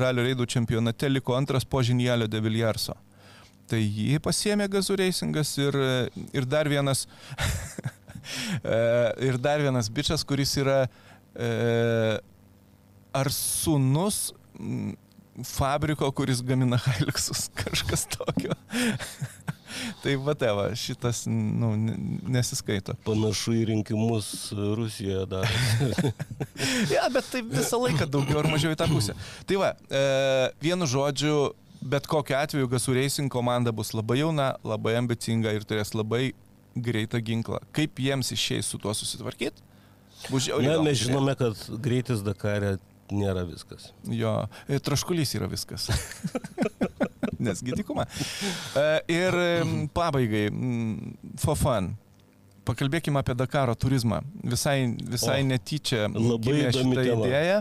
ralio 0.00 0.24
reidų 0.24 0.48
čempionate 0.48 1.10
liko 1.12 1.36
antras 1.36 1.68
po 1.68 1.82
Žinjelio 1.84 2.28
de 2.30 2.40
Viljarso. 2.40 2.96
Tai 3.68 3.78
jį 3.80 4.18
pasiemė 4.20 4.66
Gazų 4.72 4.96
Reisingas 5.00 5.52
ir, 5.60 5.76
ir 6.34 6.48
dar 6.48 6.68
vienas 6.68 7.06
ir 9.28 9.38
dar 9.42 9.62
vienas 9.64 9.90
bičias, 9.92 10.24
kuris 10.26 10.56
yra 10.62 10.84
e, 11.34 12.18
ar 13.12 13.32
sunus 13.32 14.30
fabriko, 15.44 16.10
kuris 16.12 16.42
gamina 16.42 16.76
Hiluxus, 16.76 17.48
kažkas 17.60 18.06
tokio. 18.12 18.52
tai 20.02 20.16
va, 20.20 20.34
tai 20.34 20.52
va, 20.56 20.66
šitas 20.76 21.24
nu, 21.26 21.72
ne- 21.76 21.96
nesiskaito. 22.36 22.94
Panašu 23.06 23.56
į 23.56 23.64
rinkimus 23.72 24.52
Rusijoje 24.52 25.24
dar. 25.30 25.48
Ja, 26.92 27.08
bet 27.12 27.30
tai 27.32 27.42
visą 27.46 27.80
laiką 27.80 28.08
daugiau 28.12 28.42
ar 28.42 28.50
mažiau 28.52 28.74
į 28.74 28.80
tą 28.80 28.88
pusę. 28.92 29.16
Tai 29.48 29.60
va, 29.62 29.72
e, 29.88 30.04
vienu 30.62 30.88
žodžiu, 30.88 31.36
bet 31.82 32.06
kokiu 32.10 32.36
atveju 32.38 32.70
Gasų 32.70 32.98
Racing 33.00 33.32
komanda 33.32 33.72
bus 33.74 33.94
labai 33.96 34.20
jauna, 34.20 34.52
labai 34.66 34.98
ambicinga 35.00 35.54
ir 35.56 35.64
turės 35.66 35.96
labai 35.96 36.30
greitą 36.74 37.20
ginklą. 37.24 37.60
Kaip 37.76 38.00
jiems 38.00 38.32
išeis 38.34 38.68
su 38.68 38.80
tuo 38.82 38.94
susitvarkyti? 38.96 39.70
Įdomu 40.30 40.84
mes 40.86 41.00
žinome, 41.02 41.34
kad 41.38 41.58
greitis 41.82 42.22
Dakare 42.24 42.76
nėra 43.12 43.42
viskas. 43.48 43.90
Jo, 44.08 44.46
e, 44.68 44.78
traškulys 44.82 45.34
yra 45.38 45.48
viskas. 45.50 45.88
Nesgi 47.42 47.74
dykuma. 47.74 48.06
E, 48.78 48.86
Ir 49.12 49.36
pabaigai, 49.94 50.46
mm, 50.52 51.36
for 51.42 51.58
fun. 51.58 51.92
Pakalbėkime 52.62 53.18
apie 53.18 53.34
Dakaro 53.34 53.74
turizmą. 53.74 54.20
Visai, 54.46 54.92
visai 55.10 55.40
O, 55.42 55.46
netyčia 55.48 56.06
labai 56.06 56.60
įdomi 56.68 57.00
idėją, 57.02 57.56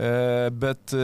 e, 0.00 0.12
bet 0.56 0.96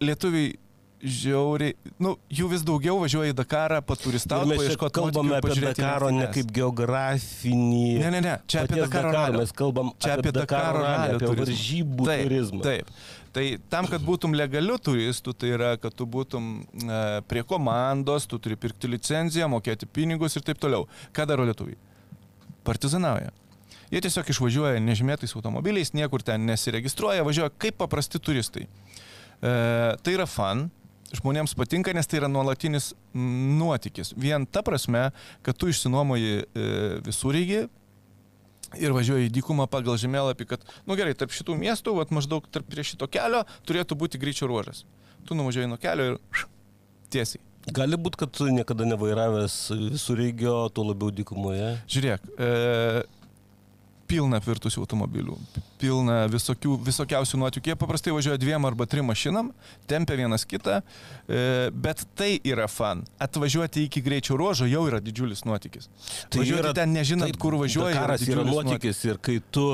lietuviai 0.00 0.54
žiauriai, 1.00 1.74
nu, 2.02 2.14
jų 2.32 2.48
vis 2.52 2.64
daugiau 2.66 2.98
važiuoja 3.00 3.32
į 3.32 3.36
Dakarą, 3.38 3.80
paturistauti, 3.86 4.56
paieškoti 4.58 4.94
kalbame 4.98 5.38
apie 5.38 5.56
Dakaro 5.62 6.10
ne 6.14 6.26
kaip 6.34 6.50
geografinį. 6.56 7.86
Ne, 8.02 8.10
ne, 8.16 8.20
ne, 8.24 8.34
čia 8.50 8.64
apie 8.66 8.82
Dakaro 8.82 9.08
Dakaro, 9.08 9.14
ralio. 9.16 9.40
Mes 9.40 9.54
kalbam 9.56 9.92
Čia 10.00 10.18
apie 10.18 10.32
Dakaro 10.36 10.82
ralį, 10.84 10.92
ralio 10.92 11.16
apie 11.16 11.26
turizmą. 11.26 11.46
varžybų 11.46 12.08
taip, 12.10 12.24
turizmą. 12.28 12.62
Taip. 12.66 12.92
Tai 13.30 13.44
tam, 13.70 13.86
kad 13.86 14.02
būtum 14.02 14.34
legaliu 14.34 14.76
turistu, 14.82 15.32
tai 15.38 15.52
yra, 15.54 15.74
kad 15.80 15.94
tu 15.94 16.06
būtum 16.10 16.48
e, 16.60 17.02
prie 17.30 17.44
komandos, 17.46 18.26
tu 18.30 18.40
turi 18.42 18.58
pirkti 18.58 18.90
licenciją, 18.90 19.46
mokėti 19.52 19.86
pinigus 19.86 20.34
ir 20.36 20.44
taip 20.46 20.58
toliau. 20.62 20.88
Ką 21.14 21.28
daro 21.30 21.46
lietuviai? 21.46 21.78
Partizanauja. 22.66 23.30
Jie 23.90 24.02
tiesiog 24.02 24.28
išvažiuoja 24.30 24.82
nežymėtais 24.82 25.32
automobiliais, 25.38 25.94
niekur 25.94 26.22
ten 26.26 26.44
nesiregistruoja, 26.46 27.24
važiuoja 27.26 27.54
kaip 27.58 27.78
paprasti 27.80 28.20
turistai. 28.22 28.66
E, 28.66 29.54
tai 30.02 30.14
yra 30.14 30.26
fan, 30.30 30.68
žmonėms 31.16 31.56
patinka, 31.58 31.92
nes 31.96 32.06
tai 32.06 32.20
yra 32.20 32.30
nuolatinis 32.30 32.92
nuotykis. 33.14 34.14
Vien 34.20 34.46
ta 34.46 34.62
prasme, 34.66 35.08
kad 35.46 35.58
tu 35.58 35.70
išsinuomoji 35.70 36.40
e, 36.40 36.70
visureigį 37.06 37.64
ir 38.78 38.94
važiuoji 38.94 39.28
į 39.28 39.34
dykumą 39.34 39.66
pagal 39.70 39.98
žemėlapį, 40.00 40.46
kad, 40.52 40.64
nu, 40.86 40.96
gerai, 40.98 41.16
tarp 41.18 41.34
šitų 41.34 41.56
miestų, 41.58 41.96
vat, 41.98 42.12
maždaug 42.14 42.46
tarp 42.54 42.68
prie 42.70 42.86
šito 42.86 43.08
kelio 43.10 43.42
turėtų 43.66 43.98
būti 43.98 44.20
greičio 44.22 44.50
ruožas. 44.50 44.84
Tu 45.26 45.36
nuvažiuoji 45.36 45.70
nuo 45.70 45.78
kelio 45.80 46.12
ir 46.12 46.44
tiesiai. 47.12 47.42
Gali 47.76 47.98
būti, 48.00 48.22
kad 48.22 48.32
tu 48.32 48.46
niekada 48.48 48.86
nevairavęs 48.88 49.56
visų 49.92 50.16
regio, 50.16 50.54
tuo 50.72 50.86
labiau 50.88 51.12
dykumoje. 51.12 51.74
Žiūrėk, 51.92 52.30
e, 52.40 53.02
pilna 54.10 54.40
apvirtusių 54.40 54.82
automobilių, 54.82 55.36
pilna 55.80 56.24
visokių, 56.30 56.74
visokiausių 56.86 57.40
nuotykių. 57.44 57.72
Jie 57.72 57.78
paprastai 57.78 58.14
važiuoja 58.14 58.40
dviem 58.42 58.66
arba 58.66 58.86
trim 58.90 59.06
mašinam, 59.10 59.52
tempia 59.90 60.18
vienas 60.18 60.44
kitą, 60.48 60.80
e, 60.80 61.70
bet 61.70 62.02
tai 62.18 62.32
yra 62.46 62.66
fan. 62.70 63.04
Atvažiuoti 63.22 63.86
iki 63.86 64.02
greičio 64.04 64.38
ruožo 64.40 64.68
jau 64.70 64.82
yra 64.90 65.00
didžiulis 65.04 65.44
nuotykis. 65.46 65.90
Tai 66.28 66.42
važiuoti 66.42 66.74
ten 66.80 66.94
nežinant, 66.96 67.38
kur 67.40 67.58
važiuoji. 67.60 67.98
Karas 67.98 68.26
yra 68.26 68.42
didžiulis 68.42 68.54
nuotykis 68.56 69.04
ir 69.06 69.22
kai 69.22 69.38
tu 69.54 69.66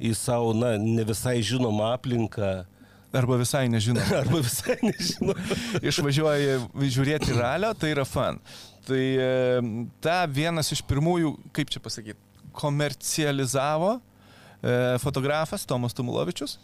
į 0.00 0.14
savo, 0.18 0.54
na, 0.56 0.74
ne 0.80 1.06
visai 1.08 1.40
žinomą 1.44 1.92
aplinką, 1.92 2.62
Arba 3.12 3.36
visai 3.36 3.66
nežinau. 3.68 4.00
arba 4.22 4.38
visai 4.40 4.78
nežinau. 4.80 5.34
išvažiuoji 5.90 6.86
žiūrėti 6.94 7.34
ralio, 7.36 7.74
tai 7.76 7.92
yra 7.92 8.06
fan. 8.08 8.40
Tai 8.88 9.00
e, 9.20 9.58
ta 10.00 10.22
vienas 10.24 10.72
iš 10.72 10.80
pirmųjų, 10.88 11.34
kaip 11.52 11.68
čia 11.70 11.82
pasakyti, 11.84 12.31
komercializavo 12.56 13.96
e, 13.96 14.98
fotografas 15.02 15.66
Tomas 15.68 15.96
Tumulovičius, 15.96 16.58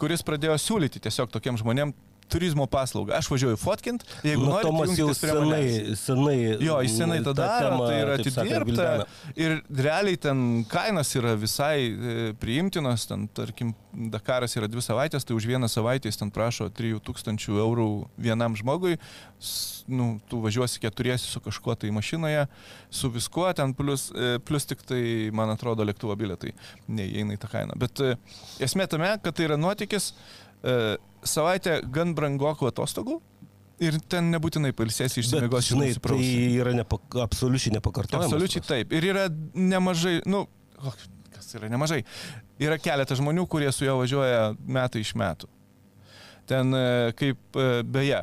kuris 0.00 0.24
pradėjo 0.26 0.56
siūlyti 0.60 1.02
tiesiog 1.04 1.32
tokiem 1.32 1.58
žmonėm 1.60 1.94
turizmo 2.30 2.66
paslaugą. 2.70 3.16
Aš 3.18 3.30
važiuoju 3.32 3.58
fotkint, 3.60 4.04
jeigu 4.26 4.44
Nu, 4.44 4.54
nori, 4.54 4.66
Tomas 4.66 4.96
jau 4.98 5.10
senai, 5.14 5.96
senai. 5.98 6.38
Jo, 6.62 6.78
jis 6.84 6.96
senai 7.00 7.20
tą 7.26 7.34
daro, 7.36 7.82
tai 7.84 7.98
yra 8.04 8.16
atidirbta 8.18 8.88
ir 9.38 9.58
realiai 9.68 10.18
ten 10.20 10.64
kainos 10.70 11.12
yra 11.18 11.34
visai 11.38 11.90
e, 11.90 12.16
priimtinos, 12.40 13.06
ten 13.10 13.26
tarkim 13.36 13.74
Dakaras 13.90 14.54
yra 14.58 14.68
dvi 14.70 14.82
savaitės, 14.84 15.26
tai 15.26 15.34
už 15.34 15.48
vieną 15.50 15.68
savaitę 15.70 16.10
jis 16.10 16.20
ten 16.20 16.30
prašo 16.34 16.68
3000 16.70 17.50
eurų 17.58 17.88
vienam 18.20 18.54
žmogui, 18.58 18.96
nu, 19.90 20.20
tu 20.30 20.40
važiuosi 20.44 20.80
keturiesi 20.82 21.26
su 21.30 21.40
kažkuo 21.42 21.74
tai 21.74 21.90
mašinoje, 21.94 22.46
su 22.90 23.10
viskuo 23.10 23.48
ten, 23.56 23.74
plus, 23.74 24.10
e, 24.14 24.38
plus 24.38 24.68
tik 24.70 24.84
tai, 24.86 25.02
man 25.34 25.50
atrodo, 25.50 25.86
lėktuvo 25.86 26.14
bilietai 26.18 26.54
neįeina 26.88 27.34
į 27.34 27.42
tą 27.42 27.50
kainą. 27.50 27.78
Bet 27.80 28.02
e, 28.04 28.14
esmė 28.62 28.86
tame, 28.90 29.10
kad 29.24 29.36
tai 29.36 29.48
yra 29.48 29.58
nuotykis, 29.60 30.12
e, 30.12 30.49
savaitę 31.24 31.80
gan 31.92 32.14
brangokų 32.16 32.68
atostogų, 32.70 33.20
Ir 33.80 33.96
ten 34.12 34.26
nebūtinai 34.28 34.74
pailsėsi 34.76 35.22
Bet, 35.22 35.24
išsimiegosi. 35.24 35.72
žinai, 35.72 35.86
tai 36.04 36.24
yra 36.60 36.74
nepa, 36.76 36.98
absoliučiai 37.22 37.72
nepakartojama. 37.78 38.26
Absoliučiai 38.26 38.64
taip. 38.66 38.92
Ir 38.92 39.06
yra 39.08 39.22
nemažai, 39.56 40.18
nu, 40.28 40.42
o, 40.76 40.92
kas 41.32 41.48
yra 41.56 41.70
nemažai. 41.72 42.02
Yra 42.60 42.76
keletas 42.76 43.22
žmonių, 43.22 43.46
kurie 43.48 43.70
su 43.72 43.86
juo 43.86 43.96
važiuoja 44.02 44.50
metai 44.68 45.00
iš 45.00 45.14
metų. 45.16 45.48
Ten 46.50 46.76
e, 46.76 46.84
kaip, 47.16 47.40
e, 47.56 47.80
beje, 47.88 48.20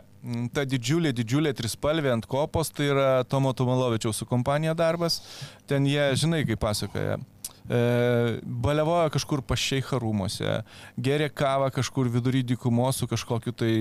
ta 0.54 0.68
didžiulė, 0.70 1.10
didžiulė 1.18 1.56
trispalvė 1.58 2.14
ant 2.14 2.30
kopos, 2.30 2.70
tai 2.76 2.92
yra 2.92 3.10
Tomo 3.26 3.56
Tomalovičiaus 3.58 4.22
su 4.22 4.30
kompanija 4.30 4.78
darbas. 4.78 5.24
Ten 5.66 5.90
jie, 5.90 6.12
žinai, 6.22 6.44
kaip 6.46 6.62
pasakoja, 6.62 7.18
e, 7.70 8.40
balevoja 8.44 9.12
kažkur 9.14 9.44
pašeicha 9.48 10.00
rūmose, 10.02 10.62
geria 10.98 11.30
kavą 11.30 11.70
kažkur 11.76 12.10
vidury 12.14 12.44
dykumos 12.48 13.02
su 13.02 13.08
kažkokiu 13.10 13.54
tai 13.58 13.74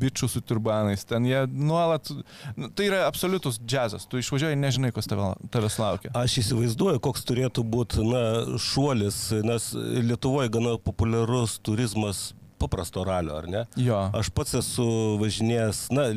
bičiu 0.00 0.28
su 0.28 0.42
turbanais. 0.44 1.04
Ten 1.08 1.26
jie 1.28 1.44
nuolat, 1.50 2.10
nu, 2.56 2.70
tai 2.70 2.88
yra 2.90 3.04
absoliutus 3.08 3.60
džiazas. 3.64 4.06
Tu 4.08 4.22
išvažiuoji, 4.22 4.60
nežinai, 4.60 4.92
kas 4.94 5.10
tavęs 5.10 5.80
laukia. 5.80 6.12
Aš 6.18 6.38
įsivaizduoju, 6.44 7.02
koks 7.04 7.26
turėtų 7.28 7.66
būti 7.66 8.04
na, 8.06 8.24
šuolis, 8.60 9.26
nes 9.44 9.72
Lietuvoje 9.74 10.52
gana 10.52 10.76
populiarus 10.80 11.58
turizmas 11.64 12.32
paprasto 12.64 13.04
ralio, 13.06 13.36
ar 13.38 13.46
ne? 13.50 13.62
Jo. 13.80 14.00
Aš 14.16 14.32
pats 14.34 14.56
esu 14.60 14.88
važinėjęs, 15.22 15.84
na, 15.94 16.08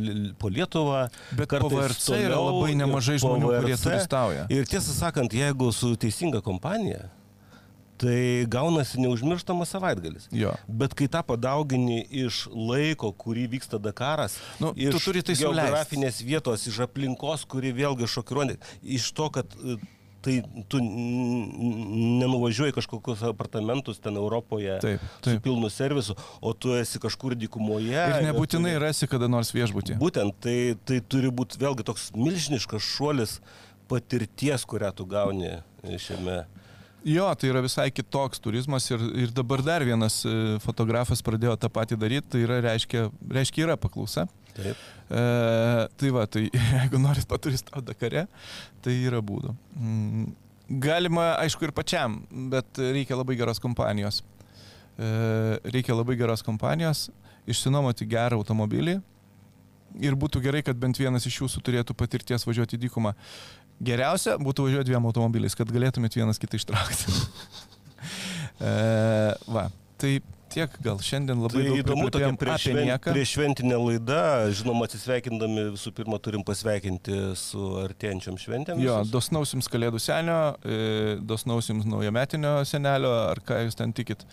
po 0.41 0.49
Lietuvą. 0.49 1.03
Bet 1.35 1.45
po 1.45 1.51
kartais 1.57 1.77
VRC 1.77 2.07
yra 2.15 2.33
toliau 2.39 2.47
labai 2.49 2.73
nemažai 2.79 3.19
žmonių, 3.21 3.51
kurie 3.53 3.75
VRC. 3.75 3.85
turistauja. 3.89 4.47
Ir 4.49 4.65
tiesą 4.71 4.95
sakant, 4.97 5.35
jeigu 5.37 5.69
su 5.75 5.93
teisinga 5.99 6.41
kompanija, 6.45 7.09
tai 7.97 8.45
gaunasi 8.45 8.99
neužmirštamas 9.01 9.71
savaitgalis. 9.73 10.27
Jo. 10.31 10.51
Bet 10.69 10.93
kai 10.93 11.07
tą 11.09 11.23
padaugini 11.25 12.03
iš 12.25 12.43
laiko, 12.53 13.09
kurį 13.09 13.47
vyksta 13.55 13.79
Dakaras, 13.81 14.35
Nu, 14.61 14.69
iš 14.77 14.93
tu 14.93 14.99
turi 15.07 15.23
tai 15.25 15.33
sau 15.35 15.49
leist. 15.49 15.65
geografinės 15.65 16.19
vietos, 16.21 16.67
iš 16.69 16.77
aplinkos, 16.85 17.45
kuri 17.49 17.71
vėlgi 17.73 18.05
šokiruoja, 18.13 18.59
iš 18.85 19.07
to, 19.17 19.31
kad 19.33 19.49
e, 19.57 19.79
tai 20.28 20.41
tu 20.67 20.82
nenuvažiuoji 22.19 22.75
kažkokius 22.75 23.23
apartamentus 23.30 23.99
ten 24.03 24.15
Europoje 24.19 24.80
Taip, 24.84 24.99
su 25.21 25.30
taip. 25.30 25.43
pilnu 25.45 25.69
servisu, 25.71 26.15
o 26.41 26.53
tu 26.53 26.75
esi 26.75 26.99
kažkur 26.99 27.36
dykumoje. 27.39 27.95
Ir 27.95 28.28
nebūtinai 28.28 28.75
turi- 28.75 28.84
rasi 28.84 29.07
kada 29.07 29.30
nors 29.32 29.53
viešbutį. 29.55 29.97
Būtent, 30.01 30.36
tai, 30.43 30.75
tai 30.86 30.99
turi 30.99 31.32
būti 31.32 31.59
vėlgi 31.61 31.88
toks 31.88 32.11
milžiniškas 32.17 32.84
šuolis 32.84 33.39
patirties, 33.88 34.65
kurią 34.67 34.91
tu 34.95 35.05
gauni 35.07 35.55
šiame. 35.97 36.41
Jo, 37.07 37.30
tai 37.39 37.51
yra 37.53 37.61
visai 37.63 37.88
kitoks 37.93 38.41
turizmas 38.43 38.89
ir, 38.91 38.99
ir 39.15 39.32
dabar 39.32 39.61
dar 39.63 39.86
vienas 39.88 40.25
e, 40.28 40.57
fotografas 40.59 41.21
pradėjo 41.23 41.53
tą 41.61 41.69
patį 41.71 41.95
daryti, 42.01 42.28
tai 42.34 42.41
yra, 42.43 42.57
reiškia, 42.65 43.05
reiškia 43.32 43.63
yra 43.69 43.78
paklausa. 43.80 44.25
Taip. 44.58 44.86
E, 45.08 45.24
tai 46.01 46.12
va, 46.14 46.26
tai 46.30 46.47
jeigu 46.82 47.01
norit 47.01 47.28
paturistauti 47.30 47.86
Dakare, 47.91 48.26
tai 48.84 48.95
yra 49.08 49.22
būdų. 49.24 49.53
Mm, 49.78 50.32
galima, 50.84 51.30
aišku, 51.43 51.68
ir 51.68 51.76
pačiam, 51.76 52.20
bet 52.51 52.82
reikia 52.82 53.20
labai 53.20 53.38
geros 53.39 53.62
kompanijos. 53.64 54.24
E, 54.97 55.12
reikia 55.70 55.95
labai 55.95 56.18
geros 56.20 56.43
kompanijos, 56.45 57.08
išsinuomoti 57.47 58.08
gerą 58.10 58.41
automobilį 58.41 58.97
ir 60.03 60.18
būtų 60.20 60.41
gerai, 60.43 60.64
kad 60.66 60.78
bent 60.80 60.99
vienas 60.99 61.26
iš 61.30 61.41
jūsų 61.43 61.62
turėtų 61.66 61.95
patirties 61.97 62.45
važiuoti 62.47 62.78
į 62.78 62.86
dykumą. 62.88 63.14
Geriausia 63.84 64.36
būtų 64.41 64.68
važiuoti 64.68 64.89
dviem 64.89 65.05
automobiliais, 65.10 65.55
kad 65.58 65.70
galėtumėt 65.72 66.18
vienas 66.18 66.41
kitą 66.41 66.60
ištraukti. 66.60 67.14
e, 68.68 68.74
va, 69.53 69.68
tai 70.01 70.18
tiek 70.53 70.77
gal 70.83 71.01
šiandien 71.03 71.41
labai 71.43 71.63
Tai 71.63 71.77
įdomu, 71.81 72.07
tokia 72.07 72.29
prikalbėjom 72.31 72.37
prieš, 72.41 72.55
apie 72.55 72.73
šven, 72.73 72.89
nieką. 72.89 73.13
prieš 73.15 73.33
šventinė 73.35 73.79
laida, 73.81 74.21
žinoma, 74.59 74.87
atsisveikindami 74.87 75.65
visų 75.75 75.93
pirma 75.97 76.19
turim 76.23 76.45
pasveikinti 76.47 77.19
su 77.39 77.67
artėjančiam 77.83 78.39
šventėm. 78.41 78.81
Jo, 78.83 79.01
dosnaus 79.11 79.53
jums 79.55 79.69
kalėdų 79.71 80.01
senio, 80.03 80.39
e, 80.63 81.17
dosnaus 81.21 81.69
jums 81.71 81.87
naujametinio 81.89 82.59
senelio, 82.69 83.13
ar 83.33 83.43
ką 83.45 83.63
jūs 83.67 83.79
ten 83.79 83.95
tikit. 83.97 84.25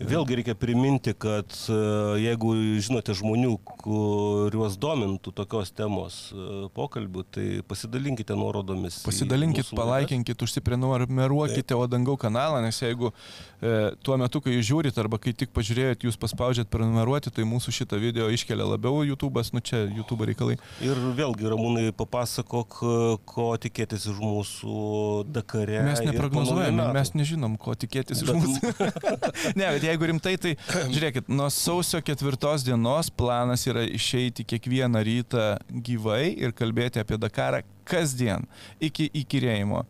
Vėlgi 0.00 0.38
reikia 0.38 0.54
priminti, 0.56 1.12
kad 1.12 1.52
e, 1.68 1.76
jeigu 2.22 2.54
žinote 2.80 3.12
žmonių, 3.18 3.52
kuriuos 3.82 4.78
domintų 4.80 5.32
tokios 5.36 5.72
temos 5.76 6.16
e, 6.32 6.46
pokalbių, 6.72 7.24
tai 7.28 7.44
pasidalinkite 7.68 8.36
nuorodomis. 8.38 9.02
Pasidalinkit, 9.04 9.68
palaikinkit, 9.76 10.40
užsiprenumeruokite 10.46 11.76
Odangau 11.76 12.16
kanalą, 12.20 12.62
nes 12.64 12.80
jeigu 12.80 13.10
e, 13.12 13.90
tuo 14.00 14.16
metu, 14.20 14.40
kai 14.40 14.54
jūs 14.56 14.70
žiūrit 14.70 15.00
arba 15.02 15.20
kai 15.20 15.34
tik 15.36 15.52
pažiūrėjot, 15.56 16.08
jūs 16.08 16.16
paspaudžiat 16.20 16.72
prenumeruoti, 16.72 17.34
tai 17.36 17.44
mūsų 17.48 17.76
šitą 17.82 18.00
video 18.00 18.30
iškelia 18.32 18.70
labiau 18.72 19.04
YouTube'as, 19.04 19.52
nu 19.52 19.60
čia 19.60 19.82
YouTube 19.84 20.24
reikalai. 20.32 20.56
Ir 20.80 20.96
vėlgi, 21.20 21.44
Ramūnai, 21.52 21.84
papasakok, 22.00 22.80
e, 22.80 22.96
ko 23.28 23.50
tikėtis 23.60 24.08
iš 24.08 24.24
mūsų 24.24 24.80
Dakare. 25.28 25.84
Mes 25.90 26.00
neprognozuojame, 26.08 26.88
mes 26.96 27.14
nežinom, 27.20 27.60
ko 27.60 27.76
tikėtis 27.76 28.24
iš 28.24 28.32
mūsų. 28.32 28.74
ne, 29.60 29.68
bet 29.76 29.89
jeigu 29.92 30.10
rimtai, 30.12 30.36
tai 30.40 30.54
žiūrėkit, 30.94 31.28
nuo 31.32 31.50
sausio 31.54 32.00
ketvirtos 32.04 32.64
dienos 32.66 33.10
planas 33.10 33.66
yra 33.70 33.84
išeiti 33.86 34.46
kiekvieną 34.48 35.04
rytą 35.06 35.50
gyvai 35.70 36.32
ir 36.38 36.56
kalbėti 36.56 37.02
apie 37.02 37.20
Dakarą 37.20 37.64
kasdien 37.90 38.46
iki 38.80 39.10
įkyrėjimo. 39.22 39.84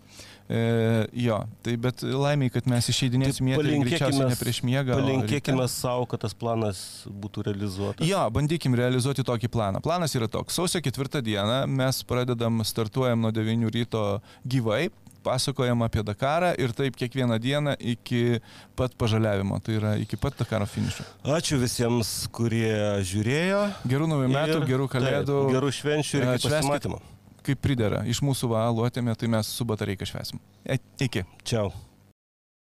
E, 0.50 1.06
jo, 1.14 1.36
tai 1.62 1.76
bet 1.78 2.02
laimiai, 2.02 2.50
kad 2.50 2.66
mes 2.66 2.88
išeidinėsime 2.90 3.54
Tai 3.54 3.62
tai 3.68 3.76
greičiausiai 3.84 4.30
ne 4.32 4.38
prieš 4.40 4.58
miegą. 4.66 4.96
Palinkėkime 4.98 5.66
savo, 5.70 6.08
kad 6.10 6.24
tas 6.24 6.34
planas 6.34 6.80
būtų 7.06 7.44
realizuotas. 7.46 8.02
Jo, 8.08 8.24
bandykim 8.34 8.74
realizuoti 8.74 9.22
tokį 9.28 9.50
planą. 9.54 9.82
Planas 9.84 10.16
yra 10.18 10.26
toks. 10.32 10.58
Sausio 10.58 10.82
ketvirtą 10.82 11.22
dieną 11.22 11.60
mes 11.70 12.02
pradedam, 12.02 12.64
startuojam 12.66 13.22
nuo 13.22 13.30
9 13.36 13.70
ryto 13.76 14.02
gyvai, 14.42 14.88
pasakojam 15.24 15.82
apie 15.86 16.02
Dakarą 16.06 16.52
ir 16.58 16.72
taip 16.76 16.96
kiekvieną 16.96 17.38
dieną 17.42 17.74
iki 17.78 18.40
pat 18.76 18.94
pažaliavimo, 19.00 19.60
tai 19.64 19.76
yra 19.78 19.94
iki 20.00 20.16
pat 20.20 20.38
Dakaro 20.40 20.66
finišo. 20.66 21.04
Ačiū 21.36 21.60
visiems, 21.60 22.12
kurie 22.34 22.72
žiūrėjo. 23.06 23.62
Gerų 23.90 24.08
naujų 24.14 24.32
metų, 24.34 24.58
Ir- 24.62 24.68
gerų 24.72 24.88
kalėdų. 24.92 25.38
Taip, 25.44 25.54
gerų 25.56 25.72
švenčių 25.80 26.22
ir 26.22 26.28
pasimatymo. 26.46 27.00
Kaip 27.46 27.60
pridera, 27.64 28.02
iš 28.04 28.20
mūsų 28.20 28.50
valuotėme, 28.52 29.14
tai 29.16 29.28
mes 29.32 29.48
su 29.48 29.64
batareika 29.64 30.04
švesim. 30.04 30.40
E, 30.64 30.76
iki. 31.00 31.24
Čiau. 31.44 31.70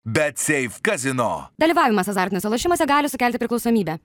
BetSafe 0.07 0.80
kazino. 0.82 1.49
Dalyvavimas 1.62 2.09
azartiniuose 2.11 2.51
lošimuose 2.51 2.86
gali 2.90 3.11
sukelti 3.11 3.38
priklausomybę. 3.38 3.99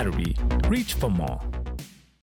Battery. 0.00 0.34
Reach 0.70 0.94
for 0.94 1.10
more. 1.10 1.59